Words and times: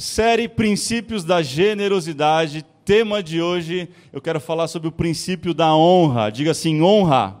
Série 0.00 0.48
Princípios 0.48 1.24
da 1.24 1.42
Generosidade. 1.42 2.64
Tema 2.86 3.22
de 3.22 3.42
hoje, 3.42 3.86
eu 4.10 4.18
quero 4.18 4.40
falar 4.40 4.66
sobre 4.66 4.88
o 4.88 4.92
princípio 4.92 5.52
da 5.52 5.76
honra. 5.76 6.30
Diga 6.30 6.52
assim: 6.52 6.80
honra. 6.80 7.36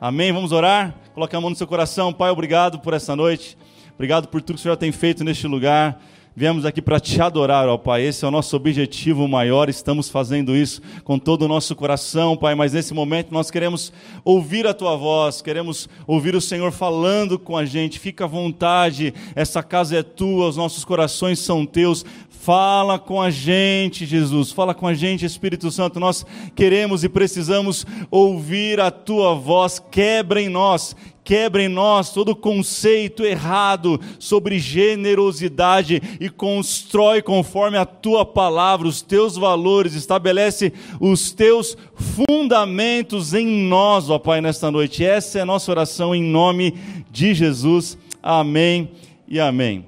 Amém? 0.00 0.32
Vamos 0.32 0.50
orar? 0.50 0.96
Coloque 1.14 1.36
a 1.36 1.40
mão 1.40 1.48
no 1.48 1.54
seu 1.54 1.68
coração. 1.68 2.12
Pai, 2.12 2.28
obrigado 2.28 2.80
por 2.80 2.92
essa 2.92 3.14
noite. 3.14 3.56
Obrigado 3.94 4.26
por 4.26 4.42
tudo 4.42 4.56
que 4.56 4.60
o 4.60 4.62
Senhor 4.64 4.76
tem 4.76 4.90
feito 4.90 5.22
neste 5.22 5.46
lugar. 5.46 6.02
Viemos 6.36 6.64
aqui 6.64 6.80
para 6.80 7.00
te 7.00 7.20
adorar, 7.20 7.68
ó 7.68 7.76
Pai. 7.76 8.02
Esse 8.02 8.24
é 8.24 8.28
o 8.28 8.30
nosso 8.30 8.54
objetivo 8.54 9.26
maior. 9.26 9.68
Estamos 9.68 10.08
fazendo 10.08 10.54
isso 10.54 10.80
com 11.02 11.18
todo 11.18 11.42
o 11.42 11.48
nosso 11.48 11.74
coração, 11.74 12.36
Pai. 12.36 12.54
Mas 12.54 12.72
nesse 12.72 12.94
momento 12.94 13.32
nós 13.32 13.50
queremos 13.50 13.92
ouvir 14.24 14.64
a 14.64 14.72
tua 14.72 14.94
voz, 14.94 15.42
queremos 15.42 15.88
ouvir 16.06 16.36
o 16.36 16.40
Senhor 16.40 16.70
falando 16.70 17.36
com 17.36 17.56
a 17.56 17.64
gente. 17.64 17.98
Fica 17.98 18.26
à 18.26 18.28
vontade. 18.28 19.12
Essa 19.34 19.60
casa 19.60 19.98
é 19.98 20.04
tua, 20.04 20.46
os 20.46 20.56
nossos 20.56 20.84
corações 20.84 21.40
são 21.40 21.66
teus. 21.66 22.06
Fala 22.40 22.98
com 22.98 23.20
a 23.20 23.28
gente, 23.28 24.06
Jesus. 24.06 24.50
Fala 24.50 24.72
com 24.72 24.86
a 24.86 24.94
gente, 24.94 25.26
Espírito 25.26 25.70
Santo. 25.70 26.00
Nós 26.00 26.24
queremos 26.54 27.04
e 27.04 27.08
precisamos 27.08 27.84
ouvir 28.10 28.80
a 28.80 28.90
tua 28.90 29.34
voz. 29.34 29.78
Quebra 29.90 30.40
em 30.40 30.48
nós, 30.48 30.96
quebra 31.22 31.62
em 31.62 31.68
nós 31.68 32.14
todo 32.14 32.34
conceito 32.34 33.26
errado 33.26 34.00
sobre 34.18 34.58
generosidade 34.58 36.00
e 36.18 36.30
constrói 36.30 37.20
conforme 37.20 37.76
a 37.76 37.84
tua 37.84 38.24
palavra, 38.24 38.88
os 38.88 39.02
teus 39.02 39.36
valores, 39.36 39.92
estabelece 39.92 40.72
os 40.98 41.32
teus 41.32 41.76
fundamentos 41.94 43.34
em 43.34 43.68
nós, 43.68 44.08
ó 44.08 44.18
Pai, 44.18 44.40
nesta 44.40 44.70
noite. 44.70 45.04
Essa 45.04 45.40
é 45.40 45.42
a 45.42 45.46
nossa 45.46 45.70
oração 45.70 46.14
em 46.14 46.22
nome 46.22 46.72
de 47.10 47.34
Jesus. 47.34 47.98
Amém 48.22 48.92
e 49.28 49.38
amém. 49.38 49.84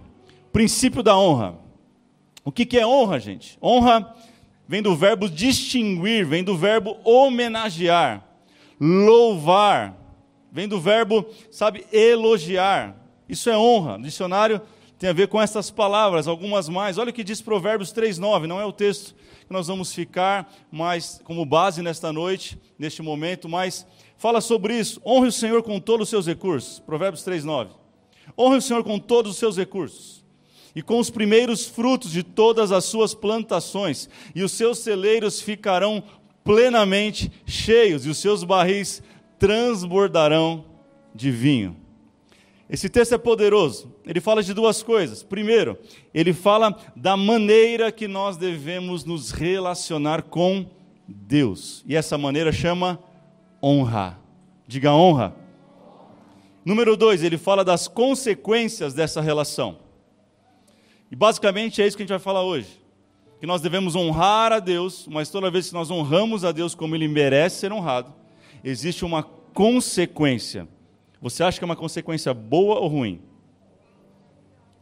Princípio 0.53 1.03
da 1.03 1.17
honra. 1.17 1.62
O 2.45 2.51
que, 2.51 2.67
que 2.67 2.79
é 2.79 2.87
honra, 2.87 3.21
gente? 3.21 3.57
Honra 3.63 4.15
vem 4.67 4.83
do 4.83 4.97
verbo 4.97 5.29
distinguir, 5.29 6.27
vem 6.27 6.43
do 6.43 6.57
verbo 6.57 6.97
homenagear, 7.05 8.27
louvar, 8.81 9.97
vem 10.51 10.67
do 10.67 10.81
verbo, 10.81 11.25
sabe, 11.51 11.87
elogiar. 11.93 12.97
Isso 13.29 13.49
é 13.49 13.57
honra. 13.57 13.97
O 13.97 14.03
dicionário 14.03 14.61
tem 14.99 15.09
a 15.09 15.13
ver 15.13 15.29
com 15.29 15.41
essas 15.41 15.71
palavras, 15.71 16.27
algumas 16.27 16.69
mais. 16.69 16.99
Olha 16.99 17.11
o 17.11 17.13
que 17.13 17.23
diz 17.23 17.41
Provérbios 17.41 17.93
3:9, 17.93 18.47
não 18.47 18.61
é 18.61 18.65
o 18.65 18.73
texto 18.73 19.15
que 19.47 19.53
nós 19.53 19.69
vamos 19.69 19.93
ficar 19.93 20.53
mais 20.71 21.21
como 21.25 21.45
base 21.45 21.81
nesta 21.81 22.13
noite, 22.13 22.59
neste 22.77 23.03
momento, 23.03 23.49
mas 23.49 23.87
fala 24.17 24.41
sobre 24.41 24.77
isso. 24.77 25.01
Honre 25.07 25.29
o 25.29 25.33
Senhor 25.33 25.63
com 25.63 25.79
todos 25.79 26.05
os 26.05 26.11
seus 26.11 26.27
recursos. 26.27 26.81
Provérbios 26.81 27.23
3:9. 27.25 27.71
Honre 28.37 28.57
o 28.57 28.63
Senhor 28.63 28.83
com 28.83 28.99
todos 28.99 29.33
os 29.33 29.39
seus 29.39 29.57
recursos 29.57 30.22
e 30.75 30.83
com 30.83 30.99
os 30.99 31.11
primeiros 31.11 31.67
frutos 31.67 32.11
de 32.11 32.23
todas 32.23 32.73
as 32.73 32.85
suas 32.85 33.15
plantações, 33.15 34.09
e 34.35 34.43
os 34.43 34.53
seus 34.53 34.79
celeiros 34.79 35.41
ficarão 35.41 36.03
plenamente 36.45 37.31
cheios, 37.47 38.07
e 38.07 38.09
os 38.09 38.19
seus 38.19 38.43
barris 38.45 39.03
transbordarão 39.39 40.65
de 41.15 41.31
vinho. 41.31 41.77
Esse 42.73 42.89
texto 42.89 43.15
é 43.15 43.19
poderoso. 43.19 43.93
Ele 44.07 44.19
fala 44.19 44.43
de 44.43 44.55
duas 44.55 44.83
coisas. 44.83 45.23
Primeiro, 45.23 45.79
ele 46.15 46.33
fala 46.33 46.75
da 46.97 47.19
maneira 47.19 47.93
que 47.93 48.09
nós 48.09 48.39
devemos 48.39 49.05
nos 49.05 49.31
relacionar 49.31 50.23
com 50.23 50.65
Deus. 51.07 51.85
E 51.87 51.95
essa 51.95 52.17
maneira 52.17 52.51
chama 52.51 52.99
honra. 53.63 54.19
Diga 54.67 54.91
honra. 54.95 55.37
Número 56.65 56.97
dois, 56.97 57.23
ele 57.23 57.37
fala 57.37 57.63
das 57.63 57.89
consequências 57.89 58.95
dessa 58.95 59.21
relação. 59.21 59.82
E 61.13 61.15
basicamente 61.15 61.83
é 61.83 61.87
isso 61.87 61.95
que 61.95 62.03
a 62.03 62.07
gente 62.07 62.11
vai 62.11 62.19
falar 62.19 62.43
hoje. 62.43 62.81
Que 63.39 63.47
nós 63.47 63.61
devemos 63.61 63.95
honrar 63.95 64.51
a 64.51 64.59
Deus, 64.59 65.07
mas 65.07 65.29
toda 65.29 65.51
vez 65.51 65.69
que 65.69 65.75
nós 65.75 65.91
honramos 65.91 66.43
a 66.43 66.53
Deus 66.53 66.75
como 66.75 66.95
Ele 66.95 67.07
merece 67.07 67.61
ser 67.61 67.71
honrado, 67.71 68.15
existe 68.65 69.05
uma 69.05 69.23
consequência. 69.23 70.67
Você 71.21 71.45
acha 71.45 71.59
que 71.59 71.65
é 71.65 71.67
uma 71.67 71.77
consequência 71.77 72.33
boa 72.33 72.79
ou 72.79 72.89
ruim? 72.89 73.21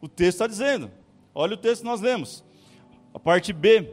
O 0.00 0.06
texto 0.06 0.36
está 0.36 0.46
dizendo. 0.46 0.88
Olha 1.34 1.54
o 1.54 1.56
texto 1.56 1.82
que 1.82 1.88
nós 1.88 2.00
lemos. 2.00 2.44
A 3.12 3.18
parte 3.18 3.52
B 3.52 3.90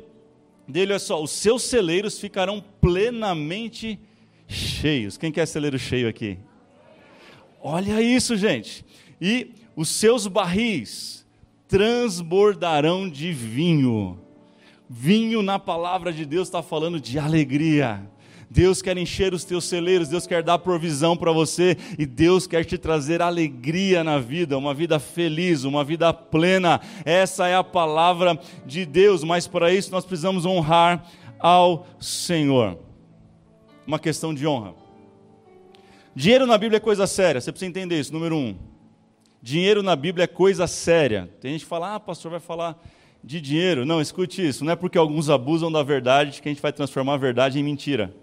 dele 0.67 0.93
é 0.93 0.99
só: 0.99 1.19
os 1.19 1.31
seus 1.31 1.63
celeiros 1.63 2.19
ficarão 2.19 2.63
plenamente 2.79 3.99
cheios. 4.47 5.17
Quem 5.17 5.31
quer 5.31 5.47
celeiro 5.47 5.79
cheio 5.79 6.07
aqui? 6.07 6.37
Olha 7.59 7.99
isso, 7.99 8.37
gente. 8.37 8.85
E 9.19 9.55
os 9.75 9.89
seus 9.89 10.27
barris 10.27 11.16
transbordarão 11.67 13.09
de 13.09 13.31
vinho. 13.31 14.19
Vinho 14.89 15.41
na 15.41 15.59
palavra 15.59 16.13
de 16.13 16.25
Deus 16.25 16.47
está 16.47 16.63
falando 16.63 16.99
de 16.99 17.19
alegria. 17.19 18.09
Deus 18.49 18.81
quer 18.81 18.97
encher 18.97 19.33
os 19.33 19.43
teus 19.43 19.65
celeiros, 19.65 20.07
Deus 20.07 20.25
quer 20.25 20.41
dar 20.41 20.57
provisão 20.59 21.17
para 21.17 21.33
você 21.33 21.75
e 21.99 22.05
Deus 22.05 22.47
quer 22.47 22.63
te 22.63 22.77
trazer 22.77 23.21
alegria 23.21 24.05
na 24.05 24.19
vida, 24.19 24.57
uma 24.57 24.73
vida 24.73 24.99
feliz, 24.99 25.65
uma 25.65 25.83
vida 25.83 26.13
plena. 26.13 26.79
Essa 27.03 27.47
é 27.47 27.55
a 27.55 27.63
palavra 27.63 28.39
de 28.65 28.85
Deus, 28.85 29.23
mas 29.23 29.47
para 29.47 29.73
isso 29.73 29.91
nós 29.91 30.05
precisamos 30.05 30.45
honrar 30.45 31.05
ao 31.37 31.85
Senhor. 31.99 32.79
Uma 33.85 33.99
questão 33.99 34.33
de 34.33 34.47
honra. 34.47 34.73
Dinheiro 36.15 36.47
na 36.47 36.57
Bíblia 36.57 36.77
é 36.77 36.79
coisa 36.79 37.05
séria, 37.05 37.41
você 37.41 37.51
precisa 37.51 37.69
entender 37.69 37.99
isso. 37.99 38.13
Número 38.13 38.35
um. 38.35 38.55
Dinheiro 39.41 39.83
na 39.83 39.95
Bíblia 39.95 40.23
é 40.23 40.27
coisa 40.27 40.67
séria. 40.67 41.29
Tem 41.39 41.51
gente 41.51 41.61
que 41.61 41.69
fala, 41.69 41.95
ah, 41.95 41.99
pastor, 41.99 42.31
vai 42.31 42.39
falar 42.39 42.81
de 43.23 43.39
dinheiro. 43.39 43.85
Não, 43.85 44.01
escute 44.01 44.45
isso. 44.45 44.65
Não 44.65 44.71
é 44.71 44.75
porque 44.75 44.97
alguns 44.97 45.29
abusam 45.29 45.71
da 45.71 45.83
verdade 45.83 46.41
que 46.41 46.49
a 46.49 46.51
gente 46.51 46.61
vai 46.61 46.71
transformar 46.71 47.13
a 47.13 47.17
verdade 47.17 47.59
em 47.59 47.63
mentira. 47.63 48.13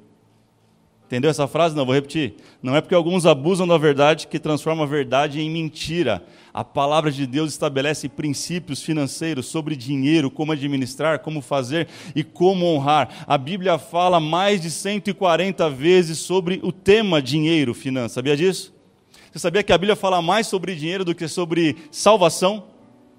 Entendeu 1.06 1.30
essa 1.30 1.46
frase? 1.46 1.76
Não, 1.76 1.84
vou 1.84 1.94
repetir. 1.94 2.34
Não 2.62 2.74
é 2.74 2.80
porque 2.80 2.94
alguns 2.94 3.24
abusam 3.24 3.68
da 3.68 3.78
verdade 3.78 4.26
que 4.26 4.38
transforma 4.38 4.82
a 4.82 4.86
verdade 4.86 5.40
em 5.40 5.48
mentira. 5.48 6.24
A 6.52 6.64
palavra 6.64 7.12
de 7.12 7.26
Deus 7.26 7.52
estabelece 7.52 8.08
princípios 8.08 8.82
financeiros 8.82 9.46
sobre 9.46 9.76
dinheiro, 9.76 10.28
como 10.28 10.50
administrar, 10.50 11.20
como 11.20 11.40
fazer 11.40 11.86
e 12.16 12.24
como 12.24 12.66
honrar. 12.66 13.24
A 13.28 13.38
Bíblia 13.38 13.78
fala 13.78 14.18
mais 14.18 14.60
de 14.60 14.70
140 14.70 15.70
vezes 15.70 16.18
sobre 16.18 16.58
o 16.64 16.72
tema 16.72 17.22
dinheiro, 17.22 17.74
finança. 17.74 18.14
Sabia 18.14 18.36
disso? 18.36 18.73
Você 19.34 19.40
sabia 19.40 19.64
que 19.64 19.72
a 19.72 19.78
Bíblia 19.78 19.96
fala 19.96 20.22
mais 20.22 20.46
sobre 20.46 20.76
dinheiro 20.76 21.04
do 21.04 21.12
que 21.12 21.26
sobre 21.26 21.76
salvação? 21.90 22.66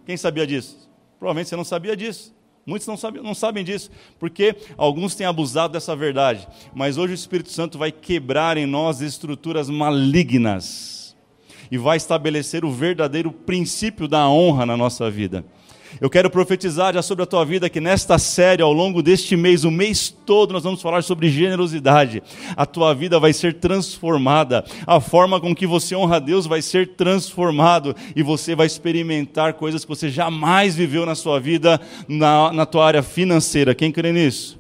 Quem 0.05 0.15
sabia 0.15 0.47
disso? 0.47 0.89
Provavelmente 1.19 1.49
você 1.49 1.57
não 1.57 1.65
sabia 1.65 1.93
disso. 1.93 2.33
Muitos 2.65 2.87
não 2.87 2.95
sabem, 2.95 3.21
não 3.21 3.35
sabem 3.35 3.65
disso, 3.65 3.91
porque 4.17 4.55
alguns 4.77 5.13
têm 5.13 5.27
abusado 5.27 5.73
dessa 5.73 5.93
verdade. 5.93 6.47
Mas 6.73 6.97
hoje 6.97 7.11
o 7.11 7.15
Espírito 7.15 7.49
Santo 7.49 7.77
vai 7.77 7.91
quebrar 7.91 8.55
em 8.55 8.65
nós 8.65 9.01
estruturas 9.01 9.69
malignas 9.69 11.17
e 11.69 11.77
vai 11.77 11.97
estabelecer 11.97 12.63
o 12.63 12.71
verdadeiro 12.71 13.29
princípio 13.29 14.07
da 14.07 14.29
honra 14.29 14.65
na 14.65 14.77
nossa 14.77 15.11
vida. 15.11 15.43
Eu 16.01 16.09
quero 16.09 16.29
profetizar 16.29 16.93
já 16.93 17.01
sobre 17.01 17.23
a 17.23 17.25
tua 17.25 17.45
vida 17.45 17.69
que 17.69 17.79
nesta 17.79 18.19
série, 18.19 18.61
ao 18.61 18.73
longo 18.73 19.01
deste 19.01 19.37
mês, 19.37 19.63
o 19.63 19.71
mês 19.71 20.13
todo, 20.25 20.51
nós 20.51 20.63
vamos 20.63 20.81
falar 20.81 21.01
sobre 21.03 21.29
generosidade. 21.29 22.21
A 22.55 22.65
tua 22.65 22.93
vida 22.93 23.17
vai 23.17 23.31
ser 23.31 23.53
transformada, 23.55 24.65
a 24.85 24.99
forma 24.99 25.39
com 25.39 25.55
que 25.55 25.65
você 25.65 25.95
honra 25.95 26.17
a 26.17 26.19
Deus 26.19 26.45
vai 26.45 26.61
ser 26.61 26.95
transformado 26.95 27.95
e 28.13 28.21
você 28.21 28.55
vai 28.55 28.67
experimentar 28.67 29.53
coisas 29.53 29.85
que 29.85 29.89
você 29.89 30.09
jamais 30.09 30.75
viveu 30.75 31.05
na 31.05 31.15
sua 31.15 31.39
vida, 31.39 31.79
na, 32.09 32.51
na 32.51 32.65
tua 32.65 32.85
área 32.85 33.01
financeira. 33.01 33.73
Quem 33.73 33.91
crê 33.91 34.11
nisso? 34.11 34.59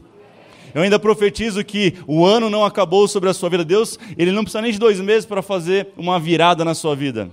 Eu 0.73 0.81
ainda 0.81 0.99
profetizo 0.99 1.63
que 1.63 1.95
o 2.07 2.25
ano 2.25 2.49
não 2.49 2.63
acabou 2.63 3.07
sobre 3.07 3.29
a 3.29 3.33
sua 3.33 3.49
vida. 3.49 3.63
Deus, 3.63 3.99
Ele 4.17 4.31
não 4.31 4.43
precisa 4.43 4.61
nem 4.61 4.71
de 4.71 4.79
dois 4.79 4.99
meses 4.99 5.25
para 5.25 5.41
fazer 5.41 5.87
uma 5.97 6.19
virada 6.19 6.63
na 6.63 6.73
sua 6.73 6.95
vida. 6.95 7.29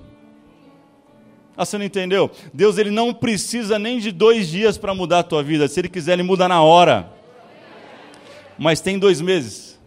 Ah, 1.63 1.65
você 1.65 1.79
não 1.79 1.85
entendeu? 1.85 2.31
Deus 2.53 2.77
ele 2.77 2.91
não 2.91 3.15
precisa 3.15 3.79
nem 3.79 4.01
de 4.01 4.11
dois 4.11 4.49
dias 4.49 4.77
para 4.77 4.95
mudar 4.95 5.21
a 5.21 5.23
tua 5.23 5.43
vida. 5.43 5.69
Se 5.69 5.81
Ele 5.81 5.89
quiser, 5.89 6.15
Ele 6.15 6.25
muda 6.25 6.49
na 6.49 6.61
hora. 6.61 7.09
Mas 8.59 8.81
tem 8.81 8.99
dois 8.99 9.21
meses. 9.21 9.81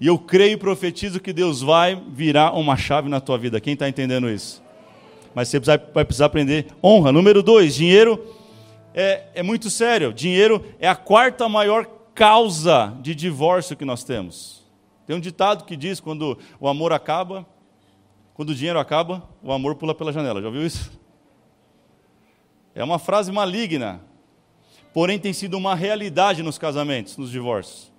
E 0.00 0.06
eu 0.06 0.18
creio 0.18 0.52
e 0.52 0.56
profetizo 0.56 1.18
que 1.18 1.32
Deus 1.32 1.62
vai 1.62 2.00
virar 2.10 2.52
uma 2.52 2.76
chave 2.76 3.08
na 3.08 3.20
tua 3.20 3.38
vida. 3.38 3.60
Quem 3.60 3.72
está 3.72 3.88
entendendo 3.88 4.28
isso? 4.28 4.62
Mas 5.34 5.48
você 5.48 5.58
vai 5.58 5.78
precisar 5.78 6.26
aprender 6.26 6.66
honra. 6.84 7.10
Número 7.10 7.42
dois, 7.42 7.74
dinheiro 7.74 8.22
é, 8.94 9.24
é 9.34 9.42
muito 9.42 9.70
sério. 9.70 10.12
Dinheiro 10.12 10.64
é 10.78 10.88
a 10.88 10.94
quarta 10.94 11.48
maior 11.48 11.86
causa 12.14 12.96
de 13.00 13.14
divórcio 13.14 13.76
que 13.76 13.84
nós 13.84 14.04
temos. 14.04 14.64
Tem 15.06 15.16
um 15.16 15.20
ditado 15.20 15.64
que 15.64 15.76
diz: 15.76 16.00
quando 16.00 16.38
o 16.60 16.68
amor 16.68 16.92
acaba, 16.92 17.46
quando 18.34 18.50
o 18.50 18.54
dinheiro 18.54 18.78
acaba, 18.78 19.22
o 19.42 19.52
amor 19.52 19.74
pula 19.74 19.94
pela 19.94 20.12
janela. 20.12 20.40
Já 20.40 20.46
ouviu 20.46 20.64
isso? 20.64 20.97
É 22.78 22.84
uma 22.84 23.00
frase 23.00 23.32
maligna, 23.32 24.00
porém 24.94 25.18
tem 25.18 25.32
sido 25.32 25.56
uma 25.56 25.74
realidade 25.74 26.44
nos 26.44 26.58
casamentos, 26.58 27.16
nos 27.16 27.28
divórcios. 27.28 27.90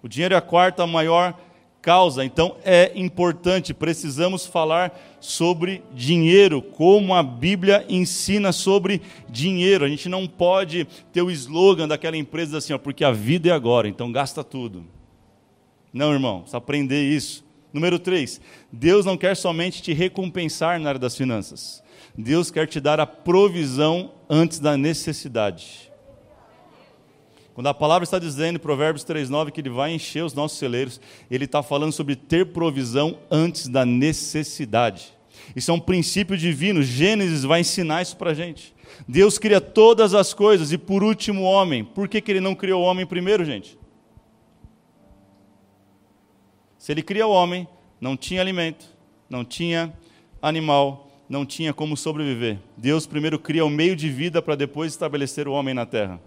O 0.00 0.06
dinheiro 0.06 0.34
é 0.34 0.36
a 0.36 0.40
quarta 0.40 0.86
maior 0.86 1.36
causa. 1.82 2.24
Então 2.24 2.54
é 2.64 2.92
importante, 2.94 3.74
precisamos 3.74 4.46
falar 4.46 4.96
sobre 5.18 5.82
dinheiro, 5.92 6.62
como 6.62 7.12
a 7.12 7.24
Bíblia 7.24 7.84
ensina 7.88 8.52
sobre 8.52 9.02
dinheiro. 9.28 9.84
A 9.84 9.88
gente 9.88 10.08
não 10.08 10.28
pode 10.28 10.86
ter 11.12 11.22
o 11.22 11.30
slogan 11.32 11.88
daquela 11.88 12.16
empresa 12.16 12.58
assim, 12.58 12.72
ó, 12.72 12.78
porque 12.78 13.02
a 13.02 13.10
vida 13.10 13.48
é 13.48 13.52
agora, 13.52 13.88
então 13.88 14.12
gasta 14.12 14.44
tudo. 14.44 14.86
Não, 15.92 16.12
irmão, 16.12 16.42
precisa 16.42 16.58
aprender 16.58 17.02
isso. 17.02 17.44
Número 17.72 17.98
3, 17.98 18.40
Deus 18.70 19.04
não 19.04 19.16
quer 19.16 19.36
somente 19.36 19.82
te 19.82 19.92
recompensar 19.92 20.78
na 20.78 20.90
área 20.90 21.00
das 21.00 21.16
finanças. 21.16 21.82
Deus 22.16 22.48
quer 22.48 22.68
te 22.68 22.78
dar 22.78 23.00
a 23.00 23.06
provisão 23.06 24.19
antes 24.30 24.60
da 24.60 24.76
necessidade. 24.76 25.90
Quando 27.52 27.66
a 27.66 27.74
palavra 27.74 28.04
está 28.04 28.18
dizendo 28.18 28.56
em 28.56 28.60
Provérbios 28.60 29.04
3,9 29.04 29.50
que 29.50 29.60
ele 29.60 29.68
vai 29.68 29.92
encher 29.92 30.24
os 30.24 30.32
nossos 30.32 30.56
celeiros, 30.56 31.00
ele 31.28 31.44
está 31.44 31.62
falando 31.62 31.92
sobre 31.92 32.14
ter 32.14 32.46
provisão 32.46 33.18
antes 33.28 33.66
da 33.66 33.84
necessidade. 33.84 35.12
Isso 35.54 35.70
é 35.70 35.74
um 35.74 35.80
princípio 35.80 36.36
divino. 36.38 36.82
Gênesis 36.82 37.42
vai 37.42 37.60
ensinar 37.60 38.02
isso 38.02 38.16
para 38.16 38.30
a 38.30 38.34
gente. 38.34 38.72
Deus 39.06 39.36
cria 39.36 39.60
todas 39.60 40.14
as 40.14 40.32
coisas 40.32 40.70
e 40.72 40.78
por 40.78 41.02
último 41.02 41.42
o 41.42 41.44
homem. 41.44 41.84
Por 41.84 42.08
que, 42.08 42.20
que 42.20 42.30
ele 42.30 42.40
não 42.40 42.54
criou 42.54 42.82
o 42.82 42.84
homem 42.84 43.04
primeiro, 43.04 43.44
gente? 43.44 43.76
Se 46.78 46.92
ele 46.92 47.02
cria 47.02 47.26
o 47.26 47.30
homem, 47.30 47.68
não 48.00 48.16
tinha 48.16 48.40
alimento, 48.40 48.86
não 49.28 49.44
tinha 49.44 49.92
animal, 50.40 51.09
não 51.30 51.46
tinha 51.46 51.72
como 51.72 51.96
sobreviver. 51.96 52.58
Deus 52.76 53.06
primeiro 53.06 53.38
cria 53.38 53.64
o 53.64 53.70
meio 53.70 53.94
de 53.94 54.10
vida 54.10 54.42
para 54.42 54.56
depois 54.56 54.92
estabelecer 54.92 55.46
o 55.46 55.52
homem 55.52 55.72
na 55.72 55.86
terra. 55.86 56.20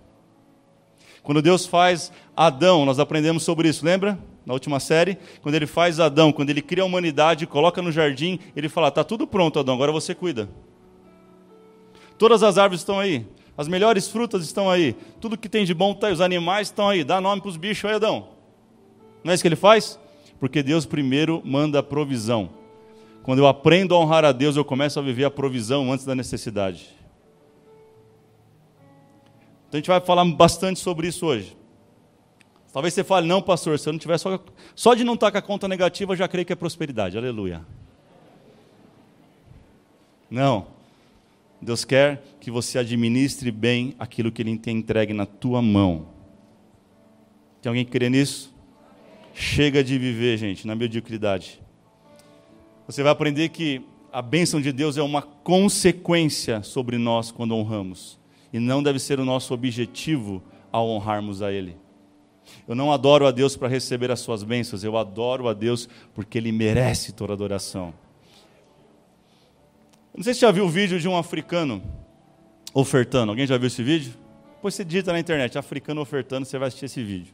Quando 1.21 1.41
Deus 1.41 1.65
faz 1.65 2.09
Adão, 2.35 2.85
nós 2.85 2.99
aprendemos 2.99 3.43
sobre 3.43 3.67
isso, 3.67 3.85
lembra? 3.85 4.17
Na 4.45 4.53
última 4.53 4.79
série, 4.79 5.17
quando 5.41 5.55
ele 5.55 5.67
faz 5.67 5.99
Adão, 5.99 6.31
quando 6.31 6.51
ele 6.51 6.61
cria 6.61 6.83
a 6.83 6.85
humanidade, 6.85 7.45
coloca 7.45 7.81
no 7.81 7.91
jardim, 7.91 8.39
ele 8.55 8.69
fala: 8.69 8.89
"Tá 8.89 9.03
tudo 9.03 9.27
pronto, 9.27 9.59
Adão, 9.59 9.75
agora 9.75 9.91
você 9.91 10.15
cuida". 10.15 10.49
Todas 12.17 12.41
as 12.41 12.57
árvores 12.57 12.79
estão 12.79 12.97
aí, 12.97 13.25
as 13.57 13.67
melhores 13.67 14.07
frutas 14.07 14.41
estão 14.43 14.69
aí, 14.69 14.95
tudo 15.19 15.37
que 15.37 15.49
tem 15.49 15.65
de 15.65 15.73
bom 15.73 15.91
está 15.91 16.07
aí, 16.07 16.13
os 16.13 16.21
animais 16.21 16.69
estão 16.69 16.87
aí, 16.87 17.03
dá 17.03 17.19
nome 17.19 17.41
para 17.41 17.49
os 17.49 17.57
bichos 17.57 17.89
aí, 17.89 17.95
Adão. 17.97 18.29
Não 19.21 19.31
é 19.31 19.33
isso 19.33 19.43
que 19.43 19.49
ele 19.49 19.55
faz? 19.57 19.99
Porque 20.39 20.63
Deus 20.63 20.85
primeiro 20.85 21.41
manda 21.43 21.79
a 21.79 21.83
provisão. 21.83 22.62
Quando 23.23 23.39
eu 23.39 23.47
aprendo 23.47 23.95
a 23.95 23.99
honrar 23.99 24.25
a 24.25 24.33
Deus, 24.33 24.57
eu 24.57 24.65
começo 24.65 24.99
a 24.99 25.01
viver 25.01 25.23
a 25.23 25.31
provisão 25.31 25.91
antes 25.91 26.05
da 26.05 26.13
necessidade. 26.13 26.89
Então 29.67 29.77
a 29.77 29.77
gente 29.77 29.87
vai 29.87 30.01
falar 30.01 30.25
bastante 30.25 30.79
sobre 30.79 31.07
isso 31.07 31.25
hoje. 31.25 31.57
Talvez 32.73 32.93
você 32.93 33.03
fale, 33.03 33.25
não, 33.25 33.41
pastor, 33.41 33.79
se 33.79 33.87
eu 33.87 33.93
não 33.93 33.99
tiver 33.99 34.17
só, 34.17 34.43
só 34.75 34.93
de 34.93 35.05
não 35.05 35.13
estar 35.13 35.31
com 35.31 35.37
a 35.37 35.41
conta 35.41 35.69
negativa, 35.69 36.11
eu 36.11 36.17
já 36.17 36.27
creio 36.27 36.45
que 36.45 36.51
é 36.51 36.55
prosperidade. 36.55 37.17
Aleluia. 37.17 37.65
Não. 40.29 40.67
Deus 41.61 41.85
quer 41.85 42.21
que 42.41 42.51
você 42.51 42.77
administre 42.77 43.51
bem 43.51 43.95
aquilo 43.97 44.33
que 44.33 44.41
Ele 44.41 44.57
tem 44.57 44.77
entregue 44.77 45.13
na 45.13 45.25
tua 45.25 45.61
mão. 45.61 46.07
Tem 47.61 47.69
alguém 47.69 47.85
que 47.85 47.91
crê 47.91 48.09
nisso? 48.09 48.53
Chega 49.33 49.81
de 49.81 49.97
viver, 49.97 50.37
gente, 50.37 50.67
na 50.67 50.75
mediocridade. 50.75 51.62
Você 52.85 53.01
vai 53.01 53.11
aprender 53.11 53.49
que 53.49 53.81
a 54.11 54.21
bênção 54.21 54.59
de 54.59 54.71
Deus 54.71 54.97
é 54.97 55.01
uma 55.01 55.21
consequência 55.21 56.61
sobre 56.63 56.97
nós 56.97 57.31
quando 57.31 57.55
honramos 57.55 58.19
e 58.51 58.59
não 58.59 58.83
deve 58.83 58.99
ser 58.99 59.19
o 59.19 59.25
nosso 59.25 59.53
objetivo 59.53 60.43
ao 60.71 60.87
honrarmos 60.89 61.41
a 61.41 61.51
Ele. 61.51 61.77
Eu 62.67 62.75
não 62.75 62.91
adoro 62.91 63.25
a 63.25 63.31
Deus 63.31 63.55
para 63.55 63.69
receber 63.69 64.11
as 64.11 64.19
suas 64.19 64.43
bênçãos, 64.43 64.83
eu 64.83 64.97
adoro 64.97 65.47
a 65.47 65.53
Deus 65.53 65.87
porque 66.13 66.37
Ele 66.37 66.51
merece 66.51 67.13
toda 67.13 67.33
adoração. 67.33 67.93
Não 70.15 70.23
sei 70.23 70.33
se 70.33 70.41
já 70.41 70.51
viu 70.51 70.65
o 70.65 70.69
vídeo 70.69 70.99
de 70.99 71.07
um 71.07 71.17
africano 71.17 71.81
ofertando. 72.73 73.31
Alguém 73.31 73.47
já 73.47 73.57
viu 73.57 73.67
esse 73.67 73.81
vídeo? 73.81 74.13
Depois 74.55 74.75
você 74.75 74.85
digita 74.85 75.11
na 75.11 75.19
internet, 75.19 75.57
africano 75.57 76.01
ofertando, 76.01 76.45
você 76.45 76.59
vai 76.59 76.67
assistir 76.67 76.85
esse 76.85 77.03
vídeo. 77.03 77.33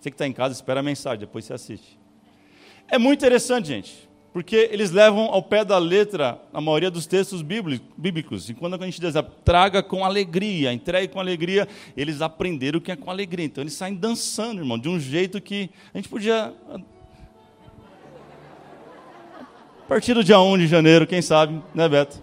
Você 0.00 0.10
que 0.10 0.14
está 0.14 0.26
em 0.26 0.32
casa, 0.32 0.54
espera 0.54 0.80
a 0.80 0.82
mensagem, 0.82 1.20
depois 1.20 1.44
você 1.44 1.52
assiste. 1.52 1.98
É 2.88 2.98
muito 2.98 3.20
interessante, 3.20 3.68
gente 3.68 4.13
porque 4.34 4.68
eles 4.72 4.90
levam 4.90 5.26
ao 5.26 5.40
pé 5.40 5.64
da 5.64 5.78
letra 5.78 6.40
a 6.52 6.60
maioria 6.60 6.90
dos 6.90 7.06
textos 7.06 7.40
bíblicos. 7.40 8.50
E 8.50 8.54
quando 8.54 8.74
a 8.74 8.84
gente 8.84 9.00
diz, 9.00 9.14
traga 9.44 9.80
com 9.80 10.04
alegria, 10.04 10.72
entregue 10.72 11.06
com 11.06 11.20
alegria, 11.20 11.68
eles 11.96 12.20
aprenderam 12.20 12.80
o 12.80 12.82
que 12.82 12.90
é 12.90 12.96
com 12.96 13.12
alegria. 13.12 13.46
Então 13.46 13.62
eles 13.62 13.74
saem 13.74 13.94
dançando, 13.94 14.60
irmão, 14.60 14.76
de 14.76 14.88
um 14.88 14.98
jeito 14.98 15.40
que 15.40 15.70
a 15.94 15.98
gente 15.98 16.08
podia. 16.08 16.52
A 19.78 19.86
partir 19.86 20.14
do 20.14 20.24
dia 20.24 20.40
1 20.40 20.58
de 20.58 20.66
janeiro, 20.66 21.06
quem 21.06 21.22
sabe, 21.22 21.62
né, 21.72 21.88
Beto? 21.88 22.20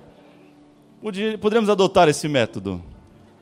Poderíamos 1.40 1.70
adotar 1.70 2.10
esse 2.10 2.28
método. 2.28 2.84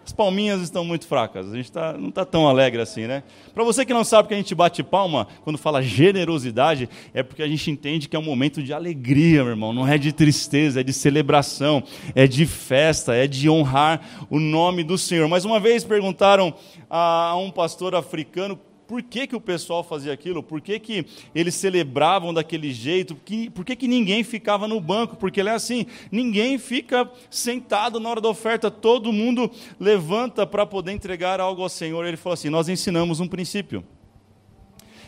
As 0.09 0.13
palminhas 0.13 0.61
estão 0.61 0.83
muito 0.83 1.05
fracas, 1.05 1.53
a 1.53 1.55
gente 1.55 1.71
tá, 1.71 1.93
não 1.93 2.09
está 2.09 2.25
tão 2.25 2.47
alegre 2.47 2.81
assim, 2.81 3.05
né? 3.05 3.21
Para 3.53 3.63
você 3.63 3.85
que 3.85 3.93
não 3.93 4.03
sabe 4.03 4.27
que 4.27 4.33
a 4.33 4.37
gente 4.37 4.55
bate 4.55 4.81
palma 4.81 5.27
quando 5.43 5.59
fala 5.59 5.83
generosidade, 5.83 6.89
é 7.13 7.21
porque 7.21 7.43
a 7.43 7.47
gente 7.47 7.69
entende 7.69 8.09
que 8.09 8.15
é 8.15 8.19
um 8.19 8.23
momento 8.23 8.63
de 8.63 8.73
alegria, 8.73 9.43
meu 9.43 9.51
irmão, 9.51 9.71
não 9.71 9.87
é 9.87 9.99
de 9.99 10.11
tristeza, 10.11 10.79
é 10.79 10.83
de 10.83 10.93
celebração, 10.93 11.83
é 12.15 12.25
de 12.25 12.47
festa, 12.47 13.13
é 13.13 13.27
de 13.27 13.47
honrar 13.51 14.25
o 14.31 14.39
nome 14.39 14.83
do 14.83 14.97
Senhor. 14.97 15.27
Mais 15.27 15.45
uma 15.45 15.59
vez 15.59 15.83
perguntaram 15.83 16.55
a 16.89 17.35
um 17.37 17.51
pastor 17.51 17.93
africano 17.93 18.59
por 18.89 19.03
que, 19.03 19.27
que 19.27 19.35
o 19.35 19.39
pessoal 19.39 19.83
fazia 19.83 20.11
aquilo, 20.11 20.41
por 20.41 20.59
que, 20.59 20.79
que 20.79 21.05
eles 21.35 21.53
celebravam 21.53 22.33
daquele 22.33 22.73
jeito, 22.73 23.15
por 23.53 23.63
que, 23.63 23.75
que 23.75 23.87
ninguém 23.87 24.23
ficava 24.23 24.67
no 24.67 24.81
banco, 24.81 25.15
porque 25.15 25.39
ele 25.39 25.49
é 25.49 25.53
assim, 25.53 25.85
ninguém 26.11 26.57
fica 26.57 27.07
sentado 27.29 27.99
na 27.99 28.09
hora 28.09 28.19
da 28.19 28.27
oferta, 28.27 28.71
todo 28.71 29.13
mundo 29.13 29.51
levanta 29.79 30.47
para 30.47 30.65
poder 30.65 30.91
entregar 30.91 31.39
algo 31.39 31.61
ao 31.61 31.69
Senhor. 31.69 32.03
Ele 32.03 32.17
falou 32.17 32.33
assim: 32.33 32.49
nós 32.49 32.67
ensinamos 32.67 33.19
um 33.19 33.27
princípio. 33.27 33.85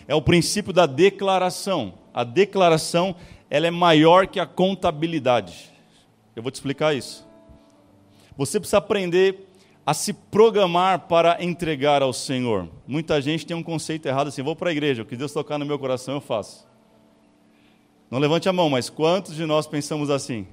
É 0.08 0.14
o 0.14 0.22
princípio 0.22 0.72
da 0.72 0.86
declaração. 0.86 1.96
A 2.14 2.24
declaração 2.24 3.16
ela 3.50 3.66
é 3.66 3.72
maior 3.72 4.28
que 4.28 4.40
a 4.40 4.46
contabilidade. 4.46 5.72
Eu 6.36 6.44
vou 6.44 6.52
te 6.52 6.56
explicar 6.56 6.96
isso. 6.96 7.28
Você 8.38 8.60
precisa 8.60 8.78
aprender 8.78 9.51
a 9.92 9.94
se 9.94 10.14
programar 10.14 11.00
para 11.00 11.44
entregar 11.44 12.02
ao 12.02 12.14
Senhor. 12.14 12.70
Muita 12.88 13.22
gente 13.22 13.46
tem 13.46 13.58
um 13.58 13.62
conceito 13.62 14.06
errado 14.06 14.30
assim: 14.30 14.42
vou 14.42 14.56
para 14.56 14.70
a 14.70 14.72
igreja, 14.72 15.02
o 15.02 15.06
que 15.06 15.18
Deus 15.18 15.34
tocar 15.34 15.58
no 15.58 15.66
meu 15.66 15.78
coração 15.78 16.14
eu 16.14 16.22
faço. 16.22 16.66
Não 18.10 18.18
levante 18.18 18.48
a 18.48 18.54
mão, 18.54 18.70
mas 18.70 18.90
quantos 18.90 19.36
de 19.36 19.46
nós 19.46 19.68
pensamos 19.68 20.10
assim? 20.10 20.48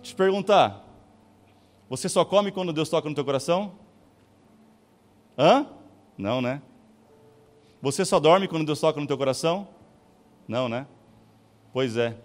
Te 0.00 0.14
perguntar: 0.14 0.84
você 1.90 2.08
só 2.08 2.24
come 2.24 2.52
quando 2.52 2.72
Deus 2.72 2.88
toca 2.88 3.08
no 3.08 3.16
teu 3.16 3.24
coração? 3.24 3.72
Hã? 5.36 5.66
Não, 6.16 6.40
né? 6.40 6.62
Você 7.82 8.04
só 8.04 8.20
dorme 8.20 8.46
quando 8.46 8.64
Deus 8.64 8.78
toca 8.78 9.00
no 9.00 9.08
teu 9.08 9.18
coração? 9.18 9.66
Não, 10.46 10.68
né? 10.68 10.86
Pois 11.72 11.96
é. 11.96 12.16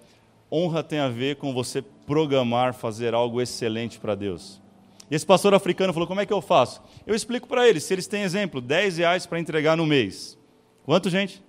Honra 0.51 0.83
tem 0.83 0.99
a 0.99 1.09
ver 1.09 1.37
com 1.37 1.51
você 1.51 1.81
programar 1.81 2.75
fazer 2.75 3.15
algo 3.15 3.41
excelente 3.41 3.97
para 3.97 4.13
Deus. 4.13 4.61
E 5.09 5.15
esse 5.15 5.25
pastor 5.25 5.53
africano 5.53 5.93
falou: 5.93 6.07
Como 6.07 6.21
é 6.21 6.25
que 6.25 6.33
eu 6.33 6.41
faço? 6.41 6.81
Eu 7.05 7.15
explico 7.15 7.47
para 7.47 7.67
eles, 7.67 7.83
se 7.83 7.93
eles 7.93 8.07
têm 8.07 8.23
exemplo, 8.23 8.61
10 8.61 8.97
reais 8.97 9.25
para 9.25 9.39
entregar 9.39 9.75
no 9.75 9.85
mês. 9.85 10.37
Quanto, 10.83 11.09
gente? 11.09 11.43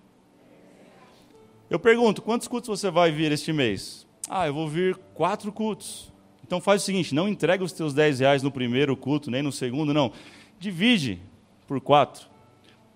Eu 1.68 1.78
pergunto: 1.78 2.22
quantos 2.22 2.48
cultos 2.48 2.68
você 2.68 2.90
vai 2.90 3.10
vir 3.10 3.30
este 3.32 3.52
mês? 3.52 4.06
Ah, 4.28 4.46
eu 4.46 4.54
vou 4.54 4.68
vir 4.68 4.96
quatro 5.14 5.52
cultos. 5.52 6.12
Então 6.44 6.60
faz 6.60 6.82
o 6.82 6.84
seguinte: 6.84 7.14
não 7.14 7.28
entrega 7.28 7.62
os 7.62 7.72
teus 7.72 7.94
10 7.94 8.20
reais 8.20 8.42
no 8.42 8.50
primeiro 8.50 8.96
culto, 8.96 9.30
nem 9.30 9.42
no 9.42 9.52
segundo, 9.52 9.94
não. 9.94 10.12
Divide 10.58 11.20
por 11.66 11.80
quatro. 11.80 12.28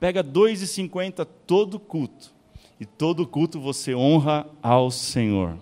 Pega 0.01 0.25
2,50 0.25 1.27
todo 1.47 1.79
culto. 1.79 2.35
E 2.81 2.85
todo 2.85 3.27
culto 3.27 3.61
você 3.61 3.95
honra 3.95 4.47
ao 4.61 4.91
Senhor. 4.91 5.57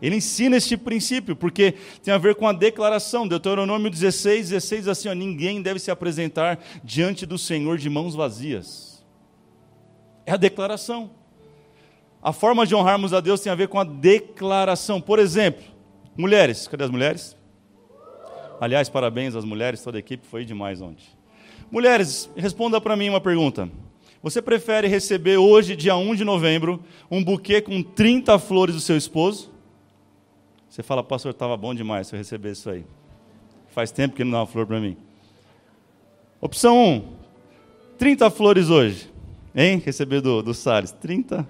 Ele 0.00 0.16
ensina 0.16 0.56
este 0.56 0.76
princípio, 0.76 1.36
porque 1.36 1.74
tem 2.02 2.12
a 2.12 2.18
ver 2.18 2.34
com 2.34 2.46
a 2.46 2.52
declaração. 2.52 3.28
Deuteronômio 3.28 3.90
16, 3.90 4.50
16 4.50 4.88
assim: 4.88 5.08
ó, 5.08 5.14
ninguém 5.14 5.60
deve 5.60 5.78
se 5.78 5.90
apresentar 5.90 6.58
diante 6.82 7.26
do 7.26 7.36
Senhor 7.36 7.76
de 7.76 7.90
mãos 7.90 8.14
vazias. 8.14 9.04
É 10.24 10.32
a 10.32 10.36
declaração. 10.36 11.10
A 12.22 12.32
forma 12.32 12.66
de 12.66 12.74
honrarmos 12.74 13.12
a 13.12 13.20
Deus 13.20 13.40
tem 13.40 13.50
a 13.50 13.54
ver 13.54 13.68
com 13.68 13.78
a 13.78 13.84
declaração. 13.84 15.00
Por 15.00 15.18
exemplo, 15.18 15.64
mulheres, 16.16 16.68
cadê 16.68 16.84
as 16.84 16.90
mulheres? 16.90 17.36
Aliás, 18.60 18.90
parabéns 18.90 19.34
às 19.34 19.44
mulheres, 19.44 19.82
toda 19.82 19.96
a 19.96 20.00
equipe 20.00 20.26
foi 20.26 20.44
demais 20.44 20.82
ontem. 20.82 21.06
Mulheres, 21.70 22.28
responda 22.36 22.78
para 22.80 22.94
mim 22.94 23.08
uma 23.08 23.20
pergunta. 23.20 23.70
Você 24.22 24.42
prefere 24.42 24.86
receber 24.86 25.38
hoje, 25.38 25.74
dia 25.74 25.96
1 25.96 26.14
de 26.14 26.24
novembro, 26.24 26.84
um 27.10 27.24
buquê 27.24 27.62
com 27.62 27.82
30 27.82 28.38
flores 28.38 28.74
do 28.74 28.80
seu 28.80 28.98
esposo? 28.98 29.50
Você 30.70 30.84
fala, 30.84 31.02
pastor, 31.02 31.32
estava 31.32 31.56
bom 31.56 31.74
demais 31.74 32.06
se 32.06 32.14
eu 32.14 32.18
receber 32.18 32.52
isso 32.52 32.70
aí. 32.70 32.86
Faz 33.70 33.90
tempo 33.90 34.14
que 34.14 34.22
não 34.22 34.30
dá 34.30 34.38
uma 34.38 34.46
flor 34.46 34.64
para 34.64 34.78
mim. 34.78 34.96
Opção 36.40 36.78
1, 36.78 37.12
30 37.98 38.30
flores 38.30 38.70
hoje. 38.70 39.12
Hein? 39.52 39.82
Receber 39.84 40.20
do, 40.20 40.40
do 40.42 40.54
Salles. 40.54 40.92
30. 40.92 41.46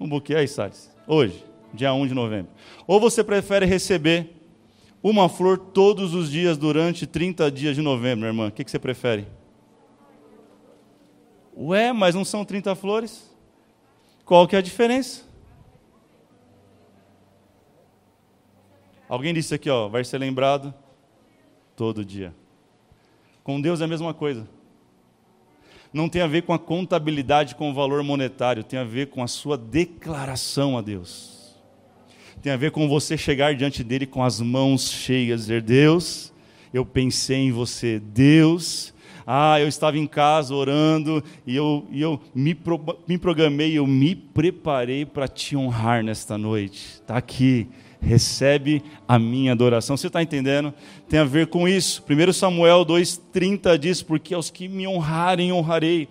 Um 0.00 0.08
buquê 0.08 0.34
aí, 0.34 0.48
Salles. 0.48 0.90
Hoje, 1.06 1.44
dia 1.72 1.94
1 1.94 2.08
de 2.08 2.14
novembro. 2.14 2.50
Ou 2.88 2.98
você 2.98 3.22
prefere 3.22 3.66
receber 3.66 4.34
uma 5.00 5.28
flor 5.28 5.56
todos 5.56 6.12
os 6.12 6.28
dias 6.28 6.58
durante 6.58 7.06
30 7.06 7.52
dias 7.52 7.76
de 7.76 7.82
novembro, 7.82 8.26
irmã? 8.26 8.48
O 8.48 8.52
que, 8.52 8.64
que 8.64 8.70
você 8.70 8.80
prefere? 8.80 9.28
Ué, 11.56 11.92
mas 11.92 12.16
não 12.16 12.24
são 12.24 12.44
30 12.44 12.74
flores? 12.74 13.32
Qual 14.24 14.48
que 14.48 14.56
é 14.56 14.58
a 14.58 14.62
diferença? 14.62 15.29
Alguém 19.10 19.34
disse 19.34 19.52
aqui, 19.52 19.68
ó, 19.68 19.88
vai 19.88 20.04
ser 20.04 20.18
lembrado 20.18 20.72
todo 21.74 22.04
dia. 22.04 22.32
Com 23.42 23.60
Deus 23.60 23.80
é 23.80 23.84
a 23.84 23.88
mesma 23.88 24.14
coisa. 24.14 24.48
Não 25.92 26.08
tem 26.08 26.22
a 26.22 26.28
ver 26.28 26.42
com 26.42 26.52
a 26.52 26.58
contabilidade 26.60 27.56
com 27.56 27.68
o 27.68 27.74
valor 27.74 28.04
monetário, 28.04 28.62
tem 28.62 28.78
a 28.78 28.84
ver 28.84 29.08
com 29.08 29.20
a 29.20 29.26
sua 29.26 29.58
declaração 29.58 30.78
a 30.78 30.80
Deus. 30.80 31.56
Tem 32.40 32.52
a 32.52 32.56
ver 32.56 32.70
com 32.70 32.88
você 32.88 33.18
chegar 33.18 33.52
diante 33.56 33.82
dele 33.82 34.06
com 34.06 34.22
as 34.22 34.40
mãos 34.40 34.88
cheias, 34.88 35.40
dizer: 35.40 35.62
Deus, 35.62 36.32
eu 36.72 36.86
pensei 36.86 37.38
em 37.38 37.50
você. 37.50 37.98
Deus, 37.98 38.94
ah, 39.26 39.58
eu 39.58 39.66
estava 39.66 39.98
em 39.98 40.06
casa 40.06 40.54
orando 40.54 41.20
e 41.44 41.56
eu, 41.56 41.84
e 41.90 42.00
eu 42.00 42.20
me, 42.32 42.54
pro, 42.54 42.80
me 43.08 43.18
programei, 43.18 43.76
eu 43.76 43.88
me 43.88 44.14
preparei 44.14 45.04
para 45.04 45.26
te 45.26 45.56
honrar 45.56 46.04
nesta 46.04 46.38
noite. 46.38 47.00
Está 47.00 47.16
aqui, 47.16 47.68
recebe 48.00 48.82
a 49.06 49.18
minha 49.18 49.52
adoração. 49.52 49.96
Você 49.96 50.06
está 50.06 50.22
entendendo? 50.22 50.72
Tem 51.08 51.20
a 51.20 51.24
ver 51.24 51.48
com 51.48 51.68
isso. 51.68 52.02
1 52.08 52.32
Samuel 52.32 52.84
2,30 52.84 53.78
diz: 53.78 54.02
Porque 54.02 54.34
aos 54.34 54.50
que 54.50 54.68
me 54.68 54.86
honrarem, 54.86 55.52
honrarei, 55.52 56.08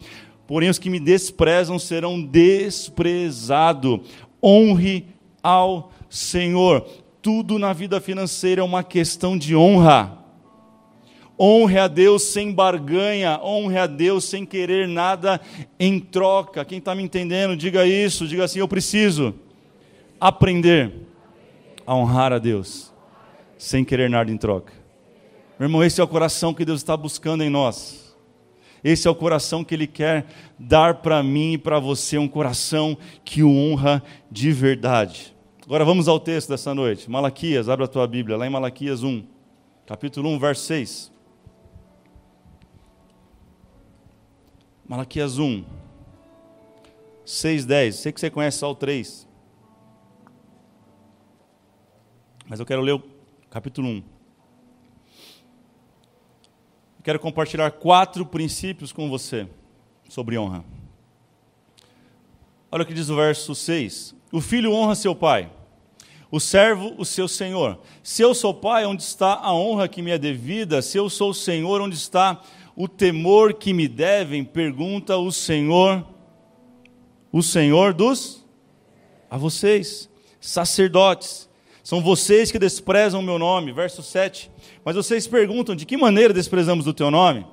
porém 0.48 0.70
os 0.70 0.80
que 0.80 0.90
me 0.90 1.00
desprezam 1.00 1.80
serão 1.80 2.22
desprezados. 2.22 4.02
Honre 4.42 5.08
ao 5.42 5.92
Senhor. 6.10 6.88
Tudo 7.22 7.60
na 7.60 7.74
vida 7.74 8.00
financeira 8.00 8.62
é 8.62 8.64
uma 8.64 8.84
questão 8.84 9.38
de 9.38 9.56
honra. 9.56 10.18
Honre 11.42 11.80
a 11.80 11.88
Deus 11.88 12.24
sem 12.24 12.52
barganha, 12.52 13.40
honre 13.42 13.78
a 13.78 13.88
Deus 13.88 14.26
sem 14.26 14.46
querer 14.46 14.88
nada 14.88 15.40
em 15.80 15.98
troca. 16.00 16.66
Quem 16.66 16.80
está 16.80 16.94
me 16.94 17.02
entendendo, 17.02 17.56
diga 17.56 17.86
isso, 17.86 18.28
diga 18.28 18.44
assim: 18.44 18.60
eu 18.60 18.68
preciso 18.68 19.34
aprender 20.20 21.09
a 21.90 21.96
honrar 21.96 22.32
a 22.32 22.38
Deus 22.38 22.94
sem 23.58 23.84
querer 23.84 24.12
nada 24.12 24.32
em 24.32 24.38
troca. 24.38 24.72
Meu 25.58 25.66
irmão, 25.66 25.84
esse 25.84 26.00
é 26.00 26.04
o 26.04 26.08
coração 26.08 26.54
que 26.54 26.64
Deus 26.64 26.82
está 26.82 26.96
buscando 26.96 27.44
em 27.44 27.50
nós. 27.50 28.16
Esse 28.84 29.08
é 29.08 29.12
o 29.12 29.16
coração 29.16 29.64
que 29.64 29.74
Ele 29.74 29.88
quer 29.88 30.28
dar 30.60 31.02
para 31.02 31.24
mim 31.24 31.54
e 31.54 31.58
para 31.58 31.80
você, 31.80 32.20
um 32.20 32.28
coração 32.28 32.96
que 33.26 33.42
o 33.42 33.52
honra 33.52 34.04
de 34.30 34.52
verdade. 34.52 35.36
Agora 35.66 35.84
vamos 35.84 36.08
ao 36.08 36.20
texto 36.20 36.50
dessa 36.50 36.76
noite. 36.76 37.10
Malaquias, 37.10 37.68
abre 37.68 37.86
a 37.86 37.88
tua 37.88 38.06
Bíblia, 38.06 38.38
lá 38.38 38.46
em 38.46 38.52
Malaquias 38.52 39.02
1, 39.02 39.26
capítulo 39.88 40.30
1, 40.30 40.38
verso 40.38 40.66
6. 40.66 41.12
Malaquias 44.88 45.40
1, 45.40 45.66
6, 47.26 47.66
10. 47.66 47.96
Sei 47.96 48.12
que 48.12 48.20
você 48.20 48.30
conhece 48.30 48.60
só 48.60 48.70
o 48.70 48.76
3. 48.76 49.28
Mas 52.50 52.60
eu 52.60 52.66
quero 52.66 52.82
ler 52.82 52.94
o 52.94 53.04
capítulo 53.52 53.88
1. 53.88 53.98
Eu 53.98 54.04
quero 57.04 57.20
compartilhar 57.20 57.70
quatro 57.70 58.26
princípios 58.26 58.92
com 58.92 59.08
você 59.08 59.48
sobre 60.10 60.36
honra. 60.36 60.66
Olha 62.72 62.82
o 62.82 62.86
que 62.88 62.94
diz 62.94 63.08
o 63.08 63.16
verso 63.16 63.54
6. 63.54 64.16
O 64.32 64.42
filho 64.42 64.74
honra 64.74 64.96
seu 64.96 65.14
pai, 65.14 65.52
o 66.32 66.40
servo 66.40 66.96
o 66.98 67.06
seu 67.06 67.28
senhor. 67.28 67.80
Se 68.02 68.24
eu 68.24 68.34
sou 68.34 68.52
pai, 68.52 68.84
onde 68.84 69.04
está 69.04 69.36
a 69.36 69.54
honra 69.54 69.88
que 69.88 70.02
me 70.02 70.10
é 70.10 70.18
devida? 70.18 70.82
Se 70.82 70.98
eu 70.98 71.08
sou 71.08 71.36
senhor, 71.36 71.82
onde 71.82 71.96
está 71.96 72.42
o 72.76 72.88
temor 72.88 73.54
que 73.54 73.74
me 73.74 73.88
devem, 73.88 74.44
pergunta 74.44 75.18
o 75.18 75.32
Senhor, 75.32 76.04
o 77.32 77.44
Senhor 77.44 77.94
dos 77.94 78.44
a 79.30 79.38
vocês, 79.38 80.10
sacerdotes. 80.40 81.49
São 81.90 82.02
vocês 82.02 82.52
que 82.52 82.60
desprezam 82.60 83.20
o 83.20 83.24
meu 83.24 83.40
nome. 83.40 83.72
Verso 83.72 84.04
7. 84.04 84.52
Mas 84.86 84.96
vocês 84.96 85.26
perguntam: 85.26 85.76
de 85.76 85.88
que 85.88 85.98
maneira 85.98 86.32
desprezamos 86.32 86.86
o 86.86 86.94
teu 86.94 87.10
nome? 87.10 87.48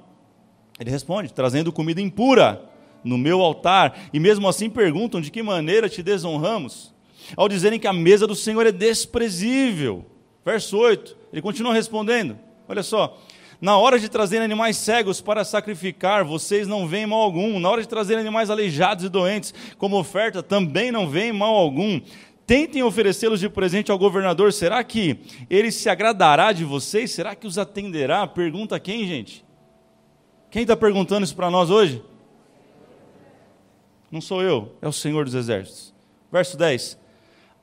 Ele 0.78 0.90
responde: 0.90 1.32
trazendo 1.32 1.72
comida 1.72 2.02
impura 2.02 2.62
no 3.02 3.16
meu 3.16 3.40
altar. 3.40 3.98
E 4.12 4.20
mesmo 4.20 4.46
assim 4.46 4.68
perguntam: 4.68 5.22
de 5.22 5.30
que 5.30 5.42
maneira 5.42 5.88
te 5.88 6.02
desonramos? 6.02 6.94
Ao 7.34 7.48
dizerem 7.48 7.80
que 7.80 7.86
a 7.86 7.94
mesa 7.94 8.26
do 8.26 8.34
Senhor 8.34 8.66
é 8.66 8.72
desprezível. 8.72 10.04
Verso 10.44 10.76
8. 10.76 11.16
Ele 11.32 11.40
continua 11.40 11.72
respondendo: 11.72 12.38
olha 12.68 12.82
só. 12.82 13.18
Na 13.58 13.78
hora 13.78 13.98
de 13.98 14.06
trazer 14.06 14.42
animais 14.42 14.76
cegos 14.76 15.18
para 15.18 15.46
sacrificar, 15.46 16.22
vocês 16.24 16.68
não 16.68 16.86
veem 16.86 17.06
mal 17.06 17.20
algum. 17.20 17.58
Na 17.58 17.70
hora 17.70 17.80
de 17.80 17.88
trazer 17.88 18.18
animais 18.18 18.50
aleijados 18.50 19.02
e 19.02 19.08
doentes 19.08 19.54
como 19.78 19.98
oferta, 19.98 20.42
também 20.42 20.92
não 20.92 21.08
veem 21.08 21.32
mal 21.32 21.54
algum. 21.54 21.98
Tentem 22.46 22.82
oferecê-los 22.82 23.40
de 23.40 23.48
presente 23.48 23.90
ao 23.90 23.98
governador. 23.98 24.52
Será 24.52 24.84
que 24.84 25.18
ele 25.50 25.72
se 25.72 25.88
agradará 25.88 26.52
de 26.52 26.64
vocês? 26.64 27.10
Será 27.10 27.34
que 27.34 27.46
os 27.46 27.58
atenderá? 27.58 28.24
Pergunta 28.26 28.78
quem, 28.78 29.06
gente? 29.06 29.44
Quem 30.48 30.62
está 30.62 30.76
perguntando 30.76 31.24
isso 31.24 31.34
para 31.34 31.50
nós 31.50 31.70
hoje? 31.70 32.02
Não 34.10 34.20
sou 34.20 34.42
eu, 34.42 34.72
é 34.80 34.86
o 34.86 34.92
Senhor 34.92 35.24
dos 35.24 35.34
Exércitos. 35.34 35.92
Verso 36.30 36.56
10. 36.56 36.96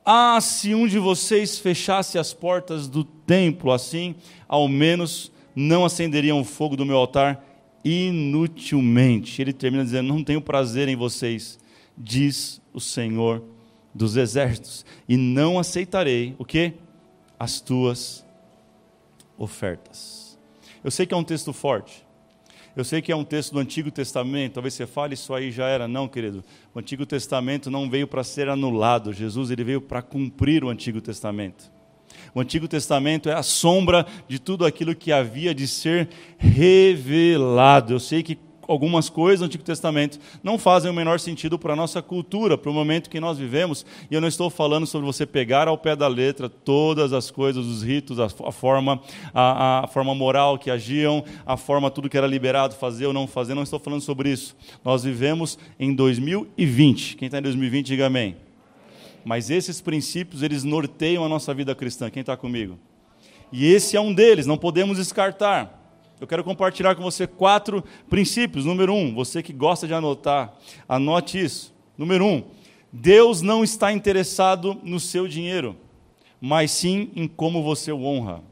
Ah, 0.04 0.38
se 0.42 0.74
um 0.74 0.86
de 0.86 0.98
vocês 0.98 1.58
fechasse 1.58 2.18
as 2.18 2.34
portas 2.34 2.86
do 2.86 3.02
templo, 3.02 3.72
assim, 3.72 4.14
ao 4.46 4.68
menos 4.68 5.32
não 5.56 5.84
acenderiam 5.86 6.38
o 6.40 6.44
fogo 6.44 6.76
do 6.76 6.84
meu 6.84 6.98
altar 6.98 7.42
inutilmente. 7.82 9.40
Ele 9.40 9.54
termina 9.54 9.82
dizendo: 9.82 10.08
Não 10.08 10.22
tenho 10.22 10.42
prazer 10.42 10.88
em 10.88 10.96
vocês, 10.96 11.58
diz 11.96 12.60
o 12.74 12.80
Senhor 12.80 13.42
dos 13.94 14.16
exércitos, 14.16 14.84
e 15.08 15.16
não 15.16 15.58
aceitarei 15.58 16.34
o 16.38 16.44
que? 16.44 16.72
As 17.38 17.60
tuas 17.60 18.24
ofertas. 19.38 20.38
Eu 20.82 20.90
sei 20.90 21.06
que 21.06 21.14
é 21.14 21.16
um 21.16 21.24
texto 21.24 21.52
forte. 21.52 22.04
Eu 22.76 22.84
sei 22.84 23.00
que 23.00 23.12
é 23.12 23.16
um 23.16 23.24
texto 23.24 23.52
do 23.52 23.60
Antigo 23.60 23.90
Testamento. 23.90 24.54
Talvez 24.54 24.74
você 24.74 24.84
fale 24.84 25.14
isso 25.14 25.32
aí 25.32 25.52
já 25.52 25.68
era, 25.68 25.86
não, 25.86 26.08
querido. 26.08 26.44
O 26.74 26.80
Antigo 26.80 27.06
Testamento 27.06 27.70
não 27.70 27.88
veio 27.88 28.06
para 28.06 28.24
ser 28.24 28.48
anulado. 28.48 29.12
Jesus 29.12 29.50
ele 29.50 29.62
veio 29.62 29.80
para 29.80 30.02
cumprir 30.02 30.64
o 30.64 30.68
Antigo 30.68 31.00
Testamento. 31.00 31.72
O 32.34 32.40
Antigo 32.40 32.66
Testamento 32.66 33.28
é 33.28 33.34
a 33.34 33.44
sombra 33.44 34.04
de 34.26 34.40
tudo 34.40 34.66
aquilo 34.66 34.94
que 34.94 35.12
havia 35.12 35.54
de 35.54 35.68
ser 35.68 36.08
revelado. 36.36 37.92
Eu 37.92 38.00
sei 38.00 38.24
que 38.24 38.38
algumas 38.68 39.08
coisas 39.08 39.40
do 39.40 39.46
Antigo 39.46 39.64
Testamento 39.64 40.18
não 40.42 40.58
fazem 40.58 40.90
o 40.90 40.94
menor 40.94 41.20
sentido 41.20 41.58
para 41.58 41.72
a 41.72 41.76
nossa 41.76 42.00
cultura, 42.02 42.56
para 42.56 42.70
o 42.70 42.74
momento 42.74 43.10
que 43.10 43.20
nós 43.20 43.38
vivemos, 43.38 43.84
e 44.10 44.14
eu 44.14 44.20
não 44.20 44.28
estou 44.28 44.50
falando 44.50 44.86
sobre 44.86 45.06
você 45.06 45.26
pegar 45.26 45.68
ao 45.68 45.78
pé 45.78 45.96
da 45.96 46.08
letra 46.08 46.48
todas 46.48 47.12
as 47.12 47.30
coisas, 47.30 47.64
os 47.66 47.82
ritos, 47.82 48.18
a, 48.20 48.28
forma, 48.28 49.00
a, 49.32 49.84
a 49.84 49.86
forma 49.86 50.14
moral 50.14 50.58
que 50.58 50.70
agiam, 50.70 51.24
a 51.46 51.56
forma 51.56 51.90
tudo 51.90 52.08
que 52.08 52.16
era 52.16 52.26
liberado 52.26 52.74
fazer 52.74 53.06
ou 53.06 53.12
não 53.12 53.26
fazer, 53.26 53.54
não 53.54 53.62
estou 53.62 53.78
falando 53.78 54.00
sobre 54.00 54.30
isso. 54.30 54.56
Nós 54.84 55.04
vivemos 55.04 55.58
em 55.78 55.94
2020. 55.94 57.16
Quem 57.16 57.26
está 57.26 57.38
em 57.38 57.42
2020, 57.42 57.86
diga 57.86 58.06
amém. 58.06 58.36
Mas 59.24 59.48
esses 59.48 59.80
princípios, 59.80 60.42
eles 60.42 60.64
norteiam 60.64 61.24
a 61.24 61.28
nossa 61.28 61.54
vida 61.54 61.74
cristã. 61.74 62.10
Quem 62.10 62.20
está 62.20 62.36
comigo? 62.36 62.78
E 63.50 63.72
esse 63.72 63.96
é 63.96 64.00
um 64.00 64.12
deles, 64.12 64.46
não 64.46 64.58
podemos 64.58 64.98
descartar. 64.98 65.83
Eu 66.24 66.28
quero 66.28 66.42
compartilhar 66.42 66.94
com 66.94 67.02
você 67.02 67.26
quatro 67.26 67.84
princípios. 68.08 68.64
Número 68.64 68.94
um, 68.94 69.14
você 69.14 69.42
que 69.42 69.52
gosta 69.52 69.86
de 69.86 69.92
anotar, 69.92 70.54
anote 70.88 71.38
isso. 71.38 71.74
Número 71.98 72.24
um, 72.24 72.42
Deus 72.90 73.42
não 73.42 73.62
está 73.62 73.92
interessado 73.92 74.74
no 74.82 74.98
seu 74.98 75.28
dinheiro, 75.28 75.76
mas 76.40 76.70
sim 76.70 77.10
em 77.14 77.28
como 77.28 77.62
você 77.62 77.92
o 77.92 78.02
honra. 78.04 78.42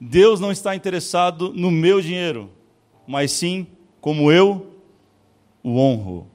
Deus 0.00 0.40
não 0.40 0.50
está 0.50 0.74
interessado 0.74 1.52
no 1.54 1.70
meu 1.70 2.00
dinheiro, 2.00 2.48
mas 3.06 3.30
sim 3.30 3.66
como 4.00 4.32
eu 4.32 4.74
o 5.62 5.76
honro. 5.76 6.26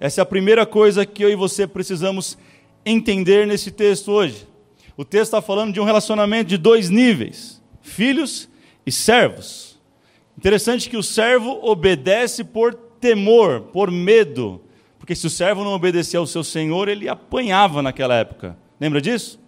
Essa 0.00 0.22
é 0.22 0.22
a 0.22 0.26
primeira 0.26 0.66
coisa 0.66 1.06
que 1.06 1.22
eu 1.22 1.30
e 1.30 1.36
você 1.36 1.68
precisamos 1.68 2.36
entender 2.84 3.46
nesse 3.46 3.70
texto 3.70 4.10
hoje. 4.10 4.48
O 4.96 5.04
texto 5.04 5.26
está 5.26 5.40
falando 5.40 5.72
de 5.72 5.78
um 5.78 5.84
relacionamento 5.84 6.48
de 6.48 6.58
dois 6.58 6.90
níveis: 6.90 7.62
filhos 7.80 8.52
e 8.86 8.92
servos. 8.92 9.78
Interessante 10.36 10.90
que 10.90 10.96
o 10.96 11.02
servo 11.02 11.60
obedece 11.62 12.44
por 12.44 12.74
temor, 12.74 13.62
por 13.72 13.90
medo, 13.90 14.60
porque 14.98 15.14
se 15.14 15.26
o 15.26 15.30
servo 15.30 15.62
não 15.62 15.72
obedecia 15.72 16.18
ao 16.18 16.26
seu 16.26 16.42
senhor, 16.42 16.88
ele 16.88 17.08
apanhava 17.08 17.82
naquela 17.82 18.14
época. 18.14 18.56
Lembra 18.80 19.00
disso? 19.00 19.38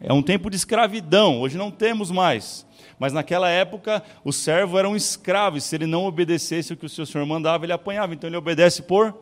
É 0.00 0.12
um 0.12 0.22
tempo 0.22 0.48
de 0.48 0.56
escravidão, 0.56 1.40
hoje 1.40 1.58
não 1.58 1.70
temos 1.70 2.10
mais. 2.10 2.66
Mas 2.98 3.12
naquela 3.12 3.48
época, 3.48 4.02
o 4.24 4.32
servo 4.32 4.78
era 4.78 4.88
um 4.88 4.96
escravo, 4.96 5.56
e 5.56 5.60
se 5.60 5.76
ele 5.76 5.86
não 5.86 6.04
obedecesse 6.04 6.72
o 6.72 6.76
que 6.76 6.86
o 6.86 6.88
seu 6.88 7.06
senhor 7.06 7.26
mandava, 7.26 7.64
ele 7.64 7.72
apanhava. 7.72 8.14
Então 8.14 8.28
ele 8.28 8.36
obedece 8.36 8.82
por 8.82 9.14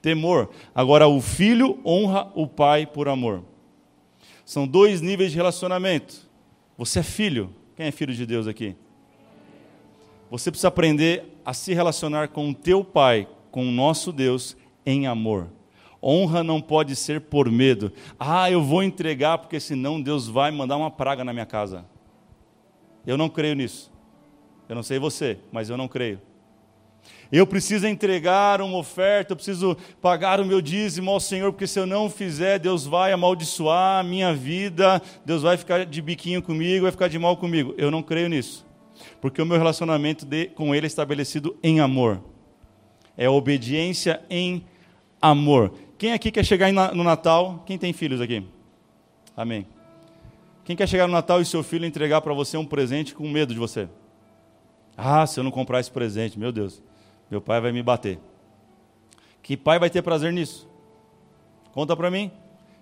temor. 0.00 0.50
Agora, 0.74 1.08
o 1.08 1.20
filho 1.20 1.80
honra 1.84 2.30
o 2.34 2.46
pai 2.46 2.86
por 2.86 3.08
amor. 3.08 3.42
São 4.44 4.66
dois 4.66 5.00
níveis 5.00 5.32
de 5.32 5.36
relacionamento. 5.36 6.28
Você 6.76 7.00
é 7.00 7.02
filho. 7.02 7.54
Quem 7.80 7.86
é 7.86 7.90
filho 7.90 8.12
de 8.12 8.26
Deus 8.26 8.46
aqui? 8.46 8.76
Você 10.30 10.50
precisa 10.50 10.68
aprender 10.68 11.24
a 11.42 11.54
se 11.54 11.72
relacionar 11.72 12.28
com 12.28 12.50
o 12.50 12.54
teu 12.54 12.84
pai, 12.84 13.26
com 13.50 13.66
o 13.66 13.72
nosso 13.72 14.12
Deus, 14.12 14.54
em 14.84 15.06
amor. 15.06 15.48
Honra 16.02 16.44
não 16.44 16.60
pode 16.60 16.94
ser 16.94 17.22
por 17.22 17.50
medo. 17.50 17.90
Ah, 18.18 18.50
eu 18.50 18.62
vou 18.62 18.82
entregar 18.82 19.38
porque 19.38 19.58
senão 19.58 19.98
Deus 19.98 20.28
vai 20.28 20.50
mandar 20.50 20.76
uma 20.76 20.90
praga 20.90 21.24
na 21.24 21.32
minha 21.32 21.46
casa. 21.46 21.86
Eu 23.06 23.16
não 23.16 23.30
creio 23.30 23.54
nisso. 23.54 23.90
Eu 24.68 24.74
não 24.74 24.82
sei 24.82 24.98
você, 24.98 25.38
mas 25.50 25.70
eu 25.70 25.78
não 25.78 25.88
creio. 25.88 26.20
Eu 27.32 27.46
preciso 27.46 27.86
entregar 27.86 28.60
uma 28.60 28.76
oferta, 28.76 29.32
eu 29.32 29.36
preciso 29.36 29.76
pagar 30.00 30.40
o 30.40 30.44
meu 30.44 30.60
dízimo 30.60 31.10
ao 31.12 31.20
Senhor, 31.20 31.52
porque 31.52 31.66
se 31.66 31.78
eu 31.78 31.86
não 31.86 32.10
fizer, 32.10 32.58
Deus 32.58 32.84
vai 32.84 33.12
amaldiçoar 33.12 34.00
a 34.00 34.02
minha 34.02 34.34
vida, 34.34 35.00
Deus 35.24 35.42
vai 35.42 35.56
ficar 35.56 35.86
de 35.86 36.02
biquinho 36.02 36.42
comigo, 36.42 36.82
vai 36.82 36.90
ficar 36.90 37.08
de 37.08 37.18
mal 37.18 37.36
comigo. 37.36 37.72
Eu 37.78 37.88
não 37.88 38.02
creio 38.02 38.28
nisso, 38.28 38.66
porque 39.20 39.40
o 39.40 39.46
meu 39.46 39.56
relacionamento 39.56 40.26
de, 40.26 40.46
com 40.46 40.74
Ele 40.74 40.86
é 40.86 40.88
estabelecido 40.88 41.56
em 41.62 41.78
amor, 41.78 42.20
é 43.16 43.28
obediência 43.28 44.20
em 44.28 44.64
amor. 45.22 45.72
Quem 45.96 46.12
aqui 46.12 46.32
quer 46.32 46.44
chegar 46.44 46.72
no 46.72 47.04
Natal? 47.04 47.62
Quem 47.64 47.78
tem 47.78 47.92
filhos 47.92 48.20
aqui? 48.20 48.44
Amém. 49.36 49.66
Quem 50.64 50.74
quer 50.74 50.88
chegar 50.88 51.06
no 51.06 51.12
Natal 51.12 51.40
e 51.40 51.44
seu 51.44 51.62
filho 51.62 51.86
entregar 51.86 52.20
para 52.22 52.34
você 52.34 52.56
um 52.56 52.64
presente 52.64 53.14
com 53.14 53.28
medo 53.28 53.52
de 53.52 53.58
você? 53.60 53.88
Ah, 54.96 55.26
se 55.26 55.38
eu 55.38 55.44
não 55.44 55.50
comprar 55.50 55.78
esse 55.78 55.90
presente, 55.90 56.38
meu 56.38 56.50
Deus. 56.50 56.82
Meu 57.30 57.40
pai 57.40 57.60
vai 57.60 57.72
me 57.72 57.82
bater. 57.82 58.18
Que 59.42 59.56
pai 59.56 59.78
vai 59.78 59.88
ter 59.88 60.02
prazer 60.02 60.32
nisso? 60.32 60.68
Conta 61.72 61.96
para 61.96 62.10
mim. 62.10 62.30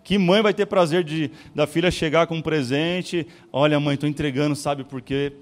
Que 0.03 0.17
mãe 0.17 0.41
vai 0.41 0.55
ter 0.55 0.67
prazer 0.67 1.05
de 1.05 1.31
da 1.55 1.67
filha 1.67 1.91
chegar 1.91 2.27
com 2.27 2.37
um 2.37 2.43
presente? 2.43 3.27
Olha, 3.53 3.79
mãe, 3.79 3.95
estou 3.95 4.09
entregando, 4.09 4.57
sabe 4.57 4.85
por 4.85 5.03
quê? 5.03 5.35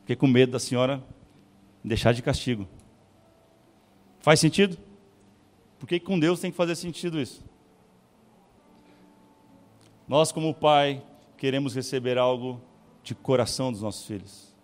Fiquei 0.00 0.16
com 0.16 0.26
medo 0.26 0.52
da 0.52 0.58
senhora 0.58 1.02
deixar 1.82 2.12
de 2.12 2.22
castigo. 2.22 2.68
Faz 4.20 4.40
sentido? 4.40 4.76
Por 5.78 5.88
que 5.88 5.98
com 5.98 6.18
Deus 6.18 6.40
tem 6.40 6.50
que 6.50 6.56
fazer 6.56 6.74
sentido 6.74 7.20
isso? 7.20 7.44
Nós, 10.06 10.32
como 10.32 10.54
pai, 10.54 11.02
queremos 11.36 11.74
receber 11.74 12.18
algo 12.18 12.60
de 13.02 13.14
coração 13.14 13.70
dos 13.70 13.82
nossos 13.82 14.06
filhos. 14.06 14.54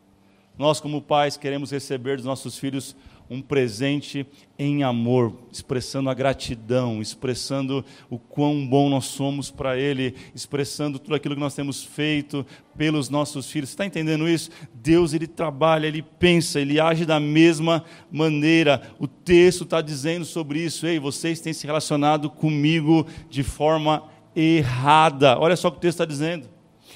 Nós, 0.56 0.80
como 0.80 1.02
pais, 1.02 1.37
queremos 1.37 1.70
receber 1.70 2.16
dos 2.16 2.26
nossos 2.26 2.56
filhos 2.58 2.94
um 3.28 3.40
presente 3.40 4.26
em 4.58 4.82
amor, 4.82 5.32
expressando 5.50 6.11
a 6.11 6.14
gratidão, 6.14 7.00
expressando 7.00 7.84
o 8.11 8.18
quão 8.18 8.66
bom 8.66 8.88
nós 8.88 9.06
somos 9.06 9.50
para 9.50 9.78
Ele, 9.78 10.14
expressando 10.34 10.99
tudo 10.99 11.14
aquilo 11.14 11.34
que 11.34 11.40
nós 11.40 11.54
temos 11.54 11.82
feito 11.82 12.46
pelos 12.76 13.08
nossos 13.08 13.50
filhos. 13.50 13.70
Está 13.70 13.87
entendendo 13.87 14.28
isso? 14.28 14.50
Deus, 14.75 15.12
Ele 15.14 15.26
trabalha, 15.26 15.87
Ele 15.87 16.02
pensa, 16.02 16.61
Ele 16.61 16.78
age 16.78 17.06
da 17.06 17.18
mesma 17.18 17.84
maneira. 18.12 18.82
O 18.99 19.08
texto 19.08 19.64
está 19.64 19.80
dizendo 19.80 20.25
sobre 20.25 20.61
isso. 20.61 20.87
Ei, 20.87 20.99
vocês 20.99 21.40
têm 21.40 21.52
se 21.52 21.66
relacionado 21.66 22.28
comigo 22.30 23.06
de 23.28 23.42
forma 23.42 24.04
errada. 24.37 25.38
Olha 25.38 25.56
só 25.56 25.68
o 25.68 25.73
que 25.73 25.78
o 25.78 25.80
texto 25.80 25.96
está 25.96 26.04
dizendo. 26.04 26.53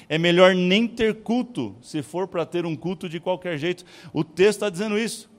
É 0.09 0.17
melhor 0.17 0.55
nem 0.55 0.87
ter 0.87 1.21
culto, 1.21 1.75
se 1.81 2.01
for 2.01 2.27
para 2.27 2.43
ter 2.43 2.65
um 2.65 2.75
culto 2.75 3.07
de 3.07 3.19
qualquer 3.19 3.59
jeito. 3.59 3.85
O 4.11 4.23
texto 4.23 4.57
está 4.57 4.69
dizendo 4.69 4.97
isso. 4.97 5.29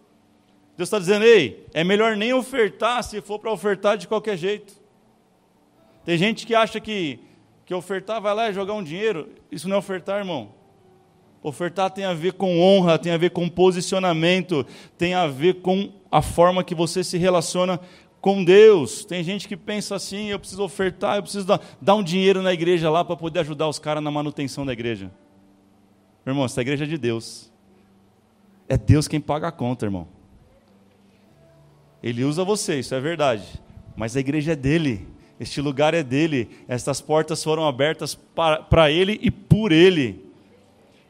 Deus 0.77 0.87
está 0.87 0.99
dizendo, 0.99 1.25
ei, 1.25 1.67
é 1.75 1.83
melhor 1.83 2.17
nem 2.17 2.33
ofertar 2.33 3.03
se 3.03 3.21
for 3.21 3.39
para 3.39 3.53
ofertar 3.53 3.99
de 3.99 4.07
qualquer 4.07 4.39
jeito. 4.39 4.81
Tem 6.05 6.17
gente 6.17 6.47
que 6.47 6.55
acha 6.55 6.81
que, 6.81 7.19
que 7.67 7.75
ofertar 7.75 8.21
vai 8.21 8.35
lá 8.35 8.49
e 8.49 8.55
jogar 8.55 8.75
um 8.75 8.83
dinheiro. 8.83 9.29
Isso 9.51 9.69
não 9.69 9.77
é 9.77 9.79
ofertar, 9.79 10.19
irmão. 10.19 10.55
Ofertar 11.43 11.91
tem 11.91 12.05
a 12.05 12.15
ver 12.15 12.35
com 12.35 12.61
honra, 12.61 12.99
tem 12.99 13.13
a 13.13 13.17
ver 13.17 13.31
com 13.31 13.49
posicionamento, 13.49 14.65
tem 14.97 15.15
a 15.15 15.27
ver 15.27 15.61
com 15.61 15.91
a 16.11 16.23
forma 16.23 16.63
que 16.63 16.75
você 16.75 17.03
se 17.03 17.19
relaciona 17.19 17.81
com 18.21 18.45
Deus. 18.45 19.05
Tem 19.05 19.25
gente 19.25 19.49
que 19.49 19.57
pensa 19.57 19.97
assim: 19.97 20.27
eu 20.27 20.39
preciso 20.39 20.63
ofertar, 20.63 21.17
eu 21.17 21.23
preciso 21.23 21.47
dar, 21.47 21.61
dar 21.81 21.95
um 21.95 22.03
dinheiro 22.03 22.43
na 22.43 22.53
igreja 22.53 22.91
lá 22.91 23.05
para 23.05 23.17
poder 23.17 23.41
ajudar 23.41 23.69
os 23.69 23.79
caras 23.79 24.03
na 24.03 24.11
manutenção 24.11 24.67
da 24.67 24.73
igreja. 24.73 25.11
Irmão, 26.27 26.45
essa 26.45 26.61
igreja 26.61 26.85
é 26.85 26.87
de 26.87 26.99
Deus. 26.99 27.51
É 28.69 28.77
Deus 28.77 29.09
quem 29.09 29.21
paga 29.21 29.49
a 29.49 29.53
conta, 29.53 29.87
irmão. 29.87 30.07
Ele 32.03 32.25
usa 32.25 32.45
você, 32.45 32.79
isso 32.79 32.95
é 32.95 33.01
verdade. 33.01 33.45
Mas 33.97 34.17
a 34.17 34.21
igreja 34.21 34.53
é 34.53 34.57
dele. 34.57 35.07
Este 35.39 35.61
lugar 35.61 35.95
é 35.95 36.03
dele. 36.03 36.49
Estas 36.69 37.01
portas 37.01 37.43
foram 37.43 37.67
abertas 37.67 38.15
para 38.71 38.91
ele 38.91 39.19
e 39.23 39.31
por 39.31 39.73
ele. 39.73 40.30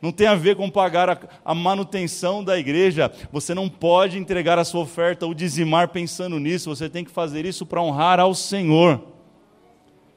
Não 0.01 0.11
tem 0.11 0.27
a 0.27 0.35
ver 0.35 0.57
com 0.57 0.71
pagar 0.71 1.11
a, 1.11 1.19
a, 1.45 1.55
manutenção 1.55 2.43
da 2.43 2.59
igreja. 2.59 3.13
Você 3.31 3.55
não 3.55 3.69
pode 3.69 4.19
entregar 4.19 4.59
a 4.59 4.65
sua 4.65 4.81
oferta 4.81 5.27
ou 5.27 5.35
dizimar 5.35 5.89
pensando 5.89 6.39
nisso. 6.39 6.75
Você 6.75 6.89
tem 6.89 7.05
que 7.05 7.11
fazer 7.11 7.45
isso 7.45 7.67
para 7.67 7.83
honrar 7.83 8.19
ao 8.19 8.35
Senhor. 8.35 9.03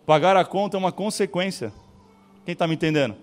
Pagar 0.05 0.37
a 0.37 0.45
conta 0.45 0.77
é 0.77 0.79
uma 0.79 0.91
consequência. 0.91 1.73
Quem 2.45 2.53
está 2.53 2.67
me 2.67 2.75
entendendo? 2.75 3.15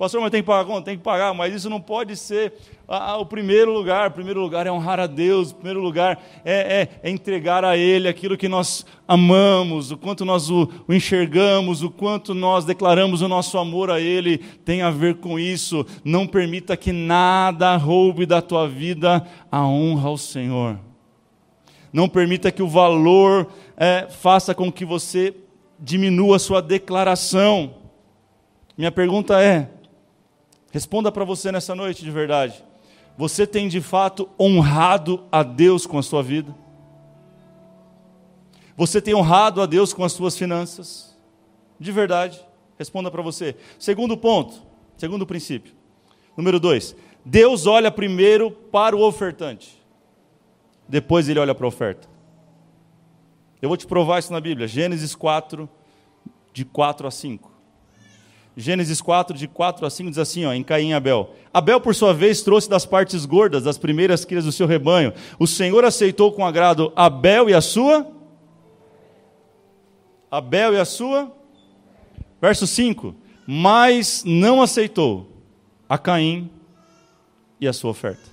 Pastor, 0.00 0.18
mas 0.22 0.30
tem 0.30 0.40
que 0.40 0.46
pagar 0.46 0.64
conta? 0.64 0.86
Tem 0.86 0.96
que 0.96 1.04
pagar, 1.04 1.34
mas 1.34 1.54
isso 1.54 1.68
não 1.68 1.78
pode 1.78 2.16
ser 2.16 2.54
ah, 2.88 3.18
o 3.18 3.26
primeiro 3.26 3.70
lugar. 3.70 4.08
O 4.08 4.12
primeiro 4.12 4.40
lugar 4.40 4.66
é 4.66 4.72
honrar 4.72 4.98
a 4.98 5.06
Deus, 5.06 5.50
o 5.50 5.56
primeiro 5.56 5.82
lugar 5.82 6.18
é, 6.42 6.88
é, 7.02 7.10
é 7.10 7.10
entregar 7.10 7.66
a 7.66 7.76
Ele 7.76 8.08
aquilo 8.08 8.34
que 8.34 8.48
nós 8.48 8.86
amamos, 9.06 9.90
o 9.90 9.98
quanto 9.98 10.24
nós 10.24 10.48
o, 10.48 10.66
o, 10.88 10.94
enxergamos, 10.94 11.82
o 11.82 11.90
quanto 11.90 12.32
nós 12.32 12.64
declaramos 12.64 13.20
o 13.20 13.28
nosso 13.28 13.58
amor 13.58 13.90
a 13.90 14.00
Ele, 14.00 14.38
tem 14.38 14.80
a 14.80 14.88
ver 14.88 15.16
com 15.16 15.38
isso. 15.38 15.84
Não 16.02 16.26
permita 16.26 16.78
que 16.78 16.92
nada 16.92 17.76
roube 17.76 18.24
da 18.24 18.40
tua 18.40 18.66
vida 18.66 19.22
a 19.52 19.66
honra 19.66 20.08
ao 20.08 20.16
Senhor. 20.16 20.80
Não 21.92 22.08
permita 22.08 22.50
que 22.50 22.62
o 22.62 22.68
valor 22.68 23.48
é, 23.76 24.08
faça 24.08 24.54
com 24.54 24.72
que 24.72 24.86
você 24.86 25.34
diminua 25.78 26.36
a 26.36 26.38
sua 26.38 26.62
declaração. 26.62 27.74
Minha 28.78 28.90
pergunta 28.90 29.38
é: 29.42 29.68
Responda 30.70 31.10
para 31.10 31.24
você 31.24 31.50
nessa 31.50 31.74
noite 31.74 32.04
de 32.04 32.10
verdade. 32.10 32.64
Você 33.18 33.46
tem 33.46 33.68
de 33.68 33.80
fato 33.80 34.28
honrado 34.38 35.24
a 35.30 35.42
Deus 35.42 35.86
com 35.86 35.98
a 35.98 36.02
sua 36.02 36.22
vida? 36.22 36.54
Você 38.76 39.00
tem 39.00 39.14
honrado 39.14 39.60
a 39.60 39.66
Deus 39.66 39.92
com 39.92 40.04
as 40.04 40.12
suas 40.12 40.36
finanças? 40.36 41.16
De 41.78 41.92
verdade. 41.92 42.40
Responda 42.78 43.10
para 43.10 43.20
você. 43.20 43.56
Segundo 43.78 44.16
ponto, 44.16 44.62
segundo 44.96 45.26
princípio. 45.26 45.74
Número 46.36 46.58
dois, 46.58 46.96
Deus 47.24 47.66
olha 47.66 47.90
primeiro 47.90 48.50
para 48.50 48.96
o 48.96 49.02
ofertante, 49.02 49.78
depois 50.88 51.28
ele 51.28 51.38
olha 51.38 51.54
para 51.54 51.66
a 51.66 51.68
oferta. 51.68 52.08
Eu 53.60 53.68
vou 53.68 53.76
te 53.76 53.86
provar 53.86 54.20
isso 54.20 54.32
na 54.32 54.40
Bíblia, 54.40 54.66
Gênesis 54.66 55.14
4, 55.14 55.68
de 56.52 56.64
4 56.64 57.06
a 57.06 57.10
5. 57.10 57.49
Gênesis 58.56 59.00
4, 59.00 59.36
de 59.36 59.46
4 59.46 59.86
a 59.86 59.90
5, 59.90 60.10
diz 60.10 60.18
assim, 60.18 60.44
ó, 60.44 60.52
em 60.52 60.62
Caim 60.62 60.90
e 60.90 60.94
Abel. 60.94 61.34
Abel, 61.52 61.80
por 61.80 61.94
sua 61.94 62.12
vez, 62.12 62.42
trouxe 62.42 62.68
das 62.68 62.84
partes 62.84 63.24
gordas, 63.24 63.62
das 63.62 63.78
primeiras 63.78 64.24
crias 64.24 64.44
do 64.44 64.52
seu 64.52 64.66
rebanho. 64.66 65.12
O 65.38 65.46
Senhor 65.46 65.84
aceitou 65.84 66.32
com 66.32 66.44
agrado 66.44 66.92
Abel 66.96 67.48
e 67.48 67.54
a 67.54 67.60
sua? 67.60 68.10
Abel 70.30 70.74
e 70.74 70.78
a 70.78 70.84
sua? 70.84 71.32
Verso 72.40 72.66
5. 72.66 73.14
Mas 73.46 74.22
não 74.24 74.60
aceitou 74.60 75.28
a 75.88 75.96
Caim 75.96 76.50
e 77.60 77.66
a 77.66 77.72
sua 77.72 77.90
oferta. 77.90 78.30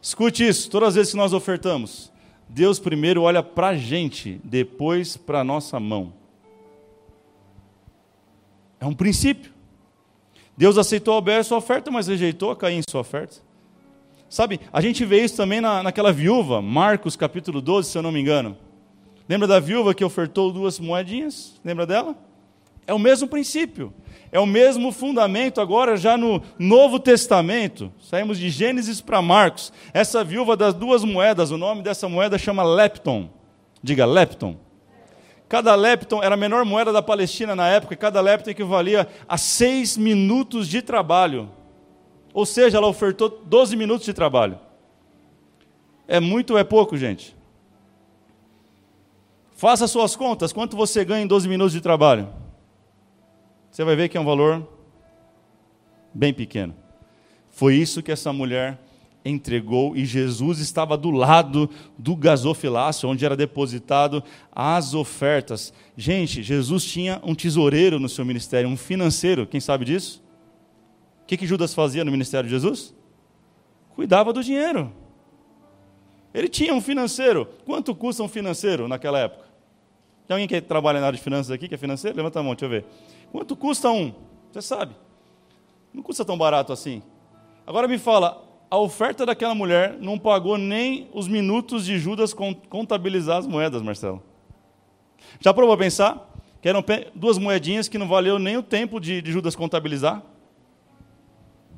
Escute 0.00 0.46
isso, 0.46 0.70
todas 0.70 0.90
as 0.90 0.94
vezes 0.94 1.12
que 1.12 1.16
nós 1.18 1.32
ofertamos, 1.32 2.12
Deus 2.48 2.78
primeiro 2.78 3.22
olha 3.22 3.42
para 3.42 3.68
a 3.68 3.76
gente, 3.76 4.40
depois 4.44 5.16
para 5.16 5.40
a 5.40 5.44
nossa 5.44 5.80
mão. 5.80 6.12
É 8.80 8.86
um 8.86 8.94
princípio. 8.94 9.52
Deus 10.56 10.78
aceitou 10.78 11.16
Abel 11.16 11.42
sua 11.44 11.58
oferta, 11.58 11.90
mas 11.90 12.06
rejeitou 12.06 12.50
a 12.50 12.56
Caim 12.56 12.80
sua 12.88 13.00
oferta. 13.00 13.36
Sabe, 14.28 14.60
a 14.72 14.80
gente 14.80 15.04
vê 15.04 15.22
isso 15.22 15.36
também 15.36 15.60
na, 15.60 15.82
naquela 15.82 16.12
viúva, 16.12 16.60
Marcos 16.60 17.14
capítulo 17.14 17.60
12, 17.60 17.90
se 17.90 17.98
eu 17.98 18.02
não 18.02 18.10
me 18.10 18.20
engano. 18.20 18.56
Lembra 19.28 19.46
da 19.46 19.60
viúva 19.60 19.94
que 19.94 20.04
ofertou 20.04 20.52
duas 20.52 20.78
moedinhas? 20.80 21.60
Lembra 21.64 21.86
dela? 21.86 22.16
É 22.86 22.94
o 22.94 22.98
mesmo 22.98 23.28
princípio. 23.28 23.92
É 24.30 24.38
o 24.38 24.46
mesmo 24.46 24.92
fundamento 24.92 25.60
agora 25.60 25.96
já 25.96 26.16
no 26.16 26.42
Novo 26.58 26.98
Testamento. 26.98 27.92
Saímos 28.00 28.38
de 28.38 28.48
Gênesis 28.48 29.00
para 29.00 29.22
Marcos. 29.22 29.72
Essa 29.92 30.22
viúva 30.22 30.56
das 30.56 30.74
duas 30.74 31.04
moedas, 31.04 31.50
o 31.50 31.56
nome 31.58 31.82
dessa 31.82 32.08
moeda 32.08 32.38
chama 32.38 32.62
lepton. 32.62 33.28
Diga 33.82 34.06
lepton. 34.06 34.56
Cada 35.48 35.74
lepton 35.74 36.22
era 36.22 36.34
a 36.34 36.38
menor 36.38 36.64
moeda 36.64 36.92
da 36.92 37.02
Palestina 37.02 37.54
na 37.54 37.68
época, 37.68 37.94
e 37.94 37.96
cada 37.96 38.20
lepton 38.20 38.50
equivalia 38.50 39.08
a 39.28 39.38
seis 39.38 39.96
minutos 39.96 40.66
de 40.68 40.82
trabalho. 40.82 41.48
Ou 42.34 42.44
seja, 42.44 42.78
ela 42.78 42.86
ofertou 42.86 43.42
12 43.44 43.76
minutos 43.76 44.04
de 44.04 44.12
trabalho. 44.12 44.58
É 46.08 46.20
muito 46.20 46.52
ou 46.52 46.58
é 46.58 46.64
pouco, 46.64 46.96
gente? 46.96 47.36
Faça 49.56 49.86
suas 49.86 50.14
contas, 50.14 50.52
quanto 50.52 50.76
você 50.76 51.04
ganha 51.04 51.22
em 51.22 51.26
12 51.26 51.48
minutos 51.48 51.72
de 51.72 51.80
trabalho? 51.80 52.28
Você 53.70 53.84
vai 53.84 53.96
ver 53.96 54.08
que 54.08 54.18
é 54.18 54.20
um 54.20 54.24
valor 54.24 54.66
bem 56.12 56.32
pequeno. 56.32 56.74
Foi 57.50 57.74
isso 57.74 58.02
que 58.02 58.12
essa 58.12 58.32
mulher 58.32 58.78
entregou 59.28 59.96
e 59.96 60.04
Jesus 60.04 60.58
estava 60.58 60.96
do 60.96 61.10
lado 61.10 61.68
do 61.98 62.14
gasofilácio, 62.14 63.08
onde 63.08 63.24
era 63.24 63.36
depositado 63.36 64.22
as 64.52 64.94
ofertas. 64.94 65.72
Gente, 65.96 66.42
Jesus 66.42 66.84
tinha 66.84 67.20
um 67.22 67.34
tesoureiro 67.34 67.98
no 67.98 68.08
seu 68.08 68.24
ministério, 68.24 68.68
um 68.68 68.76
financeiro, 68.76 69.46
quem 69.46 69.60
sabe 69.60 69.84
disso? 69.84 70.22
O 71.22 71.26
que, 71.26 71.36
que 71.36 71.46
Judas 71.46 71.74
fazia 71.74 72.04
no 72.04 72.10
ministério 72.10 72.48
de 72.48 72.54
Jesus? 72.54 72.94
Cuidava 73.94 74.32
do 74.32 74.44
dinheiro. 74.44 74.92
Ele 76.32 76.48
tinha 76.48 76.74
um 76.74 76.80
financeiro. 76.80 77.48
Quanto 77.64 77.94
custa 77.94 78.22
um 78.22 78.28
financeiro 78.28 78.86
naquela 78.86 79.18
época? 79.18 79.46
Tem 80.26 80.34
alguém 80.34 80.46
que 80.46 80.60
trabalha 80.60 81.00
na 81.00 81.06
área 81.06 81.16
de 81.16 81.22
finanças 81.22 81.50
aqui, 81.50 81.66
que 81.66 81.74
é 81.74 81.78
financeiro? 81.78 82.16
Levanta 82.16 82.40
a 82.40 82.42
mão, 82.42 82.54
deixa 82.54 82.66
eu 82.66 82.68
ver. 82.68 82.84
Quanto 83.32 83.56
custa 83.56 83.90
um? 83.90 84.12
Você 84.52 84.60
sabe. 84.60 84.94
Não 85.94 86.02
custa 86.02 86.24
tão 86.24 86.36
barato 86.36 86.72
assim. 86.72 87.02
Agora 87.66 87.88
me 87.88 87.98
fala, 87.98 88.45
a 88.70 88.78
oferta 88.78 89.24
daquela 89.24 89.54
mulher 89.54 89.96
não 90.00 90.18
pagou 90.18 90.58
nem 90.58 91.08
os 91.12 91.28
minutos 91.28 91.84
de 91.86 91.98
Judas 91.98 92.34
contabilizar 92.68 93.38
as 93.38 93.46
moedas, 93.46 93.82
Marcelo. 93.82 94.22
Já 95.40 95.54
provou 95.54 95.74
a 95.74 95.78
pensar? 95.78 96.34
Que 96.60 96.68
eram 96.68 96.84
duas 97.14 97.38
moedinhas 97.38 97.88
que 97.88 97.98
não 97.98 98.08
valeu 98.08 98.38
nem 98.38 98.56
o 98.56 98.62
tempo 98.62 98.98
de, 98.98 99.22
de 99.22 99.30
Judas 99.30 99.54
contabilizar? 99.54 100.22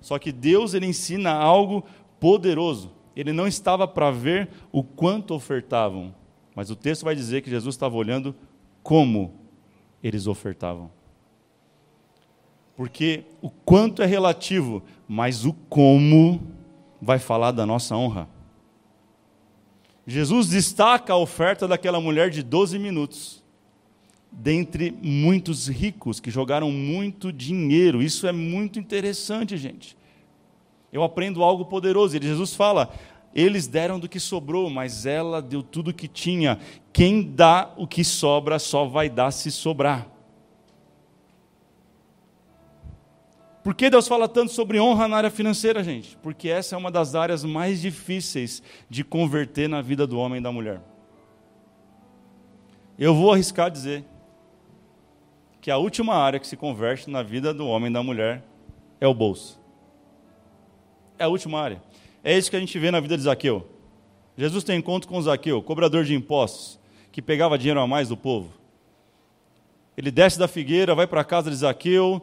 Só 0.01 0.19
que 0.19 0.33
Deus 0.33 0.75
ele 0.75 0.87
ensina 0.87 1.33
algo 1.33 1.85
poderoso. 2.19 2.93
Ele 3.15 3.33
não 3.33 3.47
estava 3.47 3.87
para 3.87 4.11
ver 4.11 4.49
o 4.71 4.83
quanto 4.83 5.35
ofertavam, 5.35 6.15
mas 6.55 6.71
o 6.71 6.77
texto 6.77 7.05
vai 7.05 7.15
dizer 7.15 7.43
que 7.43 7.51
Jesus 7.51 7.75
estava 7.75 7.97
olhando 7.97 8.35
como 8.83 9.35
eles 10.03 10.27
ofertavam. 10.27 10.91
Porque 12.77 13.25
o 13.43 13.51
quanto 13.51 14.03
é 14.03 14.07
relativo, 14.07 14.85
mas 15.09 15.45
o 15.45 15.53
como 15.53 16.41
vai 17.01 17.19
falar 17.19 17.53
da 17.53 17.65
nossa 17.65 17.97
honra. 17.97 18.29
Jesus 20.07 20.49
destaca 20.49 21.13
a 21.13 21.17
oferta 21.17 21.69
daquela 21.69 22.01
mulher 22.01 22.31
de 22.31 22.43
12 22.43 22.79
minutos, 22.79 23.45
dentre 24.33 24.91
muitos 25.03 25.69
ricos 25.69 26.19
que 26.19 26.31
jogaram 26.31 26.71
muito 26.71 27.33
dinheiro. 27.33 28.03
Isso 28.03 28.27
é 28.27 28.33
muito 28.33 28.79
interessante, 28.79 29.57
gente. 29.57 29.97
Eu 30.93 31.03
aprendo 31.03 31.43
algo 31.43 31.67
poderoso. 31.67 32.17
E 32.17 32.23
Jesus 32.23 32.55
fala: 32.55 32.91
eles 33.35 33.67
deram 33.67 34.01
do 34.01 34.09
que 34.09 34.19
sobrou, 34.19 34.71
mas 34.71 35.05
ela 35.05 35.43
deu 35.43 35.63
tudo 35.63 35.91
o 35.91 35.95
que 35.95 36.09
tinha. 36.09 36.59
Quem 36.93 37.23
dá 37.23 37.71
o 37.77 37.87
que 37.87 38.03
sobra 38.03 38.59
só 38.59 38.87
vai 38.87 39.09
dar 39.09 39.31
se 39.31 39.51
sobrar. 39.51 40.07
Por 43.63 43.75
que 43.75 43.91
Deus 43.91 44.07
fala 44.09 44.29
tanto 44.29 44.53
sobre 44.53 44.81
honra 44.81 45.09
na 45.09 45.17
área 45.17 45.31
financeira, 45.31 45.83
gente? 45.83 46.17
Porque 46.23 46.49
essa 46.49 46.75
é 46.75 46.79
uma 46.79 46.91
das 46.91 47.15
áreas 47.15 47.45
mais 47.45 47.81
difíceis 47.81 48.63
de 48.89 49.05
converter 49.05 49.69
na 49.69 49.83
vida 49.83 50.07
do 50.07 50.19
homem 50.19 50.39
e 50.39 50.43
da 50.43 50.53
mulher. 50.53 50.81
Eu 52.99 53.15
vou 53.15 53.33
arriscar 53.33 53.71
dizer 53.71 54.05
que 55.61 55.71
a 55.71 55.77
última 55.77 56.15
área 56.15 56.41
que 56.41 56.47
se 56.47 56.57
converte 56.57 57.11
na 57.11 57.23
vida 57.23 57.53
do 57.53 57.67
homem 57.67 57.91
e 57.91 57.93
da 57.93 58.03
mulher 58.03 58.43
é 59.01 59.07
o 59.07 59.15
bolso. 59.15 59.61
É 61.19 61.25
a 61.25 61.29
última 61.29 61.61
área. 61.61 61.83
É 62.23 62.37
isso 62.37 62.51
que 62.51 62.57
a 62.57 62.61
gente 62.61 62.79
vê 62.79 62.91
na 62.91 63.01
vida 63.01 63.17
de 63.17 63.23
Zaqueu. 63.25 63.67
Jesus 64.37 64.63
tem 64.63 64.79
encontro 64.79 65.09
com 65.09 65.21
Zaqueu, 65.21 65.61
cobrador 65.63 66.05
de 66.05 66.15
impostos, 66.15 66.79
que 67.11 67.21
pegava 67.21 67.59
dinheiro 67.59 67.81
a 67.81 67.87
mais 67.87 68.09
do 68.09 68.17
povo. 68.17 68.53
Ele 69.97 70.13
desce 70.13 70.39
da 70.39 70.47
figueira, 70.47 70.95
vai 70.95 71.09
para 71.09 71.23
a 71.23 71.25
casa 71.25 71.51
de 71.51 71.57
Zaqueu, 71.57 72.23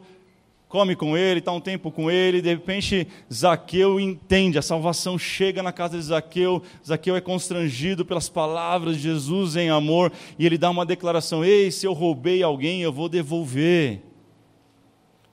come 0.68 0.96
com 0.96 1.16
ele, 1.16 1.38
está 1.38 1.52
um 1.52 1.60
tempo 1.60 1.90
com 1.90 2.10
ele, 2.10 2.42
de 2.42 2.48
repente 2.48 3.06
Zaqueu 3.32 4.00
entende, 4.00 4.58
a 4.58 4.62
salvação 4.62 5.18
chega 5.18 5.62
na 5.62 5.72
casa 5.72 5.96
de 5.96 6.04
Zaqueu, 6.04 6.62
Zaqueu 6.86 7.14
é 7.14 7.20
constrangido 7.20 8.04
pelas 8.04 8.28
palavras 8.28 8.96
de 8.96 9.02
Jesus 9.02 9.56
em 9.56 9.70
amor, 9.70 10.12
e 10.38 10.44
ele 10.44 10.58
dá 10.58 10.68
uma 10.68 10.84
declaração: 10.84 11.44
Ei, 11.44 11.70
se 11.70 11.86
eu 11.86 11.92
roubei 11.92 12.42
alguém, 12.42 12.82
eu 12.82 12.92
vou 12.92 13.08
devolver. 13.08 14.02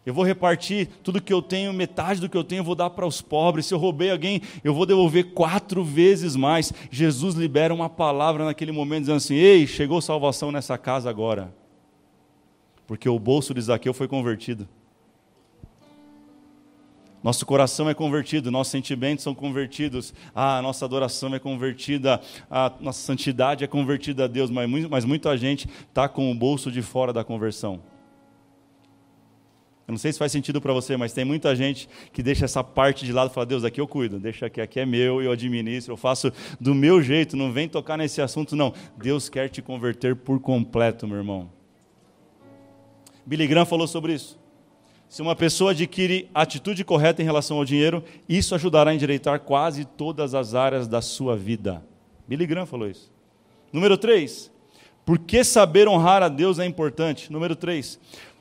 Eu 0.06 0.14
vou 0.14 0.26
repartir 0.26 0.90
tudo 1.02 1.22
que 1.22 1.32
eu 1.32 1.42
tenho, 1.42 1.72
metade 1.72 2.20
do 2.20 2.28
que 2.28 2.36
eu 2.36 2.44
tenho 2.44 2.60
eu 2.60 2.66
vou 2.66 2.76
dar 2.76 2.90
para 2.90 3.08
os 3.08 3.22
pobres. 3.22 3.68
Se 3.68 3.74
eu 3.74 3.78
roubei 3.78 4.12
alguém, 4.12 4.42
eu 4.62 4.74
vou 4.74 4.86
devolver 4.86 5.32
quatro 5.32 5.82
vezes 5.82 6.36
mais. 6.36 6.74
Jesus 6.92 7.36
libera 7.36 7.74
uma 7.74 7.90
palavra 7.90 8.44
naquele 8.44 8.74
momento, 8.74 9.02
dizendo 9.02 9.16
assim: 9.16 9.36
Ei, 9.36 9.66
chegou 9.66 10.02
salvação 10.02 10.52
nessa 10.52 10.78
casa 10.78 11.10
agora. 11.10 11.56
Porque 12.86 13.08
o 13.08 13.18
bolso 13.18 13.54
de 13.54 13.62
Zaqueu 13.62 13.94
foi 13.94 14.10
convertido. 14.10 14.68
Nosso 17.24 17.46
coração 17.46 17.90
é 17.90 17.94
convertido, 17.94 18.52
nossos 18.52 18.72
sentimentos 18.72 19.24
são 19.24 19.34
convertidos, 19.34 20.14
a 20.36 20.62
nossa 20.62 20.84
adoração 20.84 21.34
é 21.34 21.40
convertida, 21.40 22.20
a 22.52 22.72
nossa 22.82 23.00
santidade 23.00 23.64
é 23.64 23.68
convertida 23.68 24.26
a 24.26 24.28
Deus, 24.28 24.52
mas, 24.52 24.70
mas 24.90 25.06
muita 25.06 25.36
gente 25.38 25.70
está 25.88 26.10
com 26.10 26.30
o 26.30 26.36
bolso 26.36 26.70
de 26.70 26.82
fora 26.82 27.14
da 27.14 27.24
conversão. 27.24 27.82
Eu 29.88 29.94
não 29.94 29.98
sei 29.98 30.12
se 30.12 30.20
faz 30.20 30.32
sentido 30.32 30.62
para 30.62 30.74
você, 30.74 30.96
mas 30.96 31.14
tem 31.14 31.24
muita 31.24 31.56
gente 31.56 31.90
que 32.12 32.24
deixa 32.24 32.46
essa 32.46 32.64
parte 32.64 33.06
de 33.06 33.12
lado 33.12 33.32
e 33.32 33.34
fala: 33.34 33.46
Deus, 33.46 33.64
aqui 33.64 33.80
eu 33.80 33.88
cuido, 33.88 34.20
deixa 34.20 34.46
aqui, 34.46 34.62
aqui 34.62 34.80
é 34.80 34.86
meu, 34.86 35.22
eu 35.22 35.32
administro, 35.32 35.94
eu 35.94 35.98
faço 35.98 36.32
do 36.60 36.74
meu 36.74 37.02
jeito, 37.02 37.36
não 37.36 37.52
vem 37.52 37.68
tocar 37.68 37.98
nesse 37.98 38.22
assunto, 38.22 38.56
não. 38.56 38.74
Deus 38.98 39.28
quer 39.28 39.50
te 39.50 39.62
converter 39.62 40.16
por 40.16 40.40
completo, 40.40 41.08
meu 41.08 41.18
irmão. 41.18 41.50
Billy 43.26 43.48
Graham 43.48 43.66
falou 43.66 43.88
sobre 43.88 44.14
isso. 44.14 44.43
Se 45.14 45.22
uma 45.22 45.36
pessoa 45.36 45.70
adquire 45.70 46.28
atitude 46.34 46.84
correta 46.84 47.22
em 47.22 47.26
relação 47.26 47.58
ao 47.58 47.66
dinheiro, 47.66 48.04
isso 48.28 48.56
ajudará 48.56 48.90
a 48.90 48.96
endireitar 48.96 49.40
quase 49.42 49.86
todas 49.86 50.34
as 50.34 50.56
áreas 50.56 50.88
da 50.88 51.04
sua 51.04 51.38
vida. 51.38 51.86
Billy 52.28 52.48
Graham 52.48 52.66
falou 52.66 52.90
isso. 52.90 53.12
Número 53.72 53.96
3. 53.96 54.52
Por 55.06 55.20
que 55.20 55.44
saber 55.44 55.88
honrar 55.88 56.24
a 56.24 56.30
Deus 56.30 56.58
é 56.58 56.66
importante? 56.66 57.32
Número 57.32 57.56
3. 57.56 58.00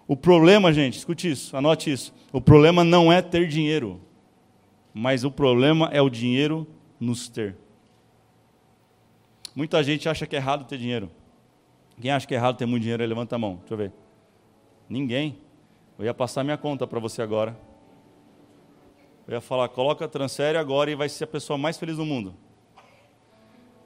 O 0.08 0.16
problema, 0.16 0.72
gente, 0.72 0.96
escute 0.96 1.30
isso, 1.30 1.54
anote 1.54 1.92
isso. 1.92 2.10
O 2.32 2.40
problema 2.40 2.82
não 2.82 3.12
é 3.12 3.20
ter 3.20 3.48
dinheiro, 3.48 4.00
mas 4.94 5.24
o 5.24 5.30
problema 5.30 5.90
é 5.92 6.00
o 6.00 6.08
dinheiro 6.08 6.66
nos 6.98 7.28
ter. 7.28 7.54
Muita 9.54 9.84
gente 9.84 10.08
acha 10.08 10.26
que 10.26 10.34
é 10.34 10.38
errado 10.38 10.64
ter 10.64 10.78
dinheiro. 10.78 11.10
Quem 12.00 12.10
acha 12.10 12.26
que 12.26 12.32
é 12.32 12.38
errado 12.38 12.56
ter 12.56 12.64
muito 12.64 12.80
dinheiro, 12.80 13.04
levanta 13.04 13.36
a 13.36 13.38
mão. 13.38 13.56
Deixa 13.56 13.74
eu 13.74 13.76
ver. 13.76 13.92
Ninguém. 14.88 15.36
Eu 16.02 16.06
ia 16.06 16.14
passar 16.14 16.42
minha 16.42 16.58
conta 16.58 16.84
para 16.84 16.98
você 16.98 17.22
agora. 17.22 17.56
Eu 19.24 19.34
ia 19.34 19.40
falar, 19.40 19.68
coloca, 19.68 20.08
transfere 20.08 20.58
agora 20.58 20.90
e 20.90 20.96
vai 20.96 21.08
ser 21.08 21.22
a 21.22 21.28
pessoa 21.28 21.56
mais 21.56 21.78
feliz 21.78 21.96
do 21.96 22.04
mundo. 22.04 22.34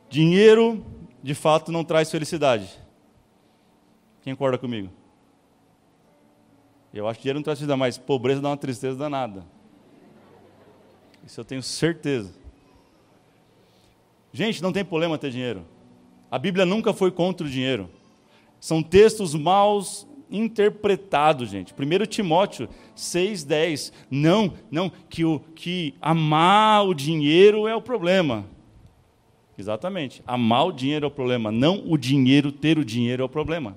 Dinheiro, 0.09 0.83
de 1.22 1.35
fato, 1.35 1.70
não 1.70 1.85
traz 1.85 2.11
felicidade. 2.11 2.70
Quem 4.22 4.35
concorda 4.35 4.57
comigo? 4.57 4.90
Eu 6.90 7.07
acho 7.07 7.18
que 7.18 7.24
dinheiro 7.24 7.40
não 7.40 7.44
traz 7.44 7.59
felicidade, 7.59 7.79
mas 7.79 7.98
pobreza 7.98 8.40
dá 8.40 8.48
uma 8.48 8.57
tristeza 8.57 8.96
danada. 8.96 9.44
Isso 11.22 11.38
eu 11.38 11.44
tenho 11.44 11.62
certeza. 11.62 12.33
Gente, 14.33 14.62
não 14.62 14.72
tem 14.72 14.87
problema 14.87 15.18
ter 15.18 15.31
dinheiro. 15.31 15.66
A 16.31 16.38
Bíblia 16.38 16.64
nunca 16.64 16.94
foi 16.94 17.11
contra 17.11 17.46
o 17.46 17.50
dinheiro. 17.50 17.90
São 18.59 18.83
textos 18.83 19.35
maus 19.35 20.09
interpretado, 20.30 21.46
gente. 21.46 21.72
1 21.72 22.06
Timóteo 22.06 22.68
6,10. 22.96 23.92
Não, 24.10 24.52
não, 24.70 24.90
que, 25.08 25.24
o, 25.24 25.40
que 25.54 25.94
amar 26.00 26.86
o 26.86 26.94
dinheiro 26.94 27.66
é 27.68 27.74
o 27.74 27.80
problema. 27.80 28.44
Exatamente. 29.58 30.22
Amar 30.26 30.66
o 30.66 30.72
dinheiro 30.72 31.06
é 31.06 31.08
o 31.08 31.10
problema, 31.10 31.50
não 31.50 31.82
o 31.86 31.96
dinheiro, 31.96 32.52
ter 32.52 32.78
o 32.78 32.84
dinheiro 32.84 33.22
é 33.22 33.26
o 33.26 33.28
problema. 33.28 33.76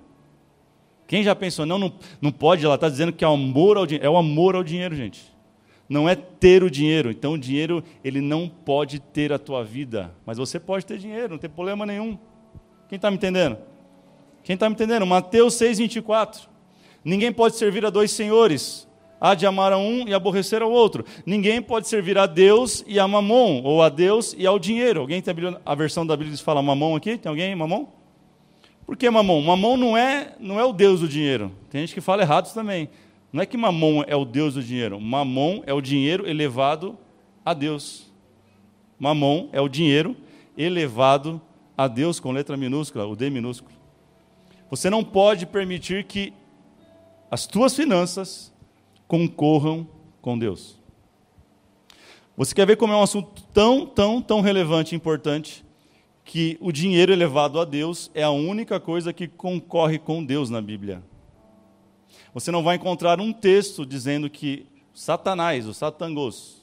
Quem 1.08 1.24
já 1.24 1.34
pensou, 1.34 1.66
não, 1.66 1.80
não, 1.80 1.92
não 2.22 2.32
pode, 2.32 2.64
ela 2.64 2.76
está 2.76 2.88
dizendo 2.88 3.12
que 3.12 3.26
é 3.26 3.28
o 3.28 3.34
amor 3.34 3.78
ao 3.78 3.86
dinheiro. 3.88 4.06
É 4.06 4.10
o 4.10 4.18
amor 4.18 4.56
ao 4.56 4.64
dinheiro, 4.64 4.96
gente. 4.96 5.24
Não 5.88 6.08
é 6.08 6.16
ter 6.16 6.62
o 6.62 6.70
dinheiro. 6.70 7.10
Então 7.10 7.34
o 7.34 7.38
dinheiro, 7.38 7.84
ele 8.04 8.22
não 8.22 8.48
pode 8.48 9.00
ter 9.00 9.34
a 9.34 9.40
tua 9.40 9.64
vida. 9.64 10.14
Mas 10.24 10.38
você 10.38 10.60
pode 10.60 10.86
ter 10.86 11.00
dinheiro, 11.00 11.30
não 11.30 11.40
tem 11.40 11.50
problema 11.50 11.84
nenhum. 11.84 12.16
Quem 12.88 12.98
está 12.98 13.10
me 13.10 13.18
entendendo? 13.18 13.58
Quem 14.44 14.54
está 14.56 14.70
me 14.70 14.76
entendendo? 14.76 15.06
Mateus 15.06 15.56
6, 15.56 15.78
24. 15.80 16.50
Ninguém 17.04 17.32
pode 17.32 17.56
servir 17.56 17.86
a 17.86 17.90
dois 17.90 18.12
senhores. 18.12 18.88
Há 19.22 19.36
de 19.36 19.46
amar 19.46 19.74
a 19.74 19.78
um 19.78 20.08
e 20.08 20.14
aborrecer 20.14 20.62
ao 20.62 20.72
outro. 20.72 21.04
Ninguém 21.26 21.62
pode 21.62 21.88
servir 21.88 22.18
a 22.18 22.26
Deus 22.26 22.84
e 22.88 23.00
a 23.00 23.08
mamon, 23.08 23.62
ou 23.64 23.82
a 23.82 23.90
Deus 23.90 24.34
e 24.38 24.48
ao 24.48 24.58
dinheiro. 24.58 25.02
Alguém 25.02 25.22
tem 25.22 25.34
a 25.66 25.76
versão 25.76 26.06
da 26.06 26.16
Bíblia 26.16 26.38
que 26.38 26.44
fala 26.44 26.62
mamon 26.62 26.96
aqui? 26.96 27.18
Tem 27.18 27.30
alguém 27.30 27.54
mamon? 27.56 27.88
Por 28.86 28.96
que 28.96 29.10
mamon? 29.10 29.42
Mamon 29.42 29.78
não 29.78 29.98
é, 29.98 30.36
não 30.40 30.60
é 30.60 30.64
o 30.64 30.72
Deus 30.72 31.02
do 31.02 31.08
dinheiro. 31.08 31.52
Tem 31.70 31.82
gente 31.82 31.94
que 31.94 32.02
fala 32.02 32.22
errado 32.22 32.52
também. 32.54 32.90
Não 33.32 33.44
é 33.44 33.46
que 33.46 33.58
Mamon 33.58 34.04
é 34.08 34.16
o 34.16 34.26
Deus 34.26 34.56
do 34.56 34.64
dinheiro. 34.64 35.00
Mamon 35.00 35.62
é 35.66 35.74
o 35.74 35.82
dinheiro 35.82 36.28
elevado 36.28 36.98
a 37.46 37.54
Deus. 37.54 38.12
Mamon 39.00 39.50
é 39.52 39.62
o 39.62 39.70
dinheiro 39.70 40.16
elevado 40.58 41.40
a 41.78 41.88
Deus 41.88 42.20
com 42.20 42.32
letra 42.32 42.58
minúscula, 42.58 43.06
o 43.06 43.16
D 43.16 43.30
minúsculo. 43.30 43.79
Você 44.70 44.90
não 44.90 45.04
pode 45.04 45.46
permitir 45.46 46.04
que 46.06 46.34
as 47.32 47.48
tuas 47.48 47.76
finanças 47.76 48.54
concorram 49.08 49.88
com 50.22 50.38
Deus. 50.38 50.78
Você 52.38 52.56
quer 52.56 52.66
ver 52.66 52.78
como 52.78 52.94
é 52.94 52.96
um 52.96 53.04
assunto 53.04 53.44
tão, 53.54 53.86
tão, 53.86 54.22
tão 54.22 54.42
relevante 54.42 54.94
e 54.94 54.96
importante 54.96 55.66
que 56.24 56.58
o 56.62 56.72
dinheiro 56.72 57.12
elevado 57.12 57.60
a 57.60 57.66
Deus 57.66 58.12
é 58.14 58.24
a 58.24 58.30
única 58.30 58.80
coisa 58.80 59.12
que 59.12 59.28
concorre 59.28 59.98
com 59.98 60.24
Deus 60.24 60.50
na 60.50 60.62
Bíblia. 60.62 61.04
Você 62.34 62.52
não 62.52 62.64
vai 62.64 62.76
encontrar 62.76 63.20
um 63.20 63.34
texto 63.34 63.86
dizendo 63.86 64.30
que 64.30 64.68
Satanás, 64.94 65.66
o 65.66 65.74
Satangos, 65.74 66.62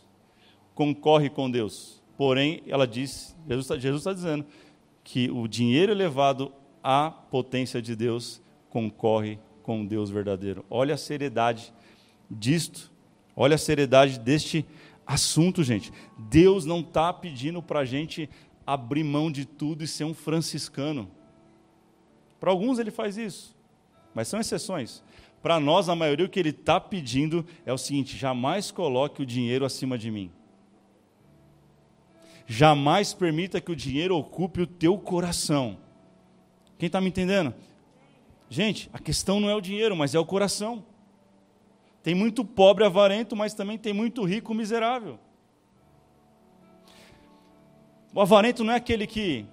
concorre 0.75 1.29
com 1.29 1.51
Deus. 1.51 2.03
Porém, 2.17 2.63
ela 2.67 2.87
diz, 2.87 3.37
Jesus 3.49 3.77
está 3.79 4.11
tá 4.11 4.15
dizendo, 4.15 4.47
que 5.03 5.31
o 5.31 5.49
dinheiro 5.49 5.93
elevado 5.93 6.53
à 6.87 7.11
potência 7.11 7.83
de 7.83 7.97
Deus 7.97 8.41
concorre 8.71 9.41
com 9.61 9.85
Deus 9.85 10.09
verdadeiro. 10.09 10.65
Olha 10.71 10.95
a 10.95 10.97
seriedade 10.97 11.75
disto, 12.31 12.93
olha 13.35 13.57
a 13.57 13.59
seriedade 13.59 14.21
deste 14.21 14.65
assunto, 15.05 15.65
gente. 15.65 15.93
Deus 16.17 16.65
não 16.65 16.79
está 16.79 17.13
pedindo 17.13 17.61
para 17.61 17.81
a 17.81 17.85
gente 17.85 18.31
abrir 18.65 19.03
mão 19.03 19.33
de 19.33 19.45
tudo 19.45 19.83
e 19.83 19.89
ser 19.89 20.05
um 20.05 20.15
franciscano. 20.15 21.11
Para 22.39 22.53
alguns 22.53 22.79
ele 22.79 22.93
faz 22.93 23.17
isso, 23.17 23.57
mas 24.15 24.29
são 24.29 24.39
exceções. 24.39 25.03
Para 25.43 25.59
nós, 25.59 25.89
a 25.89 25.97
maioria, 25.97 26.27
o 26.27 26.29
que 26.29 26.39
ele 26.39 26.51
está 26.51 26.79
pedindo 26.79 27.45
é 27.65 27.73
o 27.73 27.79
seguinte: 27.79 28.17
jamais 28.17 28.71
coloque 28.71 29.23
o 29.23 29.27
dinheiro 29.27 29.65
acima 29.65 29.99
de 29.99 30.09
mim. 30.09 30.31
Jamais 32.47 33.13
permita 33.13 33.61
que 33.61 33.73
o 33.73 33.77
dinheiro 33.77 34.17
ocupe 34.17 34.61
o 34.61 34.67
teu 34.69 34.97
coração. 34.97 35.85
Quem 36.79 36.87
está 36.87 37.01
me 37.01 37.09
entendendo? 37.09 37.55
Gente, 38.49 38.89
a 38.93 38.99
questão 38.99 39.41
não 39.41 39.49
é 39.51 39.55
o 39.55 39.61
dinheiro, 39.61 39.97
mas 39.97 40.15
é 40.15 40.19
o 40.19 40.27
coração. 40.27 40.85
Tem 42.03 42.15
muito 42.15 42.45
pobre 42.45 42.85
avarento, 42.85 43.35
mas 43.35 43.55
também 43.55 43.77
tem 43.77 43.93
muito 43.93 44.25
rico 44.25 44.55
miserável. 44.55 45.19
O 48.15 48.21
avarento 48.21 48.63
não 48.63 48.73
é 48.73 48.77
aquele 48.77 49.07
que, 49.07 49.45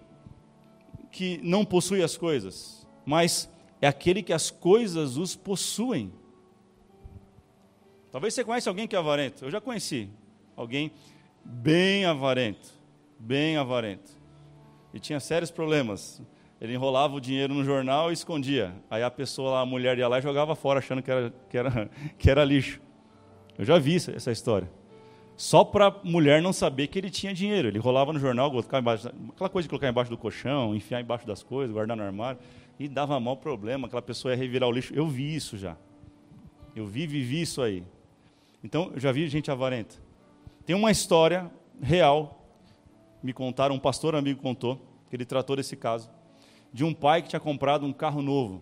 que 1.11 1.39
não 1.43 1.65
possui 1.65 2.03
as 2.03 2.15
coisas, 2.15 2.87
mas 3.05 3.49
é 3.81 3.87
aquele 3.87 4.21
que 4.21 4.31
as 4.31 4.51
coisas 4.51 5.17
os 5.17 5.35
possuem. 5.35 6.13
Talvez 8.11 8.33
você 8.33 8.43
conheça 8.43 8.69
alguém 8.69 8.87
que 8.87 8.95
é 8.95 8.99
avarento. 8.99 9.43
Eu 9.43 9.51
já 9.51 9.59
conheci 9.59 10.07
alguém 10.55 10.91
bem 11.43 12.05
avarento, 12.05 12.69
bem 13.19 13.57
avarento. 13.57 14.11
E 14.93 14.99
tinha 14.99 15.19
sérios 15.19 15.49
problemas. 15.49 16.21
Ele 16.63 16.73
enrolava 16.73 17.13
o 17.13 17.21
dinheiro 17.21 17.53
no 17.53 17.63
jornal 17.63 18.09
e 18.09 18.13
escondia. 18.13 18.73
Aí 18.89 19.03
a 19.03 19.11
pessoa, 19.11 19.59
a 19.59 19.65
mulher 19.65 19.99
ia 19.99 20.07
lá 20.07 20.17
e 20.17 20.21
jogava 20.21 20.55
fora, 20.55 20.79
achando 20.79 21.03
que 21.03 21.11
era, 21.11 21.33
que 21.49 21.57
era, 21.57 21.89
que 22.17 22.29
era 22.31 22.43
lixo. 22.43 22.81
Eu 23.57 23.65
já 23.65 23.77
vi 23.77 23.97
essa 23.97 24.31
história 24.31 24.67
só 25.35 25.63
para 25.63 25.87
a 25.87 25.95
mulher 26.03 26.41
não 26.41 26.53
saber 26.53 26.87
que 26.87 26.97
ele 26.97 27.09
tinha 27.09 27.33
dinheiro. 27.33 27.67
Ele 27.67 27.79
rolava 27.79 28.13
no 28.13 28.19
jornal, 28.19 28.51
embaixo, 28.73 29.09
aquela 29.29 29.49
coisa 29.49 29.65
de 29.65 29.69
colocar 29.69 29.89
embaixo 29.89 30.09
do 30.09 30.17
colchão, 30.17 30.75
enfiar 30.75 31.01
embaixo 31.01 31.25
das 31.25 31.41
coisas, 31.41 31.73
guardar 31.73 31.97
no 31.97 32.03
armário, 32.03 32.39
e 32.79 32.87
dava 32.87 33.19
mal 33.19 33.37
problema, 33.37 33.87
aquela 33.87 34.01
pessoa 34.01 34.33
ia 34.33 34.37
revirar 34.37 34.69
o 34.69 34.71
lixo. 34.71 34.93
Eu 34.93 35.07
vi 35.07 35.35
isso 35.35 35.57
já. 35.57 35.75
Eu 36.75 36.85
vi, 36.85 37.05
vivi 37.05 37.41
isso 37.41 37.61
aí. 37.61 37.83
Então, 38.63 38.91
eu 38.93 38.99
já 38.99 39.11
vi 39.11 39.27
gente 39.27 39.51
avarenta. 39.51 39.95
Tem 40.65 40.75
uma 40.75 40.91
história 40.91 41.51
real, 41.81 42.47
me 43.21 43.33
contaram, 43.33 43.75
um 43.75 43.79
pastor 43.79 44.15
amigo 44.15 44.41
contou, 44.41 44.79
que 45.09 45.15
ele 45.15 45.25
tratou 45.25 45.55
desse 45.55 45.75
caso, 45.75 46.09
de 46.73 46.83
um 46.83 46.93
pai 46.93 47.21
que 47.21 47.29
tinha 47.29 47.39
comprado 47.39 47.85
um 47.85 47.93
carro 47.93 48.21
novo. 48.21 48.61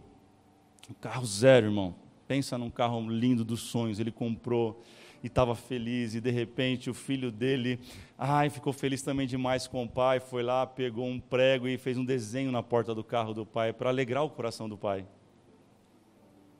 Um 0.89 0.93
carro 0.93 1.25
zero, 1.25 1.67
irmão. 1.67 1.95
Pensa 2.27 2.57
num 2.57 2.69
carro 2.69 2.99
lindo 3.09 3.45
dos 3.45 3.61
sonhos. 3.61 3.99
Ele 3.99 4.11
comprou 4.11 4.83
e 5.23 5.27
estava 5.27 5.55
feliz, 5.55 6.15
e 6.15 6.19
de 6.19 6.31
repente 6.31 6.89
o 6.89 6.95
filho 6.95 7.31
dele, 7.31 7.79
ai, 8.17 8.49
ficou 8.49 8.73
feliz 8.73 9.03
também 9.03 9.27
demais 9.27 9.67
com 9.67 9.83
o 9.83 9.87
pai, 9.87 10.19
foi 10.19 10.41
lá, 10.41 10.65
pegou 10.65 11.05
um 11.05 11.19
prego 11.19 11.67
e 11.67 11.77
fez 11.77 11.95
um 11.95 12.03
desenho 12.03 12.51
na 12.51 12.63
porta 12.63 12.95
do 12.95 13.03
carro 13.03 13.31
do 13.31 13.45
pai 13.45 13.71
para 13.71 13.89
alegrar 13.89 14.23
o 14.23 14.31
coração 14.31 14.67
do 14.67 14.75
pai. 14.75 15.05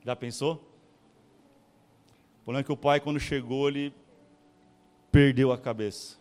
Já 0.06 0.16
pensou? 0.16 0.54
O 2.42 2.44
problema 2.44 2.62
é 2.62 2.64
que 2.64 2.72
o 2.72 2.78
pai, 2.78 3.00
quando 3.00 3.20
chegou, 3.20 3.68
ele 3.68 3.92
perdeu 5.12 5.52
a 5.52 5.58
cabeça 5.58 6.21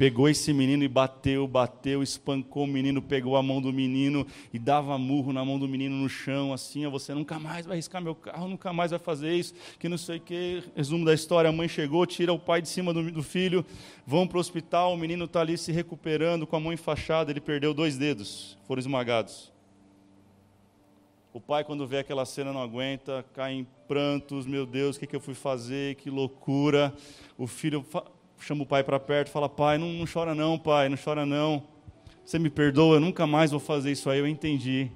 pegou 0.00 0.30
esse 0.30 0.50
menino 0.54 0.82
e 0.82 0.88
bateu, 0.88 1.46
bateu, 1.46 2.02
espancou 2.02 2.64
o 2.64 2.66
menino, 2.66 3.02
pegou 3.02 3.36
a 3.36 3.42
mão 3.42 3.60
do 3.60 3.70
menino 3.70 4.26
e 4.50 4.58
dava 4.58 4.96
murro 4.96 5.30
na 5.30 5.44
mão 5.44 5.58
do 5.58 5.68
menino 5.68 5.94
no 5.94 6.08
chão, 6.08 6.54
assim, 6.54 6.88
você 6.88 7.12
nunca 7.12 7.38
mais 7.38 7.66
vai 7.66 7.76
riscar 7.76 8.00
meu 8.00 8.14
carro, 8.14 8.48
nunca 8.48 8.72
mais 8.72 8.92
vai 8.92 8.98
fazer 8.98 9.34
isso, 9.34 9.52
que 9.78 9.90
não 9.90 9.98
sei 9.98 10.16
o 10.16 10.20
que. 10.22 10.62
Resumo 10.74 11.04
da 11.04 11.12
história, 11.12 11.50
a 11.50 11.52
mãe 11.52 11.68
chegou, 11.68 12.06
tira 12.06 12.32
o 12.32 12.38
pai 12.38 12.62
de 12.62 12.70
cima 12.70 12.94
do, 12.94 13.12
do 13.12 13.22
filho, 13.22 13.62
vão 14.06 14.26
para 14.26 14.38
o 14.38 14.40
hospital, 14.40 14.94
o 14.94 14.96
menino 14.96 15.26
está 15.26 15.42
ali 15.42 15.58
se 15.58 15.70
recuperando, 15.70 16.46
com 16.46 16.56
a 16.56 16.60
mão 16.60 16.72
enfaixada, 16.72 17.30
ele 17.30 17.38
perdeu 17.38 17.74
dois 17.74 17.98
dedos, 17.98 18.56
foram 18.66 18.80
esmagados. 18.80 19.52
O 21.30 21.42
pai, 21.42 21.62
quando 21.62 21.86
vê 21.86 21.98
aquela 21.98 22.24
cena, 22.24 22.54
não 22.54 22.62
aguenta, 22.62 23.22
cai 23.34 23.52
em 23.52 23.66
prantos, 23.86 24.46
meu 24.46 24.64
Deus, 24.64 24.96
o 24.96 24.98
que, 24.98 25.06
que 25.06 25.14
eu 25.14 25.20
fui 25.20 25.34
fazer, 25.34 25.96
que 25.96 26.08
loucura. 26.08 26.94
O 27.36 27.46
filho 27.46 27.84
chama 28.44 28.62
o 28.62 28.66
pai 28.66 28.82
para 28.82 28.98
perto 28.98 29.30
fala: 29.30 29.48
Pai, 29.48 29.78
não, 29.78 29.92
não 29.92 30.04
chora 30.12 30.34
não, 30.34 30.58
pai, 30.58 30.88
não 30.88 30.96
chora 30.96 31.24
não. 31.24 31.62
Você 32.24 32.38
me 32.38 32.50
perdoa, 32.50 32.96
eu 32.96 33.00
nunca 33.00 33.26
mais 33.26 33.50
vou 33.50 33.60
fazer 33.60 33.90
isso 33.92 34.08
aí, 34.08 34.18
eu 34.18 34.26
entendi. 34.26 34.90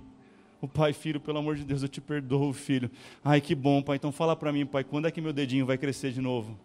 O 0.61 0.69
pai, 0.69 0.93
filho, 0.93 1.21
pelo 1.21 1.39
amor 1.39 1.57
de 1.57 1.65
Deus, 1.65 1.83
eu 1.83 1.89
te 1.89 2.01
perdoo, 2.01 2.53
filho. 2.53 2.91
Ai, 3.23 3.41
que 3.41 3.55
bom, 3.55 3.83
pai. 3.83 3.97
Então 3.97 4.11
fala 4.11 4.35
para 4.35 4.53
mim, 4.53 4.65
pai, 4.65 4.85
quando 4.85 5.07
é 5.07 5.11
que 5.11 5.21
meu 5.21 5.33
dedinho 5.33 5.67
vai 5.67 5.77
crescer 5.77 6.13
de 6.13 6.21
novo? 6.21 6.59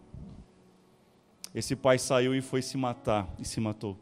Esse 1.54 1.74
pai 1.76 1.98
saiu 1.98 2.34
e 2.34 2.40
foi 2.40 2.62
se 2.62 2.76
matar 2.76 3.28
e 3.38 3.44
se 3.44 3.60
matou. 3.60 3.98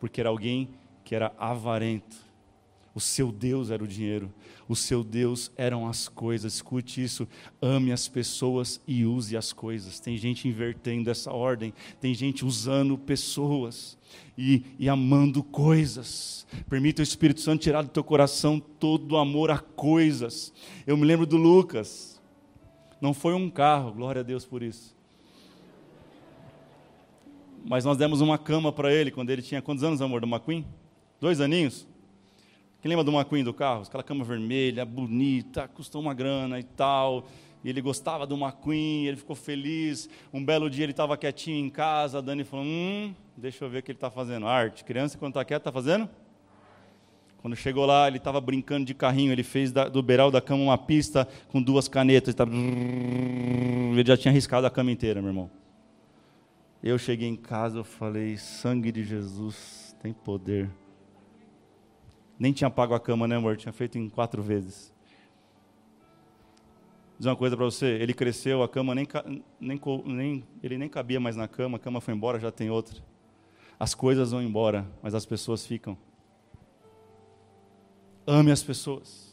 Porque 0.00 0.20
era 0.20 0.30
alguém 0.30 0.68
que 1.04 1.14
era 1.14 1.32
avarento 1.38 2.27
o 2.98 3.00
seu 3.00 3.30
Deus 3.30 3.70
era 3.70 3.82
o 3.82 3.86
dinheiro, 3.86 4.28
o 4.68 4.74
seu 4.74 5.04
Deus 5.04 5.52
eram 5.56 5.86
as 5.86 6.08
coisas. 6.08 6.54
Escute 6.54 7.00
isso, 7.00 7.28
ame 7.62 7.92
as 7.92 8.08
pessoas 8.08 8.80
e 8.88 9.04
use 9.04 9.36
as 9.36 9.52
coisas. 9.52 10.00
Tem 10.00 10.18
gente 10.18 10.48
invertendo 10.48 11.08
essa 11.08 11.32
ordem, 11.32 11.72
tem 12.00 12.12
gente 12.12 12.44
usando 12.44 12.98
pessoas 12.98 13.96
e, 14.36 14.64
e 14.80 14.88
amando 14.88 15.44
coisas. 15.44 16.44
Permita 16.68 17.00
o 17.00 17.04
Espírito 17.04 17.40
Santo 17.40 17.62
tirar 17.62 17.82
do 17.82 17.88
teu 17.88 18.02
coração 18.02 18.58
todo 18.58 19.12
o 19.12 19.16
amor 19.16 19.52
a 19.52 19.58
coisas. 19.58 20.52
Eu 20.84 20.96
me 20.96 21.04
lembro 21.04 21.24
do 21.24 21.36
Lucas, 21.36 22.20
não 23.00 23.14
foi 23.14 23.32
um 23.32 23.48
carro, 23.48 23.92
glória 23.92 24.22
a 24.22 24.24
Deus 24.24 24.44
por 24.44 24.60
isso. 24.60 24.92
Mas 27.64 27.84
nós 27.84 27.96
demos 27.96 28.20
uma 28.20 28.38
cama 28.38 28.72
para 28.72 28.92
ele 28.92 29.12
quando 29.12 29.30
ele 29.30 29.42
tinha 29.42 29.62
quantos 29.62 29.84
anos, 29.84 30.02
amor, 30.02 30.20
do 30.20 30.26
McQueen? 30.26 30.66
Dois 31.20 31.40
aninhos? 31.40 31.86
Quem 32.80 32.88
lembra 32.88 33.02
do 33.02 33.12
McQueen 33.12 33.42
do 33.42 33.52
carro? 33.52 33.82
Aquela 33.82 34.04
cama 34.04 34.24
vermelha, 34.24 34.84
bonita, 34.84 35.66
custou 35.66 36.00
uma 36.00 36.14
grana 36.14 36.60
e 36.60 36.62
tal. 36.62 37.26
E 37.64 37.68
ele 37.68 37.80
gostava 37.80 38.24
do 38.24 38.36
McQueen, 38.36 39.06
ele 39.06 39.16
ficou 39.16 39.34
feliz. 39.34 40.08
Um 40.32 40.44
belo 40.44 40.70
dia 40.70 40.84
ele 40.84 40.92
estava 40.92 41.16
quietinho 41.16 41.66
em 41.66 41.68
casa, 41.68 42.18
a 42.18 42.20
Dani 42.20 42.44
falou: 42.44 42.64
Hum, 42.64 43.12
deixa 43.36 43.64
eu 43.64 43.68
ver 43.68 43.78
o 43.78 43.82
que 43.82 43.90
ele 43.90 43.96
está 43.96 44.10
fazendo. 44.10 44.46
Arte. 44.46 44.84
Criança, 44.84 45.18
quando 45.18 45.32
está 45.32 45.44
quieto, 45.44 45.62
está 45.62 45.72
fazendo? 45.72 46.08
Quando 47.38 47.56
chegou 47.56 47.84
lá, 47.84 48.06
ele 48.06 48.18
estava 48.18 48.40
brincando 48.40 48.84
de 48.84 48.94
carrinho. 48.94 49.32
Ele 49.32 49.42
fez 49.42 49.72
da, 49.72 49.88
do 49.88 50.00
beiral 50.00 50.30
da 50.30 50.40
cama 50.40 50.62
uma 50.62 50.78
pista 50.78 51.26
com 51.48 51.60
duas 51.60 51.88
canetas. 51.88 52.32
Ele 52.38 54.04
já 54.06 54.16
tinha 54.16 54.32
riscado 54.32 54.66
a 54.68 54.70
cama 54.70 54.92
inteira, 54.92 55.20
meu 55.20 55.30
irmão. 55.30 55.50
Eu 56.80 56.96
cheguei 56.96 57.28
em 57.28 57.36
casa, 57.36 57.78
eu 57.78 57.84
falei: 57.84 58.36
Sangue 58.36 58.92
de 58.92 59.02
Jesus 59.02 59.96
tem 60.00 60.12
poder. 60.12 60.70
Nem 62.38 62.52
tinha 62.52 62.70
pago 62.70 62.94
a 62.94 63.00
cama, 63.00 63.26
né, 63.26 63.36
amor? 63.36 63.56
Tinha 63.56 63.72
feito 63.72 63.98
em 63.98 64.08
quatro 64.08 64.42
vezes. 64.42 64.94
Diz 67.18 67.26
uma 67.26 67.34
coisa 67.34 67.56
para 67.56 67.64
você, 67.64 67.86
ele 67.86 68.14
cresceu, 68.14 68.62
a 68.62 68.68
cama 68.68 68.94
nem, 68.94 69.06
nem, 69.60 69.80
nem, 70.04 70.44
ele 70.62 70.78
nem 70.78 70.88
cabia 70.88 71.18
mais 71.18 71.34
na 71.34 71.48
cama, 71.48 71.76
a 71.76 71.80
cama 71.80 72.00
foi 72.00 72.14
embora, 72.14 72.38
já 72.38 72.52
tem 72.52 72.70
outra. 72.70 73.02
As 73.78 73.92
coisas 73.92 74.30
vão 74.30 74.40
embora, 74.40 74.86
mas 75.02 75.14
as 75.14 75.26
pessoas 75.26 75.66
ficam. 75.66 75.98
Ame 78.24 78.52
as 78.52 78.62
pessoas 78.62 79.28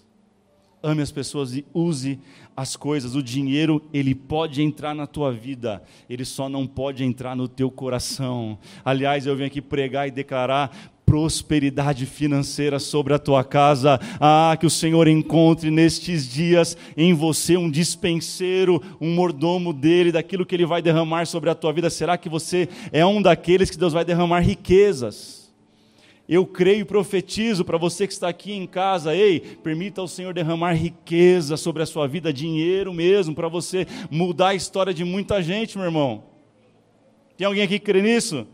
ame 0.86 1.02
as 1.02 1.12
pessoas 1.12 1.56
e 1.56 1.66
use 1.74 2.20
as 2.56 2.76
coisas. 2.76 3.16
O 3.16 3.24
dinheiro, 3.24 3.82
ele 3.92 4.14
pode 4.14 4.62
entrar 4.62 4.94
na 4.94 5.08
tua 5.08 5.32
vida, 5.32 5.82
ele 6.08 6.24
só 6.24 6.48
não 6.48 6.68
pode 6.68 7.04
entrar 7.04 7.36
no 7.36 7.48
teu 7.48 7.72
coração. 7.72 8.58
Aliás, 8.84 9.26
eu 9.26 9.36
venho 9.36 9.48
aqui 9.48 9.62
pregar 9.62 10.08
e 10.08 10.12
declarar 10.12 10.94
prosperidade 11.16 12.06
financeira 12.06 12.78
sobre 12.78 13.14
a 13.14 13.18
tua 13.18 13.42
casa. 13.42 13.98
Ah, 14.20 14.58
que 14.60 14.66
o 14.66 14.70
Senhor 14.70 15.08
encontre 15.08 15.72
nestes 15.72 16.28
dias 16.28 16.78
em 16.98 17.14
você 17.14 17.56
um 17.56 17.72
dispenseiro, 17.72 18.84
um 19.00 19.16
mordomo 19.16 19.72
dele, 19.72 20.12
daquilo 20.12 20.46
que 20.46 20.54
ele 20.54 20.66
vai 20.66 20.82
derramar 20.82 21.26
sobre 21.26 21.50
a 21.50 21.56
tua 21.56 21.72
vida. 21.72 21.90
Será 21.90 22.18
que 22.18 22.28
você 22.28 22.68
é 22.92 23.06
um 23.06 23.22
daqueles 23.22 23.70
que 23.70 23.78
Deus 23.78 23.94
vai 23.94 24.04
derramar 24.04 24.42
riquezas? 24.42 25.54
Eu 26.28 26.46
creio 26.46 26.82
e 26.82 26.86
profetizo 26.86 27.64
para 27.64 27.78
você 27.78 28.06
que 28.06 28.12
está 28.12 28.28
aqui 28.28 28.52
em 28.52 28.68
casa, 28.68 29.16
ei, 29.16 29.40
permita 29.40 30.02
ao 30.02 30.10
Senhor 30.10 30.34
derramar 30.34 30.74
riqueza 30.74 31.56
sobre 31.56 31.82
a 31.82 31.86
sua 31.86 32.10
vida, 32.10 32.34
dinheiro 32.34 32.94
mesmo, 32.94 33.34
para 33.34 33.48
você 33.48 33.88
mudar 34.12 34.50
a 34.50 34.56
história 34.56 34.94
de 34.94 35.06
muita 35.06 35.42
gente, 35.42 35.78
meu 35.78 35.86
irmão. 35.86 36.26
Tem 37.38 37.48
alguém 37.48 37.64
aqui 37.64 37.80
que 37.80 37.86
crê 37.86 38.02
nisso? 38.02 38.46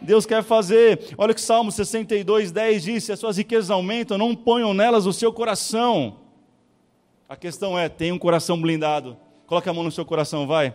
Deus 0.00 0.24
quer 0.26 0.42
fazer. 0.42 1.14
Olha 1.16 1.32
o 1.32 1.34
que 1.34 1.40
Salmo 1.40 1.72
62, 1.72 2.52
10 2.52 2.82
diz: 2.82 3.04
se 3.04 3.12
as 3.12 3.18
suas 3.18 3.36
riquezas 3.36 3.70
aumentam, 3.70 4.16
não 4.16 4.34
ponham 4.34 4.72
nelas 4.72 5.06
o 5.06 5.12
seu 5.12 5.32
coração. 5.32 6.20
A 7.28 7.36
questão 7.36 7.78
é: 7.78 7.88
tenha 7.88 8.14
um 8.14 8.18
coração 8.18 8.60
blindado. 8.60 9.16
Coloque 9.46 9.68
a 9.68 9.72
mão 9.72 9.84
no 9.84 9.90
seu 9.90 10.04
coração, 10.04 10.46
vai. 10.46 10.74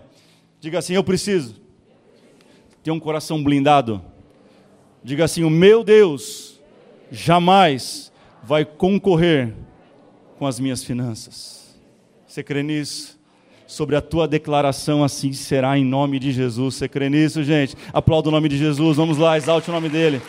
Diga 0.60 0.80
assim: 0.80 0.94
eu 0.94 1.04
preciso 1.04 1.62
ter 2.84 2.92
um 2.92 3.00
coração 3.00 3.44
blindado. 3.44 4.02
Diga 5.04 5.26
assim: 5.26 5.44
o 5.44 5.50
meu 5.50 5.84
Deus 5.84 6.60
jamais 7.12 8.12
vai 8.44 8.66
concorrer 8.66 9.54
com 10.38 10.46
as 10.46 10.60
minhas 10.60 10.84
finanças. 10.84 11.80
Você 12.28 12.44
crê 12.44 12.64
nisso? 12.64 13.20
Sobre 13.65 13.95
a 13.95 14.02
tua 14.02 14.28
declaração, 14.28 15.04
assim 15.04 15.34
será 15.34 15.78
em 15.78 15.86
nome 15.86 16.19
de 16.19 16.32
Jesus. 16.32 16.76
Você 16.76 16.88
crê 16.88 17.10
nisso, 17.10 17.43
gente? 17.43 17.76
Aplauda 17.91 18.30
o 18.30 18.32
nome 18.32 18.49
de 18.49 18.58
Jesus. 18.58 18.97
Vamos 18.97 19.17
lá, 19.17 19.38
exalte 19.38 19.69
o 19.69 19.73
nome 19.73 19.89
dele. 19.89 20.21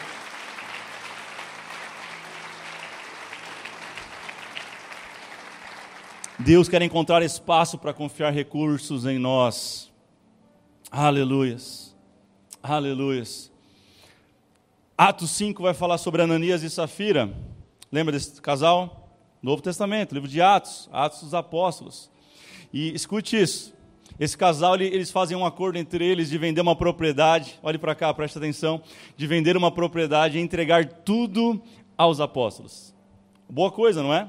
Deus 6.38 6.68
quer 6.68 6.82
encontrar 6.82 7.22
espaço 7.22 7.78
para 7.78 7.92
confiar 7.92 8.30
recursos 8.30 9.06
em 9.06 9.18
nós. 9.18 9.90
Aleluias. 10.90 11.96
Aleluias. 12.62 13.50
Atos 14.96 15.30
5 15.30 15.62
vai 15.62 15.74
falar 15.74 15.98
sobre 15.98 16.22
Ananias 16.22 16.62
e 16.62 16.70
Safira. 16.70 17.32
Lembra 17.90 18.12
desse 18.12 18.40
casal? 18.40 19.08
Novo 19.42 19.60
Testamento, 19.60 20.14
livro 20.14 20.28
de 20.28 20.40
Atos, 20.40 20.88
Atos 20.92 21.20
dos 21.20 21.34
Apóstolos. 21.34 22.10
E 22.74 22.92
escute 22.92 23.40
isso. 23.40 23.72
Esse 24.18 24.36
casal, 24.36 24.74
eles 24.74 25.08
fazem 25.08 25.36
um 25.36 25.46
acordo 25.46 25.78
entre 25.78 26.04
eles 26.04 26.28
de 26.28 26.36
vender 26.36 26.60
uma 26.60 26.74
propriedade. 26.74 27.56
Olhe 27.62 27.78
para 27.78 27.94
cá, 27.94 28.12
preste 28.12 28.36
atenção. 28.36 28.82
De 29.16 29.28
vender 29.28 29.56
uma 29.56 29.70
propriedade 29.70 30.38
e 30.38 30.40
entregar 30.40 30.84
tudo 30.84 31.62
aos 31.96 32.18
apóstolos. 32.18 32.92
Boa 33.48 33.70
coisa, 33.70 34.02
não 34.02 34.12
é? 34.12 34.28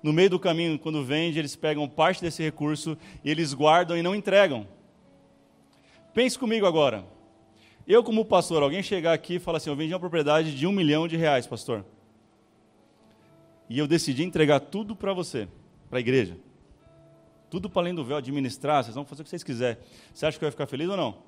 No 0.00 0.12
meio 0.12 0.30
do 0.30 0.38
caminho, 0.38 0.78
quando 0.78 1.04
vende, 1.04 1.40
eles 1.40 1.56
pegam 1.56 1.88
parte 1.88 2.22
desse 2.22 2.40
recurso 2.40 2.96
e 3.24 3.28
eles 3.28 3.52
guardam 3.52 3.98
e 3.98 4.02
não 4.02 4.14
entregam. 4.14 4.64
Pense 6.14 6.38
comigo 6.38 6.66
agora. 6.66 7.04
Eu, 7.84 8.04
como 8.04 8.24
pastor, 8.24 8.62
alguém 8.62 8.80
chegar 8.80 9.12
aqui 9.12 9.34
e 9.34 9.38
falar 9.40 9.56
assim: 9.56 9.70
Eu 9.70 9.76
vendi 9.76 9.92
uma 9.92 9.98
propriedade 9.98 10.54
de 10.54 10.68
um 10.68 10.72
milhão 10.72 11.08
de 11.08 11.16
reais, 11.16 11.48
pastor. 11.48 11.84
E 13.68 13.76
eu 13.76 13.88
decidi 13.88 14.22
entregar 14.22 14.60
tudo 14.60 14.94
para 14.94 15.12
você, 15.12 15.48
para 15.88 15.98
a 15.98 16.00
igreja. 16.00 16.36
Tudo 17.50 17.68
para 17.68 17.82
além 17.82 17.94
do 17.94 18.04
véu, 18.04 18.16
administrar, 18.16 18.84
vocês 18.84 18.94
vão 18.94 19.04
fazer 19.04 19.22
o 19.22 19.24
que 19.24 19.30
vocês 19.30 19.42
quiserem. 19.42 19.82
Você 20.14 20.24
acha 20.24 20.38
que 20.38 20.44
eu 20.44 20.46
ia 20.46 20.52
ficar 20.52 20.66
feliz 20.66 20.88
ou 20.88 20.96
não? 20.96 21.18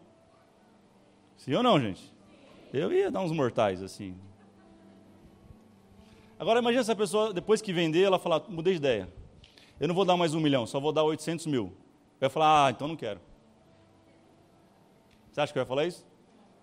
Sim 1.36 1.54
ou 1.54 1.62
não, 1.62 1.80
gente? 1.80 2.12
Eu 2.72 2.92
ia 2.92 3.10
dar 3.10 3.20
uns 3.20 3.32
mortais 3.32 3.82
assim. 3.82 4.16
Agora 6.38 6.60
imagine 6.60 6.80
essa 6.80 6.94
pessoa, 6.94 7.32
depois 7.32 7.60
que 7.60 7.72
vender, 7.72 8.02
ela 8.02 8.18
falar, 8.18 8.42
mudei 8.48 8.74
de 8.74 8.78
ideia. 8.78 9.12
Eu 9.80 9.88
não 9.88 9.94
vou 9.94 10.04
dar 10.04 10.16
mais 10.16 10.32
um 10.32 10.40
milhão, 10.40 10.64
só 10.64 10.78
vou 10.78 10.92
dar 10.92 11.02
800 11.02 11.46
mil. 11.46 11.76
Ia 12.20 12.30
falar, 12.30 12.66
ah, 12.66 12.70
então 12.70 12.86
não 12.86 12.96
quero. 12.96 13.20
Você 15.30 15.40
acha 15.40 15.52
que 15.52 15.58
eu 15.58 15.62
ia 15.62 15.66
falar 15.66 15.86
isso? 15.86 16.06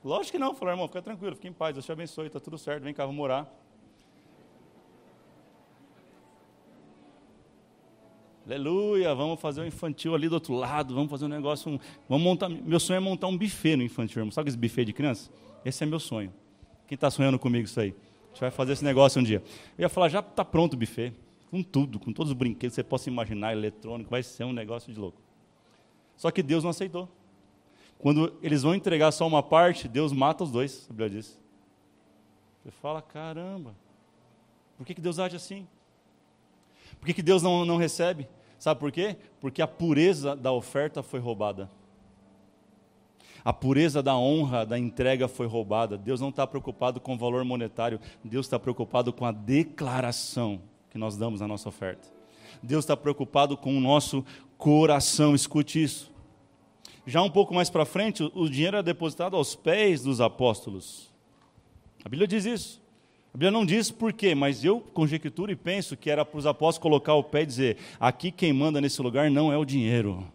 Lógico 0.04 0.32
que 0.32 0.40
não. 0.40 0.54
Falou, 0.54 0.74
irmão, 0.74 0.88
fica 0.88 1.02
tranquilo, 1.02 1.36
fica 1.36 1.48
em 1.50 1.54
paz, 1.54 1.74
Deus 1.74 1.86
te 1.86 1.92
abençoe, 1.92 2.28
está 2.28 2.40
tudo 2.40 2.58
certo, 2.58 2.84
vem 2.84 2.94
cá, 2.94 3.06
vamos 3.06 3.18
morar. 3.18 3.52
Aleluia, 8.50 9.14
vamos 9.14 9.40
fazer 9.40 9.62
um 9.62 9.66
infantil 9.68 10.16
ali 10.16 10.28
do 10.28 10.34
outro 10.34 10.56
lado, 10.56 10.96
vamos 10.96 11.12
fazer 11.12 11.26
um 11.26 11.28
negócio, 11.28 11.72
um, 11.72 11.80
vamos 12.08 12.24
montar, 12.24 12.50
meu 12.50 12.80
sonho 12.80 12.98
é 12.98 13.00
montar 13.00 13.28
um 13.28 13.38
buffet 13.38 13.76
no 13.76 13.84
infantil, 13.84 14.22
irmão. 14.22 14.32
Sabe 14.32 14.50
esse 14.50 14.58
buffet 14.58 14.86
de 14.86 14.92
criança? 14.92 15.30
Esse 15.64 15.84
é 15.84 15.86
meu 15.86 16.00
sonho. 16.00 16.34
Quem 16.88 16.96
está 16.96 17.12
sonhando 17.12 17.38
comigo 17.38 17.66
isso 17.66 17.80
aí? 17.80 17.90
A 17.90 18.28
gente 18.30 18.42
vai 18.42 18.50
fazer 18.50 18.74
esse 18.74 18.84
negócio 18.84 19.22
um 19.22 19.24
dia. 19.24 19.44
Eu 19.78 19.84
ia 19.84 19.90
falar, 19.90 20.10
já 20.10 20.20
está 20.20 20.44
pronto 20.44 20.74
o 20.74 20.78
buffet, 20.78 21.14
com 21.52 21.62
tudo, 21.62 22.00
com 22.00 22.12
todos 22.12 22.32
os 22.32 22.36
brinquedos 22.36 22.74
que 22.74 22.82
você 22.82 22.84
possa 22.84 23.08
imaginar, 23.08 23.54
eletrônico, 23.54 24.10
vai 24.10 24.24
ser 24.24 24.46
um 24.46 24.54
negócio 24.54 24.92
de 24.92 25.00
louco. 25.00 25.22
Só 26.18 26.32
que 26.32 26.42
Deus 26.42 26.64
não 26.64 26.72
aceitou. 26.72 27.08
Quando 28.00 28.34
eles 28.42 28.64
vão 28.64 28.74
entregar 28.74 29.12
só 29.12 29.28
uma 29.28 29.44
parte, 29.44 29.88
Deus 29.88 30.12
mata 30.12 30.44
os 30.44 30.50
dois, 30.50 30.88
a 30.90 30.94
Bíblia 30.94 31.10
diz. 31.12 31.40
Você 32.64 32.72
fala, 32.72 33.00
caramba, 33.00 33.76
por 34.76 34.88
que, 34.88 34.96
que 34.96 35.02
Deus 35.02 35.20
age 35.20 35.36
assim? 35.36 35.68
Por 37.00 37.06
que, 37.06 37.14
que 37.14 37.22
Deus 37.22 37.44
não, 37.44 37.64
não 37.64 37.78
recebe? 37.78 38.28
Sabe 38.60 38.80
por 38.80 38.92
quê? 38.92 39.16
Porque 39.40 39.62
a 39.62 39.68
pureza 39.68 40.36
da 40.36 40.52
oferta 40.52 41.02
foi 41.02 41.20
roubada. 41.20 41.72
A 43.44 43.54
pureza 43.54 44.04
da 44.04 44.18
honra, 44.18 44.66
da 44.66 44.78
entrega 44.78 45.30
foi 45.30 45.48
roubada. 45.48 45.98
Deus 45.98 46.20
não 46.20 46.28
está 46.28 46.46
preocupado 46.46 47.00
com 47.00 47.16
o 47.16 47.18
valor 47.18 47.46
monetário, 47.46 48.00
Deus 48.24 48.46
está 48.46 48.60
preocupado 48.60 49.14
com 49.14 49.26
a 49.26 49.32
declaração 49.32 50.62
que 50.90 50.98
nós 50.98 51.16
damos 51.16 51.40
na 51.40 51.48
nossa 51.48 51.70
oferta. 51.70 52.10
Deus 52.62 52.84
está 52.84 52.98
preocupado 52.98 53.56
com 53.56 53.78
o 53.78 53.80
nosso 53.80 54.26
coração, 54.58 55.34
escute 55.34 55.82
isso. 55.82 56.12
Já 57.06 57.22
um 57.24 57.30
pouco 57.30 57.54
mais 57.54 57.70
para 57.70 57.86
frente, 57.86 58.30
o 58.36 58.50
dinheiro 58.50 58.76
era 58.76 58.84
depositado 58.84 59.38
aos 59.38 59.56
pés 59.56 60.04
dos 60.04 60.20
apóstolos. 60.20 61.10
A 62.04 62.10
Bíblia 62.10 62.28
diz 62.28 62.46
isso. 62.46 62.82
A 63.34 63.38
Bíblia 63.38 63.52
não 63.52 63.66
diz 63.66 63.92
por 63.92 64.12
quê, 64.12 64.34
mas 64.34 64.66
eu 64.66 64.80
conjecturo 64.80 65.52
e 65.52 65.56
penso 65.56 65.96
que 65.96 66.10
era 66.10 66.26
para 66.26 66.38
os 66.38 66.48
apóstolos 66.48 66.82
colocar 66.82 67.14
o 67.14 67.24
pé 67.24 67.44
e 67.44 67.46
dizer: 67.46 67.78
aqui 68.00 68.32
quem 68.32 68.52
manda 68.52 68.82
nesse 68.82 69.02
lugar 69.02 69.30
não 69.30 69.54
é 69.54 69.58
o 69.58 69.66
dinheiro. 69.66 70.26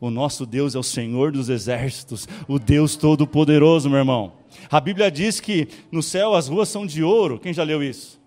O 0.00 0.10
nosso 0.10 0.46
Deus 0.46 0.76
é 0.76 0.78
o 0.78 0.82
Senhor 0.82 1.32
dos 1.32 1.48
exércitos, 1.48 2.28
o 2.46 2.56
Deus 2.58 2.94
Todo-Poderoso, 2.94 3.90
meu 3.90 3.98
irmão. 3.98 4.32
A 4.70 4.80
Bíblia 4.80 5.10
diz 5.10 5.40
que 5.40 5.68
no 5.90 6.02
céu 6.02 6.34
as 6.34 6.46
ruas 6.46 6.68
são 6.68 6.86
de 6.86 7.02
ouro. 7.02 7.40
Quem 7.40 7.52
já 7.52 7.64
leu 7.64 7.82
isso? 7.82 8.20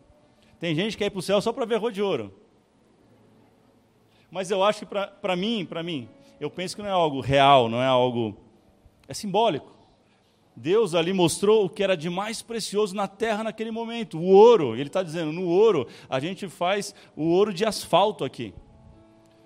Tem 0.60 0.76
gente 0.76 0.92
que 0.92 0.98
quer 0.98 1.06
ir 1.06 1.12
para 1.12 1.20
o 1.20 1.24
céu 1.24 1.42
só 1.42 1.54
para 1.54 1.66
ver 1.66 1.78
rua 1.78 1.92
de 1.92 2.02
ouro. 2.02 2.34
Mas 4.30 4.52
eu 4.52 4.62
acho 4.64 4.86
que 4.86 4.86
para 4.86 5.36
mim, 5.36 5.66
para 5.66 5.82
mim, 5.82 6.10
eu 6.40 6.50
penso 6.50 6.76
que 6.76 6.82
não 6.82 6.90
é 6.90 6.92
algo 6.92 7.22
real, 7.22 7.70
não 7.70 7.82
é 7.82 7.88
algo. 7.88 8.36
É 9.08 9.14
simbólico. 9.14 9.81
Deus 10.56 10.94
ali 10.94 11.14
mostrou 11.14 11.66
o 11.66 11.70
que 11.70 11.84
era 11.84 11.96
de 11.96 12.10
mais 12.10 12.42
precioso 12.42 12.96
na 12.96 13.08
terra 13.08 13.44
naquele 13.44 13.72
momento, 13.72 14.18
o 14.18 14.26
ouro. 14.26 14.76
Ele 14.76 14.88
está 14.88 15.02
dizendo: 15.02 15.32
no 15.32 15.48
ouro, 15.48 15.88
a 16.10 16.20
gente 16.20 16.48
faz 16.50 16.94
o 17.16 17.24
ouro 17.24 17.54
de 17.54 17.66
asfalto 17.66 18.24
aqui. 18.24 18.54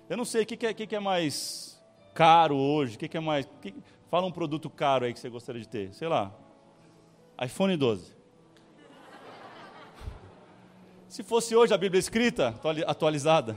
Eu 0.08 0.16
não 0.16 0.24
sei 0.24 0.42
o 0.42 0.46
que, 0.46 0.56
que, 0.56 0.66
é, 0.66 0.74
que, 0.74 0.86
que 0.86 0.96
é 0.96 1.00
mais 1.00 1.82
caro 2.14 2.56
hoje, 2.56 2.96
o 2.96 2.98
que, 2.98 3.08
que 3.08 3.16
é 3.16 3.20
mais. 3.20 3.48
Que, 3.60 3.74
fala 4.10 4.26
um 4.26 4.32
produto 4.32 4.68
caro 4.68 5.04
aí 5.04 5.12
que 5.12 5.20
você 5.20 5.28
gostaria 5.28 5.60
de 5.60 5.68
ter. 5.68 5.94
Sei 5.94 6.08
lá. 6.08 6.32
iPhone 7.42 7.76
12. 7.76 8.14
Se 11.08 11.22
fosse 11.22 11.54
hoje 11.56 11.72
a 11.72 11.78
Bíblia 11.78 11.98
escrita, 11.98 12.54
atualizada. 12.86 13.56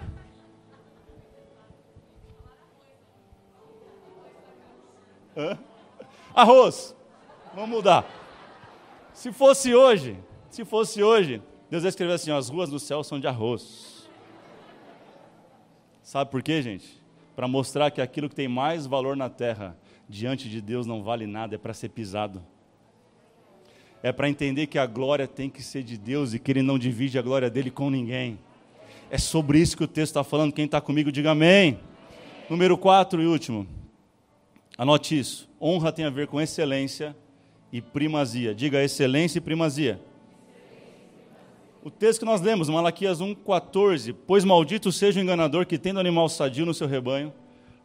Hã? 5.35 5.57
Arroz. 6.33 6.95
Vamos 7.59 7.75
mudar. 7.75 8.09
Se 9.11 9.33
fosse 9.33 9.75
hoje, 9.75 10.17
se 10.49 10.63
fosse 10.63 11.03
hoje, 11.03 11.41
Deus 11.69 11.83
ia 11.83 11.89
escrever 11.89 12.13
assim: 12.13 12.31
as 12.31 12.47
ruas 12.47 12.69
do 12.69 12.79
céu 12.79 13.03
são 13.03 13.19
de 13.19 13.27
arroz. 13.27 14.09
Sabe 16.01 16.31
por 16.31 16.41
quê, 16.41 16.61
gente? 16.61 17.03
Para 17.35 17.49
mostrar 17.49 17.91
que 17.91 17.99
aquilo 17.99 18.29
que 18.29 18.35
tem 18.35 18.47
mais 18.47 18.85
valor 18.85 19.17
na 19.17 19.29
terra, 19.29 19.77
diante 20.07 20.47
de 20.47 20.61
Deus 20.61 20.87
não 20.87 21.03
vale 21.03 21.27
nada, 21.27 21.55
é 21.55 21.57
para 21.57 21.73
ser 21.73 21.89
pisado. 21.89 22.41
É 24.01 24.13
para 24.13 24.29
entender 24.29 24.67
que 24.67 24.79
a 24.79 24.85
glória 24.85 25.27
tem 25.27 25.49
que 25.49 25.61
ser 25.61 25.83
de 25.83 25.97
Deus 25.97 26.33
e 26.33 26.39
que 26.39 26.53
Ele 26.53 26.61
não 26.61 26.79
divide 26.79 27.19
a 27.19 27.21
glória 27.21 27.49
dele 27.49 27.69
com 27.69 27.89
ninguém. 27.89 28.39
É 29.11 29.17
sobre 29.17 29.59
isso 29.59 29.75
que 29.75 29.83
o 29.83 29.87
texto 29.87 30.11
está 30.11 30.23
falando. 30.23 30.53
Quem 30.53 30.63
está 30.63 30.79
comigo, 30.79 31.11
diga 31.11 31.31
amém. 31.31 31.77
Número 32.49 32.77
4 32.77 33.21
e 33.21 33.27
último. 33.27 33.67
Anote 34.77 35.19
isso. 35.19 35.49
Honra 35.61 35.91
tem 35.91 36.05
a 36.05 36.09
ver 36.09 36.27
com 36.27 36.39
excelência 36.39 37.13
e 37.71 37.81
primazia. 37.81 38.53
Diga 38.53 38.83
excelência 38.83 39.37
e 39.37 39.41
primazia. 39.41 39.99
O 41.83 41.89
texto 41.89 42.19
que 42.19 42.25
nós 42.25 42.41
lemos, 42.41 42.67
Malaquias 42.69 43.19
1,14: 43.19 44.15
Pois 44.27 44.43
maldito 44.43 44.91
seja 44.91 45.19
o 45.19 45.23
enganador 45.23 45.65
que, 45.65 45.77
tendo 45.77 45.99
animal 45.99 46.27
sadio 46.27 46.65
no 46.65 46.73
seu 46.73 46.87
rebanho, 46.87 47.33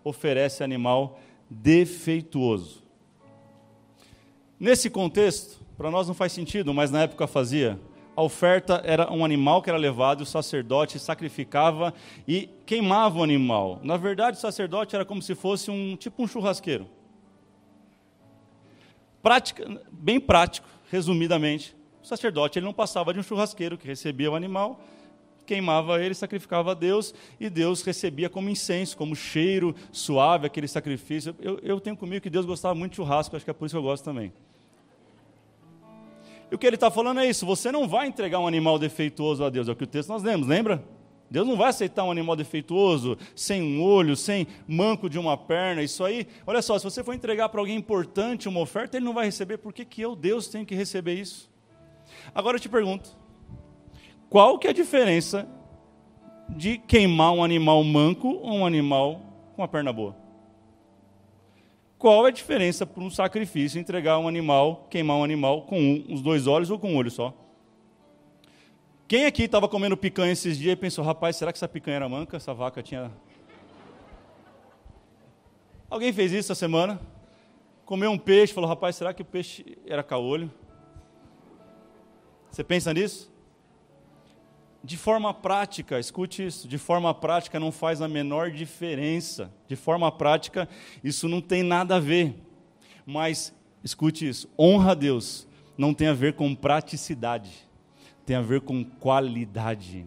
oferece 0.02 0.64
animal 0.64 1.20
defeituoso. 1.48 2.82
Nesse 4.58 4.88
contexto, 4.90 5.64
Para 5.76 5.90
nós 5.90 6.06
não 6.06 6.14
faz 6.14 6.32
sentido, 6.32 6.72
mas 6.72 6.90
na 6.90 7.02
época 7.02 7.26
fazia. 7.26 7.80
A 8.16 8.22
oferta 8.22 8.80
era 8.84 9.12
um 9.12 9.24
animal 9.24 9.60
que 9.60 9.68
era 9.68 9.76
levado, 9.76 10.20
o 10.20 10.26
sacerdote 10.26 11.00
sacrificava 11.00 11.92
e 12.28 12.48
queimava 12.64 13.18
o 13.18 13.24
animal. 13.24 13.80
Na 13.82 13.96
verdade, 13.96 14.36
o 14.36 14.40
sacerdote 14.40 14.94
era 14.94 15.04
como 15.04 15.20
se 15.20 15.34
fosse 15.34 15.72
um 15.72 15.96
tipo 15.96 16.22
um 16.22 16.28
churrasqueiro. 16.28 16.86
Prática, 19.24 19.80
bem 19.90 20.20
prático, 20.20 20.68
resumidamente. 20.90 21.74
O 22.02 22.06
sacerdote 22.06 22.58
ele 22.58 22.66
não 22.66 22.74
passava 22.74 23.10
de 23.10 23.18
um 23.18 23.22
churrasqueiro 23.22 23.78
que 23.78 23.86
recebia 23.86 24.30
o 24.30 24.34
animal, 24.34 24.84
queimava 25.46 25.98
ele, 25.98 26.12
sacrificava 26.12 26.72
a 26.72 26.74
Deus, 26.74 27.14
e 27.40 27.48
Deus 27.48 27.80
recebia 27.80 28.28
como 28.28 28.50
incenso, 28.50 28.94
como 28.94 29.16
cheiro 29.16 29.74
suave 29.90 30.46
aquele 30.46 30.68
sacrifício. 30.68 31.34
Eu, 31.40 31.58
eu 31.62 31.80
tenho 31.80 31.96
comigo 31.96 32.22
que 32.22 32.28
Deus 32.28 32.44
gostava 32.44 32.74
muito 32.74 32.90
de 32.90 32.96
churrasco, 32.96 33.34
acho 33.34 33.46
que 33.46 33.50
é 33.50 33.54
por 33.54 33.64
isso 33.64 33.74
que 33.74 33.78
eu 33.78 33.82
gosto 33.82 34.04
também. 34.04 34.30
E 36.50 36.54
o 36.54 36.58
que 36.58 36.66
ele 36.66 36.76
está 36.76 36.90
falando 36.90 37.20
é 37.20 37.26
isso: 37.26 37.46
você 37.46 37.72
não 37.72 37.88
vai 37.88 38.06
entregar 38.06 38.40
um 38.40 38.46
animal 38.46 38.78
defeituoso 38.78 39.42
a 39.42 39.48
Deus, 39.48 39.70
é 39.70 39.72
o 39.72 39.76
que 39.76 39.84
o 39.84 39.86
texto 39.86 40.10
nós 40.10 40.22
lemos, 40.22 40.46
lembra? 40.46 40.84
Deus 41.34 41.48
não 41.48 41.56
vai 41.56 41.70
aceitar 41.70 42.04
um 42.04 42.12
animal 42.12 42.36
defeituoso, 42.36 43.18
sem 43.34 43.60
um 43.60 43.82
olho, 43.82 44.14
sem 44.14 44.46
manco 44.68 45.10
de 45.10 45.18
uma 45.18 45.36
perna. 45.36 45.82
Isso 45.82 46.04
aí, 46.04 46.28
olha 46.46 46.62
só, 46.62 46.78
se 46.78 46.84
você 46.84 47.02
for 47.02 47.12
entregar 47.12 47.48
para 47.48 47.60
alguém 47.60 47.74
importante 47.76 48.48
uma 48.48 48.60
oferta, 48.60 48.96
ele 48.96 49.04
não 49.04 49.12
vai 49.12 49.24
receber, 49.24 49.58
por 49.58 49.72
que, 49.72 49.84
que 49.84 50.00
eu, 50.00 50.14
Deus, 50.14 50.46
tenho 50.46 50.64
que 50.64 50.76
receber 50.76 51.14
isso? 51.14 51.50
Agora 52.32 52.56
eu 52.56 52.60
te 52.60 52.68
pergunto: 52.68 53.18
qual 54.30 54.60
que 54.60 54.68
é 54.68 54.70
a 54.70 54.72
diferença 54.72 55.48
de 56.50 56.78
queimar 56.78 57.32
um 57.32 57.42
animal 57.42 57.82
manco 57.82 58.28
ou 58.28 58.52
um 58.58 58.64
animal 58.64 59.20
com 59.56 59.64
a 59.64 59.66
perna 59.66 59.92
boa? 59.92 60.14
Qual 61.98 62.24
é 62.26 62.28
a 62.28 62.32
diferença 62.32 62.86
para 62.86 63.02
um 63.02 63.10
sacrifício 63.10 63.80
entregar 63.80 64.20
um 64.20 64.28
animal, 64.28 64.86
queimar 64.88 65.16
um 65.16 65.24
animal 65.24 65.62
com 65.62 65.80
um, 65.80 66.04
os 66.10 66.22
dois 66.22 66.46
olhos 66.46 66.70
ou 66.70 66.78
com 66.78 66.92
um 66.92 66.96
olho 66.96 67.10
só? 67.10 67.34
Quem 69.06 69.26
aqui 69.26 69.42
estava 69.42 69.68
comendo 69.68 69.96
picanha 69.96 70.32
esses 70.32 70.56
dias 70.56 70.72
e 70.72 70.76
pensou, 70.76 71.04
rapaz, 71.04 71.36
será 71.36 71.52
que 71.52 71.58
essa 71.58 71.68
picanha 71.68 71.96
era 71.96 72.08
manca? 72.08 72.36
Essa 72.36 72.54
vaca 72.54 72.82
tinha. 72.82 73.12
Alguém 75.90 76.12
fez 76.12 76.32
isso 76.32 76.52
essa 76.52 76.54
semana? 76.54 77.00
Comeu 77.84 78.10
um 78.10 78.18
peixe, 78.18 78.54
falou, 78.54 78.68
rapaz, 78.68 78.96
será 78.96 79.12
que 79.12 79.20
o 79.20 79.24
peixe 79.24 79.76
era 79.86 80.02
caolho? 80.02 80.50
Você 82.50 82.64
pensa 82.64 82.92
nisso? 82.94 83.32
de 84.84 84.98
forma 84.98 85.32
prática, 85.32 85.98
escute 85.98 86.44
isso, 86.44 86.68
de 86.68 86.76
forma 86.76 87.14
prática 87.14 87.58
não 87.58 87.72
faz 87.72 88.02
a 88.02 88.06
menor 88.06 88.50
diferença. 88.50 89.50
De 89.66 89.74
forma 89.74 90.12
prática, 90.12 90.68
isso 91.02 91.26
não 91.26 91.40
tem 91.40 91.62
nada 91.62 91.96
a 91.96 91.98
ver. 91.98 92.34
Mas, 93.06 93.54
escute 93.82 94.28
isso, 94.28 94.46
honra 94.58 94.90
a 94.90 94.94
Deus 94.94 95.48
não 95.76 95.92
tem 95.92 96.06
a 96.06 96.12
ver 96.12 96.34
com 96.34 96.54
praticidade, 96.54 97.63
tem 98.24 98.36
a 98.36 98.42
ver 98.42 98.60
com 98.60 98.84
qualidade. 98.84 100.06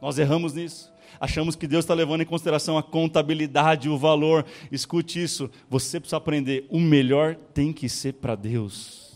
Nós 0.00 0.18
erramos 0.18 0.54
nisso. 0.54 0.90
Achamos 1.18 1.56
que 1.56 1.66
Deus 1.66 1.84
está 1.84 1.92
levando 1.92 2.22
em 2.22 2.26
consideração 2.26 2.78
a 2.78 2.82
contabilidade, 2.82 3.88
o 3.88 3.98
valor. 3.98 4.44
Escute 4.70 5.22
isso, 5.22 5.50
você 5.68 5.98
precisa 5.98 6.16
aprender: 6.16 6.66
o 6.70 6.80
melhor 6.80 7.34
tem 7.34 7.72
que 7.72 7.88
ser 7.88 8.14
para 8.14 8.34
Deus. 8.34 9.10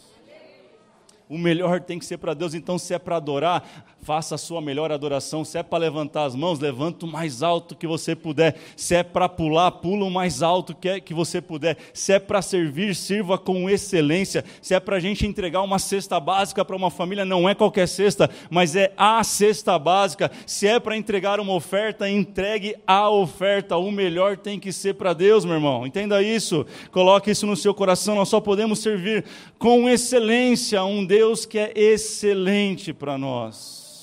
O 1.28 1.38
melhor 1.38 1.80
tem 1.80 1.98
que 1.98 2.04
ser 2.04 2.18
para 2.18 2.34
Deus, 2.34 2.52
então 2.52 2.78
se 2.78 2.92
é 2.92 2.98
para 2.98 3.16
adorar, 3.16 3.93
faça 4.04 4.36
a 4.36 4.38
sua 4.38 4.60
melhor 4.60 4.92
adoração. 4.92 5.44
Se 5.44 5.58
é 5.58 5.62
para 5.62 5.78
levantar 5.78 6.24
as 6.24 6.34
mãos, 6.34 6.60
levanta 6.60 7.04
o 7.04 7.08
mais 7.08 7.42
alto 7.42 7.74
que 7.74 7.86
você 7.86 8.14
puder. 8.14 8.56
Se 8.76 8.94
é 8.94 9.02
para 9.02 9.28
pular, 9.28 9.70
pula 9.72 10.04
o 10.04 10.10
mais 10.10 10.42
alto 10.42 10.74
que, 10.74 10.88
é, 10.88 11.00
que 11.00 11.12
você 11.12 11.40
puder. 11.40 11.76
Se 11.92 12.12
é 12.12 12.18
para 12.18 12.40
servir, 12.40 12.94
sirva 12.94 13.36
com 13.36 13.68
excelência. 13.68 14.44
Se 14.62 14.74
é 14.74 14.80
para 14.80 14.96
a 14.96 15.00
gente 15.00 15.26
entregar 15.26 15.62
uma 15.62 15.78
cesta 15.78 16.20
básica 16.20 16.64
para 16.64 16.76
uma 16.76 16.90
família, 16.90 17.24
não 17.24 17.48
é 17.48 17.54
qualquer 17.54 17.88
cesta, 17.88 18.30
mas 18.48 18.76
é 18.76 18.92
a 18.96 19.24
cesta 19.24 19.78
básica. 19.78 20.30
Se 20.46 20.66
é 20.66 20.78
para 20.78 20.96
entregar 20.96 21.40
uma 21.40 21.54
oferta, 21.54 22.08
entregue 22.08 22.76
a 22.86 23.10
oferta. 23.10 23.76
O 23.76 23.90
melhor 23.90 24.36
tem 24.36 24.60
que 24.60 24.72
ser 24.72 24.94
para 24.94 25.12
Deus, 25.12 25.44
meu 25.44 25.54
irmão. 25.54 25.86
Entenda 25.86 26.22
isso. 26.22 26.64
Coloque 26.92 27.30
isso 27.30 27.46
no 27.46 27.56
seu 27.56 27.74
coração. 27.74 28.14
Nós 28.14 28.28
só 28.28 28.40
podemos 28.40 28.78
servir 28.78 29.24
com 29.58 29.88
excelência 29.88 30.84
um 30.84 31.04
Deus 31.04 31.14
Deus 31.14 31.46
que 31.46 31.58
é 31.58 31.72
excelente 31.74 32.92
para 32.92 33.16
nós. 33.16 33.93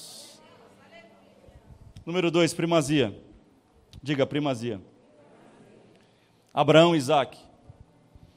Número 2.11 2.29
dois, 2.29 2.53
primazia. 2.53 3.17
Diga 4.03 4.25
primazia. 4.25 4.81
Abraão 6.53 6.93
e 6.93 6.97
Isaac. 6.97 7.37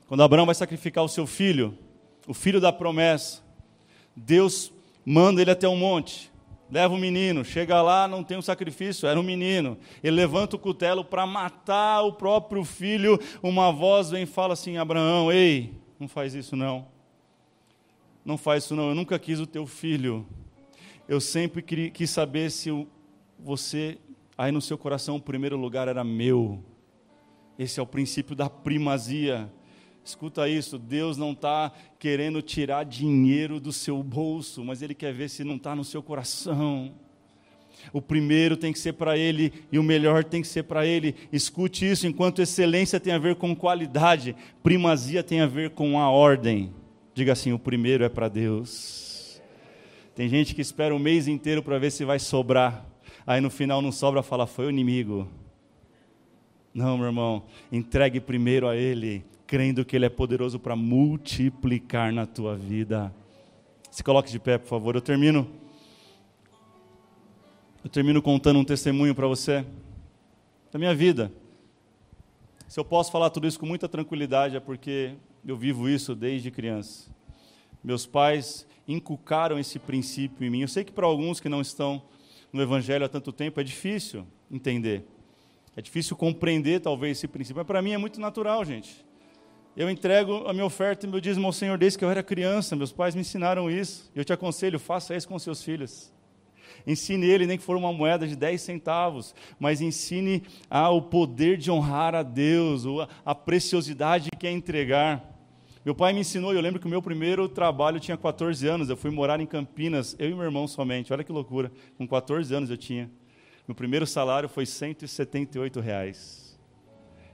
Quando 0.07 0.23
Abraão 0.23 0.47
vai 0.47 0.55
sacrificar 0.55 1.03
o 1.03 1.09
seu 1.09 1.27
filho, 1.27 1.77
o 2.25 2.33
filho 2.33 2.61
da 2.61 2.73
promessa, 2.73 3.43
Deus 4.15 4.73
manda 5.05 5.43
ele 5.43 5.51
até 5.51 5.69
um 5.69 5.75
monte. 5.77 6.31
Leva 6.71 6.95
o 6.95 6.97
menino, 6.97 7.45
chega 7.45 7.83
lá, 7.83 8.07
não 8.07 8.23
tem 8.23 8.39
um 8.39 8.43
sacrifício, 8.43 9.09
era 9.09 9.19
um 9.19 9.25
menino. 9.25 9.77
Ele 10.05 10.15
levanta 10.15 10.55
o 10.55 10.59
cutelo 10.61 11.05
para 11.05 11.27
matar 11.27 12.03
o 12.03 12.13
próprio 12.13 12.63
filho. 12.63 13.19
Uma 13.43 13.73
voz 13.73 14.09
vem 14.09 14.23
e 14.23 14.27
fala 14.27 14.53
assim: 14.53 14.77
Abraão, 14.77 15.33
ei, 15.33 15.75
não 15.99 16.07
faz 16.07 16.33
isso 16.33 16.55
não 16.55 16.87
não 18.25 18.39
faz 18.39 18.65
isso 18.65 18.75
não, 18.75 18.89
eu 18.89 18.95
nunca 18.95 19.19
quis 19.19 19.41
o 19.41 19.47
teu 19.47 19.67
filho. 19.67 20.25
Eu 21.07 21.21
sempre 21.21 21.61
quis 21.91 22.09
saber 22.09 22.51
se 22.51 22.71
você, 23.45 23.99
aí 24.39 24.51
no 24.51 24.63
seu 24.63 24.79
coração, 24.79 25.17
o 25.17 25.21
primeiro 25.21 25.57
lugar 25.59 25.87
era 25.87 26.03
meu. 26.03 26.65
Esse 27.59 27.79
é 27.79 27.83
o 27.83 27.87
princípio 27.87 28.35
da 28.35 28.49
primazia. 28.49 29.53
Escuta 30.03 30.49
isso, 30.49 30.79
Deus 30.79 31.19
não 31.19 31.33
está 31.33 31.71
querendo 31.99 32.41
tirar 32.41 32.85
dinheiro 32.85 33.61
do 33.61 33.73
seu 33.73 34.03
bolso, 34.03 34.65
mas 34.65 34.81
Ele 34.81 34.95
quer 34.95 35.13
ver 35.13 35.29
se 35.29 35.45
não 35.45 35.57
está 35.57 35.77
no 35.77 35.85
seu 35.85 36.03
coração. 36.03 36.95
O 37.93 38.01
primeiro 38.01 38.57
tem 38.57 38.73
que 38.73 38.79
ser 38.79 38.95
para 38.95 39.17
Ele 39.19 39.53
e 39.71 39.79
o 39.79 39.83
melhor 39.83 40.25
tem 40.25 40.41
que 40.41 40.49
ser 40.49 40.63
para 40.63 40.87
Ele. 40.87 41.15
Escute 41.31 41.89
isso, 41.89 42.07
enquanto 42.07 42.41
excelência 42.41 42.99
tem 42.99 43.13
a 43.13 43.19
ver 43.19 43.37
com 43.37 43.55
qualidade, 43.55 44.35
primazia 44.63 45.23
tem 45.23 45.43
a 45.43 45.47
ver 45.47 45.71
com 45.71 45.99
a 45.99 46.09
ordem. 46.09 46.73
Diga 47.13 47.33
assim: 47.33 47.53
o 47.53 47.59
primeiro 47.59 48.05
é 48.05 48.09
para 48.09 48.29
Deus. 48.29 49.41
Tem 50.15 50.29
gente 50.29 50.55
que 50.55 50.63
espera 50.63 50.95
um 50.95 50.99
mês 50.99 51.29
inteiro 51.29 51.63
para 51.63 51.79
ver 51.79 51.91
se 51.91 52.05
vai 52.05 52.19
sobrar. 52.19 52.94
Aí 53.27 53.41
no 53.41 53.51
final 53.51 53.81
não 53.81 53.91
sobra, 53.91 54.23
fala: 54.23 54.47
foi 54.47 54.67
o 54.67 54.71
inimigo. 54.71 55.29
Não, 56.75 56.99
meu 56.99 57.07
irmão, 57.07 57.45
entregue 57.71 58.21
primeiro 58.21 58.69
a 58.69 58.77
Ele, 58.77 59.25
crendo 59.47 59.85
que 59.85 59.95
Ele 59.95 60.05
é 60.05 60.09
poderoso 60.09 60.59
para 60.59 60.75
multiplicar 60.75 62.13
na 62.13 62.27
tua 62.27 62.57
vida. 62.57 63.15
Se 63.91 64.03
coloque 64.03 64.31
de 64.31 64.41
pé, 64.41 64.59
por 64.59 64.69
favor. 64.69 64.95
Eu 64.95 65.01
termino. 65.01 65.49
Eu 67.83 67.91
termino 67.91 68.21
contando 68.21 68.59
um 68.59 68.65
testemunho 68.65 69.15
para 69.15 69.27
você 69.27 69.65
da 70.73 70.79
minha 70.79 70.95
vida. 70.95 71.31
Se 72.67 72.81
eu 72.81 72.85
posso 72.85 73.13
falar 73.13 73.31
tudo 73.31 73.47
isso 73.47 73.61
com 73.61 73.67
muita 73.67 73.89
tranquilidade, 73.89 74.57
é 74.57 74.61
porque 74.61 75.15
eu 75.47 75.57
vivo 75.57 75.89
isso 75.89 76.15
desde 76.15 76.51
criança. 76.51 77.09
Meus 77.85 78.05
pais 78.05 78.67
inculcaram 78.89 79.59
esse 79.59 79.79
princípio 79.79 80.45
em 80.45 80.51
mim. 80.51 80.63
Eu 80.63 80.69
sei 80.69 80.83
que 80.83 80.91
para 80.91 81.07
alguns 81.07 81.39
que 81.39 81.49
não 81.49 81.61
estão 81.61 82.03
no 82.55 82.63
Evangelho 82.63 83.05
há 83.05 83.09
tanto 83.09 83.33
tempo 83.33 83.61
é 83.61 83.65
difícil 83.65 84.25
entender. 84.49 85.05
É 85.77 85.83
difícil 85.83 86.17
compreender, 86.17 86.81
talvez, 86.81 87.19
esse 87.19 87.27
princípio. 87.27 87.57
Mas 87.57 87.67
para 87.67 87.83
mim 87.83 87.93
é 87.93 87.99
muito 87.99 88.21
natural, 88.21 88.65
gente. 88.65 89.05
Eu 89.77 89.91
entrego 89.91 90.47
a 90.47 90.53
minha 90.53 90.65
oferta 90.65 91.05
e 91.05 91.09
meu 91.09 91.21
dízimo 91.21 91.49
ao 91.49 91.53
Senhor 91.53 91.77
desde 91.77 91.99
que 91.99 92.05
eu 92.05 92.11
era 92.11 92.23
criança. 92.23 92.77
Meus 92.77 92.93
pais 92.93 93.17
me 93.17 93.23
ensinaram 93.23 93.69
isso. 93.69 94.09
Eu 94.15 94.25
te 94.25 94.33
aconselho, 94.33 94.79
faça 94.79 95.17
isso 95.17 95.27
com 95.27 95.37
seus 95.37 95.65
filhos. 95.65 96.13
Ensine 96.87 97.27
ele, 97.27 97.45
nem 97.45 97.59
que 97.59 97.65
for 97.65 97.77
uma 97.77 97.93
moeda 97.93 98.25
de 98.25 98.37
10 98.37 98.63
centavos, 98.63 99.35
mas 99.59 99.81
ensine 99.81 100.45
ah, 100.71 100.91
o 100.91 101.03
poder 101.03 101.57
de 101.57 101.73
honrar 101.73 102.15
a 102.15 102.23
Deus, 102.23 102.85
a 103.25 103.35
preciosidade 103.35 104.31
que 104.39 104.47
é 104.47 104.53
entregar. 104.53 105.34
Meu 105.85 105.95
pai 105.95 106.15
me 106.15 106.21
ensinou, 106.21 106.55
eu 106.55 106.63
lembro 106.63 106.81
que 106.81 106.87
o 106.87 106.89
meu 106.89 107.03
primeiro 107.03 107.47
trabalho 107.47 108.01
tinha 108.01 108.17
14 108.17 108.67
anos, 108.67 108.89
eu 108.89 108.97
fui 108.97 109.11
morar 109.11 109.39
em 109.39 109.47
Campinas, 109.47 110.17
eu 110.19 110.31
e 110.31 110.35
meu 110.35 110.45
irmão 110.45 110.67
somente, 110.67 111.13
olha 111.13 111.23
que 111.23 111.31
loucura, 111.31 111.71
com 111.99 112.09
14 112.09 112.55
anos 112.55 112.71
eu 112.71 112.77
tinha. 112.79 113.11
Meu 113.69 113.75
primeiro 113.75 114.07
salário 114.07 114.49
foi 114.49 114.65
178 114.65 115.81
reais. 115.81 116.59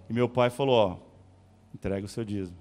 E 0.08 0.12
meu 0.12 0.28
pai 0.28 0.50
falou, 0.50 0.74
ó, 0.74 0.96
entrega 1.72 2.04
o 2.04 2.08
seu 2.08 2.24
dízimo. 2.24 2.58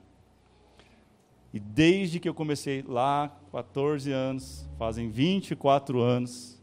E 1.52 1.60
desde 1.60 2.20
que 2.20 2.30
eu 2.30 2.36
comecei 2.36 2.84
lá, 2.88 3.36
14 3.52 4.12
anos, 4.12 4.70
fazem 4.78 5.10
24 5.10 6.00
anos, 6.00 6.62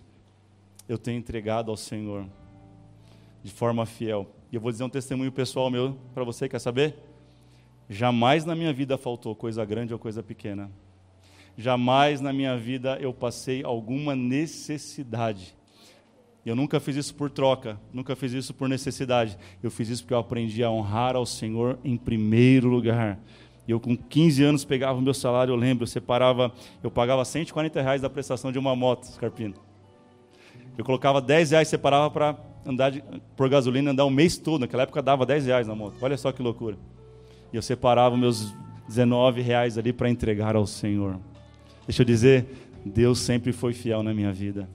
eu 0.88 0.96
tenho 0.96 1.18
entregado 1.18 1.72
ao 1.72 1.76
Senhor 1.76 2.24
de 3.42 3.50
forma 3.50 3.84
fiel. 3.86 4.30
E 4.52 4.54
eu 4.54 4.60
vou 4.60 4.70
dizer 4.70 4.84
um 4.84 4.88
testemunho 4.88 5.32
pessoal 5.32 5.68
meu 5.68 5.98
para 6.14 6.22
você, 6.22 6.48
quer 6.48 6.60
saber? 6.60 6.96
Jamais 7.88 8.44
na 8.44 8.54
minha 8.54 8.72
vida 8.72 8.98
faltou 8.98 9.34
coisa 9.34 9.64
grande 9.64 9.92
ou 9.92 9.98
coisa 9.98 10.22
pequena. 10.22 10.70
Jamais 11.56 12.20
na 12.20 12.32
minha 12.32 12.56
vida 12.56 12.98
eu 13.00 13.14
passei 13.14 13.62
alguma 13.64 14.14
necessidade. 14.16 15.56
Eu 16.44 16.54
nunca 16.54 16.78
fiz 16.78 16.96
isso 16.96 17.14
por 17.14 17.30
troca, 17.30 17.80
nunca 17.92 18.14
fiz 18.14 18.32
isso 18.32 18.54
por 18.54 18.68
necessidade. 18.68 19.38
Eu 19.62 19.70
fiz 19.70 19.88
isso 19.88 20.02
porque 20.02 20.14
eu 20.14 20.18
aprendi 20.18 20.62
a 20.62 20.70
honrar 20.70 21.16
ao 21.16 21.26
Senhor 21.26 21.78
em 21.84 21.96
primeiro 21.96 22.68
lugar. 22.68 23.18
Eu 23.66 23.80
com 23.80 23.96
15 23.96 24.44
anos 24.44 24.64
pegava 24.64 24.98
o 24.98 25.02
meu 25.02 25.14
salário, 25.14 25.52
eu 25.52 25.56
lembro, 25.56 25.82
eu 25.82 25.88
separava, 25.88 26.52
eu 26.84 26.90
pagava 26.90 27.24
140 27.24 27.82
reais 27.82 28.00
da 28.00 28.08
prestação 28.08 28.52
de 28.52 28.58
uma 28.58 28.76
moto, 28.76 29.06
Scarpino. 29.06 29.54
Eu 30.78 30.84
colocava 30.84 31.20
10 31.20 31.50
reais, 31.52 31.68
separava 31.68 32.10
para 32.10 32.36
andar 32.64 32.90
de, 32.90 33.02
por 33.36 33.48
gasolina, 33.48 33.90
andar 33.90 34.04
o 34.04 34.10
mês 34.10 34.36
todo. 34.36 34.60
Naquela 34.60 34.84
época 34.84 35.02
dava 35.02 35.24
10 35.26 35.46
reais 35.46 35.66
na 35.66 35.74
moto. 35.74 35.96
Olha 36.00 36.16
só 36.16 36.30
que 36.30 36.42
loucura. 36.42 36.76
E 37.56 37.58
eu 37.58 37.62
separava 37.62 38.14
meus 38.18 38.54
19 38.86 39.40
reais 39.40 39.78
ali 39.78 39.90
para 39.90 40.10
entregar 40.10 40.54
ao 40.54 40.66
Senhor. 40.66 41.18
Deixa 41.86 42.02
eu 42.02 42.04
dizer, 42.04 42.44
Deus 42.84 43.18
sempre 43.18 43.50
foi 43.50 43.72
fiel 43.72 44.02
na 44.02 44.12
minha 44.12 44.30
vida. 44.30 44.68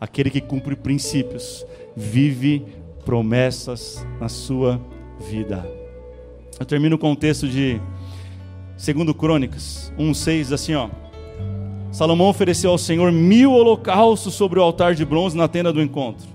Aquele 0.00 0.30
que 0.30 0.40
cumpre 0.40 0.76
princípios, 0.76 1.66
vive 1.96 2.64
promessas 3.04 4.06
na 4.20 4.28
sua 4.28 4.80
vida. 5.28 5.68
Eu 6.60 6.64
termino 6.64 6.96
com 6.96 7.10
o 7.10 7.16
texto 7.16 7.48
de 7.48 7.80
2 8.76 9.12
Crônicas 9.16 9.92
1,6, 9.98 10.52
assim 10.52 10.74
ó. 10.76 10.88
Salomão 11.90 12.28
ofereceu 12.28 12.70
ao 12.70 12.78
Senhor 12.78 13.10
mil 13.10 13.50
holocaustos 13.50 14.32
sobre 14.34 14.60
o 14.60 14.62
altar 14.62 14.94
de 14.94 15.04
bronze 15.04 15.36
na 15.36 15.48
tenda 15.48 15.72
do 15.72 15.82
encontro. 15.82 16.28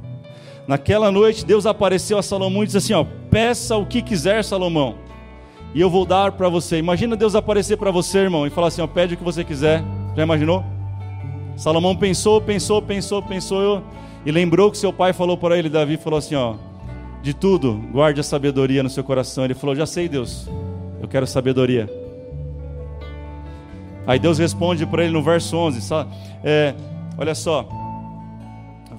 Naquela 0.68 1.10
noite, 1.10 1.46
Deus 1.46 1.66
apareceu 1.66 2.18
a 2.18 2.24
Salomão 2.24 2.64
e 2.64 2.66
disse 2.66 2.78
assim: 2.78 2.94
ó, 2.94 3.06
peça 3.32 3.78
o 3.78 3.86
que 3.86 4.02
quiser, 4.02 4.44
Salomão, 4.44 4.98
e 5.74 5.82
eu 5.82 5.90
vou 5.90 6.06
dar 6.06 6.32
para 6.34 6.50
você. 6.50 6.78
Imagina 6.78 7.16
Deus 7.16 7.36
aparecer 7.36 7.78
para 7.78 7.92
você, 7.92 8.20
irmão, 8.20 8.46
e 8.46 8.50
falar 8.50 8.68
assim: 8.68 8.82
ó, 8.82 8.88
pede 8.88 9.16
o 9.16 9.18
que 9.18 9.24
você 9.24 9.44
quiser. 9.44 9.84
Já 10.16 10.24
imaginou? 10.24 10.64
Salomão 11.56 11.96
pensou, 11.96 12.42
pensou, 12.42 12.82
pensou, 12.82 13.22
pensou, 13.22 13.84
e 14.26 14.32
lembrou 14.32 14.72
que 14.72 14.78
seu 14.78 14.92
pai 14.92 15.14
falou 15.14 15.38
para 15.38 15.58
ele, 15.58 15.70
Davi, 15.70 15.98
falou 15.98 16.20
assim: 16.20 16.36
ó, 16.36 16.56
de 17.24 17.34
tudo, 17.34 17.82
guarde 17.92 18.20
a 18.20 18.24
sabedoria 18.24 18.84
no 18.84 18.90
seu 18.90 19.04
coração. 19.04 19.46
Ele 19.46 19.54
falou: 19.54 19.76
Já 19.76 19.86
sei, 19.86 20.08
Deus, 20.08 20.50
eu 21.02 21.08
quero 21.08 21.26
sabedoria. 21.26 21.90
Aí 24.06 24.20
Deus 24.20 24.38
responde 24.38 24.86
para 24.86 25.04
ele 25.04 25.14
no 25.14 25.24
verso 25.24 25.56
11: 25.56 25.80
é, 26.44 26.76
Olha 27.18 27.34
só, 27.34 27.68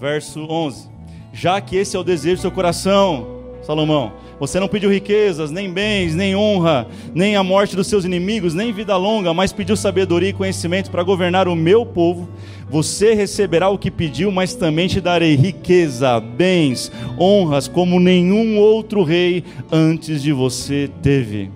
verso 0.01 0.41
11: 0.49 0.89
Já 1.33 1.61
que 1.61 1.77
esse 1.77 1.97
é 1.97 2.01
o 2.01 2.05
desejo 2.05 2.37
do 2.37 2.41
seu 2.41 2.51
coração, 2.51 3.27
Salomão, 3.63 4.13
você 4.39 4.59
não 4.61 4.69
pediu 4.69 4.91
riquezas, 4.91 5.51
nem 5.51 5.71
bens, 5.71 6.15
nem 6.15 6.35
honra, 6.35 6.87
nem 7.15 7.37
a 7.37 7.43
morte 7.43 7.77
dos 7.77 7.87
seus 7.87 8.05
inimigos, 8.05 8.55
nem 8.55 8.73
vida 8.73 8.97
longa, 8.97 9.33
mas 9.33 9.53
pediu 9.53 9.77
sabedoria 9.77 10.31
e 10.31 10.33
conhecimento 10.33 10.91
para 10.91 11.03
governar 11.03 11.49
o 11.49 11.55
meu 11.55 11.85
povo 11.85 12.29
você 12.69 13.15
receberá 13.15 13.69
o 13.69 13.79
que 13.79 13.91
pediu, 13.91 14.33
mas 14.33 14.55
também 14.55 14.89
te 14.89 15.01
darei 15.01 15.37
riqueza, 15.37 16.19
bens, 16.19 16.91
honras, 17.19 17.69
como 17.69 18.01
nenhum 18.01 18.59
outro 18.59 19.03
rei 19.05 19.45
antes 19.71 20.23
de 20.23 20.33
você 20.33 20.91
teve. 21.03 21.51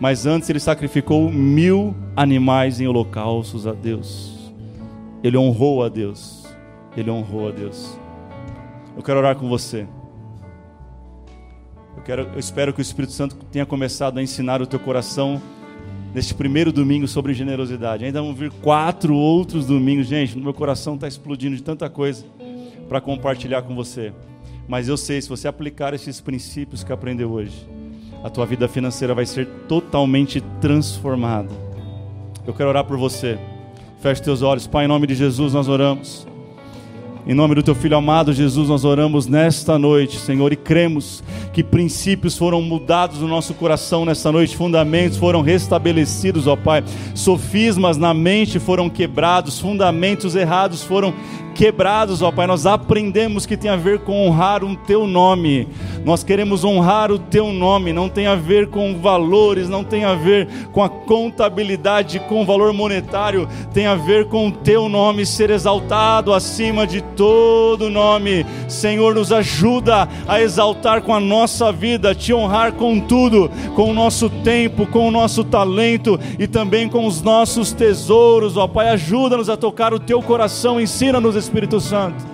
Mas 0.00 0.26
antes 0.26 0.50
ele 0.50 0.58
sacrificou 0.58 1.30
mil 1.30 1.94
animais 2.16 2.80
em 2.80 2.88
holocaustos 2.88 3.66
a 3.66 3.72
Deus. 3.72 4.52
Ele 5.22 5.36
honrou 5.36 5.84
a 5.84 5.88
Deus. 5.88 6.44
Ele 6.96 7.10
honrou 7.10 7.48
a 7.48 7.52
Deus. 7.52 7.98
Eu 8.96 9.02
quero 9.02 9.18
orar 9.20 9.36
com 9.36 9.48
você. 9.48 9.86
Quero, 12.04 12.28
eu 12.34 12.38
espero 12.38 12.72
que 12.72 12.80
o 12.80 12.82
Espírito 12.82 13.14
Santo 13.14 13.34
tenha 13.50 13.64
começado 13.64 14.18
a 14.18 14.22
ensinar 14.22 14.60
o 14.60 14.66
teu 14.66 14.78
coração 14.78 15.40
neste 16.14 16.34
primeiro 16.34 16.70
domingo 16.70 17.08
sobre 17.08 17.32
generosidade. 17.32 18.04
Ainda 18.04 18.20
vão 18.20 18.34
vir 18.34 18.50
quatro 18.50 19.14
outros 19.14 19.66
domingos. 19.66 20.06
Gente, 20.06 20.38
meu 20.38 20.52
coração 20.52 20.96
está 20.96 21.08
explodindo 21.08 21.56
de 21.56 21.62
tanta 21.62 21.88
coisa 21.88 22.26
para 22.88 23.00
compartilhar 23.00 23.62
com 23.62 23.74
você. 23.74 24.12
Mas 24.68 24.86
eu 24.86 24.98
sei, 24.98 25.20
se 25.20 25.28
você 25.28 25.48
aplicar 25.48 25.94
esses 25.94 26.20
princípios 26.20 26.84
que 26.84 26.92
aprendeu 26.92 27.32
hoje, 27.32 27.66
a 28.22 28.28
tua 28.28 28.44
vida 28.44 28.68
financeira 28.68 29.14
vai 29.14 29.24
ser 29.24 29.46
totalmente 29.66 30.42
transformada. 30.60 31.50
Eu 32.46 32.52
quero 32.52 32.68
orar 32.68 32.84
por 32.84 32.98
você. 32.98 33.38
Feche 34.00 34.22
teus 34.22 34.42
olhos. 34.42 34.66
Pai, 34.66 34.84
em 34.84 34.88
nome 34.88 35.06
de 35.06 35.14
Jesus, 35.14 35.54
nós 35.54 35.68
oramos. 35.68 36.26
Em 37.26 37.32
nome 37.32 37.54
do 37.54 37.62
teu 37.62 37.74
filho 37.74 37.96
amado 37.96 38.34
Jesus, 38.34 38.68
nós 38.68 38.84
oramos 38.84 39.26
nesta 39.26 39.78
noite, 39.78 40.18
Senhor, 40.18 40.52
e 40.52 40.56
cremos 40.56 41.24
que 41.54 41.64
princípios 41.64 42.36
foram 42.36 42.60
mudados 42.60 43.20
no 43.20 43.26
nosso 43.26 43.54
coração 43.54 44.04
nesta 44.04 44.30
noite, 44.30 44.54
fundamentos 44.54 45.16
foram 45.16 45.40
restabelecidos, 45.40 46.46
ó 46.46 46.54
Pai. 46.54 46.84
Sofismas 47.14 47.96
na 47.96 48.12
mente 48.12 48.58
foram 48.58 48.90
quebrados, 48.90 49.58
fundamentos 49.58 50.36
errados 50.36 50.82
foram 50.82 51.14
quebrados, 51.54 52.20
ó 52.20 52.30
Pai. 52.30 52.46
Nós 52.46 52.66
aprendemos 52.66 53.46
que 53.46 53.56
tem 53.56 53.70
a 53.70 53.76
ver 53.76 54.00
com 54.00 54.26
honrar 54.26 54.62
o 54.62 54.76
teu 54.76 55.06
nome. 55.06 55.66
Nós 56.04 56.22
queremos 56.22 56.64
honrar 56.64 57.10
o 57.10 57.18
teu 57.18 57.50
nome, 57.50 57.90
não 57.90 58.10
tem 58.10 58.26
a 58.26 58.34
ver 58.34 58.68
com 58.68 58.98
valores, 58.98 59.70
não 59.70 59.82
tem 59.82 60.04
a 60.04 60.14
ver 60.14 60.46
com 60.70 60.82
a 60.82 60.88
contabilidade, 60.88 62.20
com 62.20 62.42
o 62.42 62.44
valor 62.44 62.74
monetário, 62.74 63.48
tem 63.72 63.86
a 63.86 63.94
ver 63.94 64.26
com 64.26 64.48
o 64.48 64.52
teu 64.52 64.86
nome 64.86 65.24
ser 65.24 65.48
exaltado 65.48 66.34
acima 66.34 66.86
de 66.86 67.00
todo 67.00 67.88
nome. 67.88 68.44
Senhor, 68.68 69.14
nos 69.14 69.32
ajuda 69.32 70.06
a 70.28 70.40
exaltar 70.42 71.00
com 71.00 71.14
a 71.14 71.20
nossa 71.20 71.72
vida, 71.72 72.14
te 72.14 72.34
honrar 72.34 72.72
com 72.72 73.00
tudo, 73.00 73.50
com 73.74 73.90
o 73.90 73.94
nosso 73.94 74.28
tempo, 74.28 74.86
com 74.86 75.08
o 75.08 75.10
nosso 75.10 75.42
talento 75.42 76.20
e 76.38 76.46
também 76.46 76.86
com 76.86 77.06
os 77.06 77.22
nossos 77.22 77.72
tesouros, 77.72 78.58
ó 78.58 78.68
Pai. 78.68 78.90
Ajuda-nos 78.90 79.48
a 79.48 79.56
tocar 79.56 79.94
o 79.94 79.98
teu 79.98 80.20
coração, 80.20 80.78
ensina-nos 80.78 81.34
Espírito 81.34 81.80
Santo. 81.80 82.33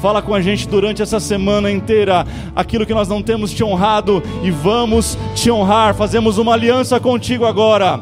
Fala 0.00 0.22
com 0.22 0.32
a 0.32 0.40
gente 0.40 0.68
durante 0.68 1.02
essa 1.02 1.18
semana 1.18 1.70
inteira 1.70 2.24
aquilo 2.54 2.86
que 2.86 2.94
nós 2.94 3.08
não 3.08 3.20
temos 3.20 3.52
te 3.52 3.64
honrado 3.64 4.22
e 4.44 4.50
vamos 4.50 5.18
te 5.34 5.50
honrar. 5.50 5.94
Fazemos 5.94 6.38
uma 6.38 6.52
aliança 6.52 7.00
contigo 7.00 7.44
agora 7.44 8.00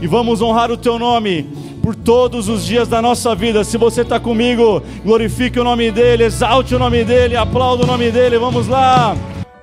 e 0.00 0.06
vamos 0.06 0.40
honrar 0.40 0.70
o 0.70 0.76
teu 0.76 0.98
nome 0.98 1.42
por 1.82 1.94
todos 1.94 2.48
os 2.48 2.64
dias 2.64 2.88
da 2.88 3.02
nossa 3.02 3.34
vida. 3.34 3.62
Se 3.64 3.76
você 3.76 4.00
está 4.00 4.18
comigo, 4.18 4.82
glorifique 5.04 5.60
o 5.60 5.64
nome 5.64 5.90
dele, 5.90 6.24
exalte 6.24 6.74
o 6.74 6.78
nome 6.78 7.04
dele, 7.04 7.36
aplauda 7.36 7.84
o 7.84 7.86
nome 7.86 8.10
dele. 8.10 8.38
Vamos 8.38 8.66
lá! 8.66 9.14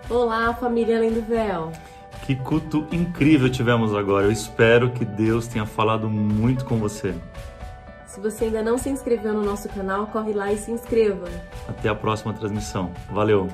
Olá, 0.08 0.54
família 0.54 0.98
Além 0.98 1.12
do 1.12 1.22
Véu. 1.22 1.72
Que 2.28 2.36
culto 2.36 2.86
incrível 2.92 3.50
tivemos 3.50 3.96
agora. 3.96 4.28
Eu 4.28 4.32
espero 4.32 4.92
que 4.92 5.04
Deus 5.04 5.48
tenha 5.48 5.66
falado 5.66 6.08
muito 6.08 6.66
com 6.66 6.78
você. 6.78 7.16
Se 8.12 8.20
você 8.20 8.44
ainda 8.44 8.62
não 8.62 8.78
se 8.78 8.90
inscreveu 8.90 9.34
no 9.34 9.42
nosso 9.42 9.70
canal, 9.70 10.06
corre 10.08 10.34
lá 10.34 10.52
e 10.52 10.58
se 10.58 10.70
inscreva. 10.70 11.30
Até 11.66 11.88
a 11.88 11.96
próxima 11.96 12.34
transmissão. 12.34 12.92
Valeu! 13.10 13.48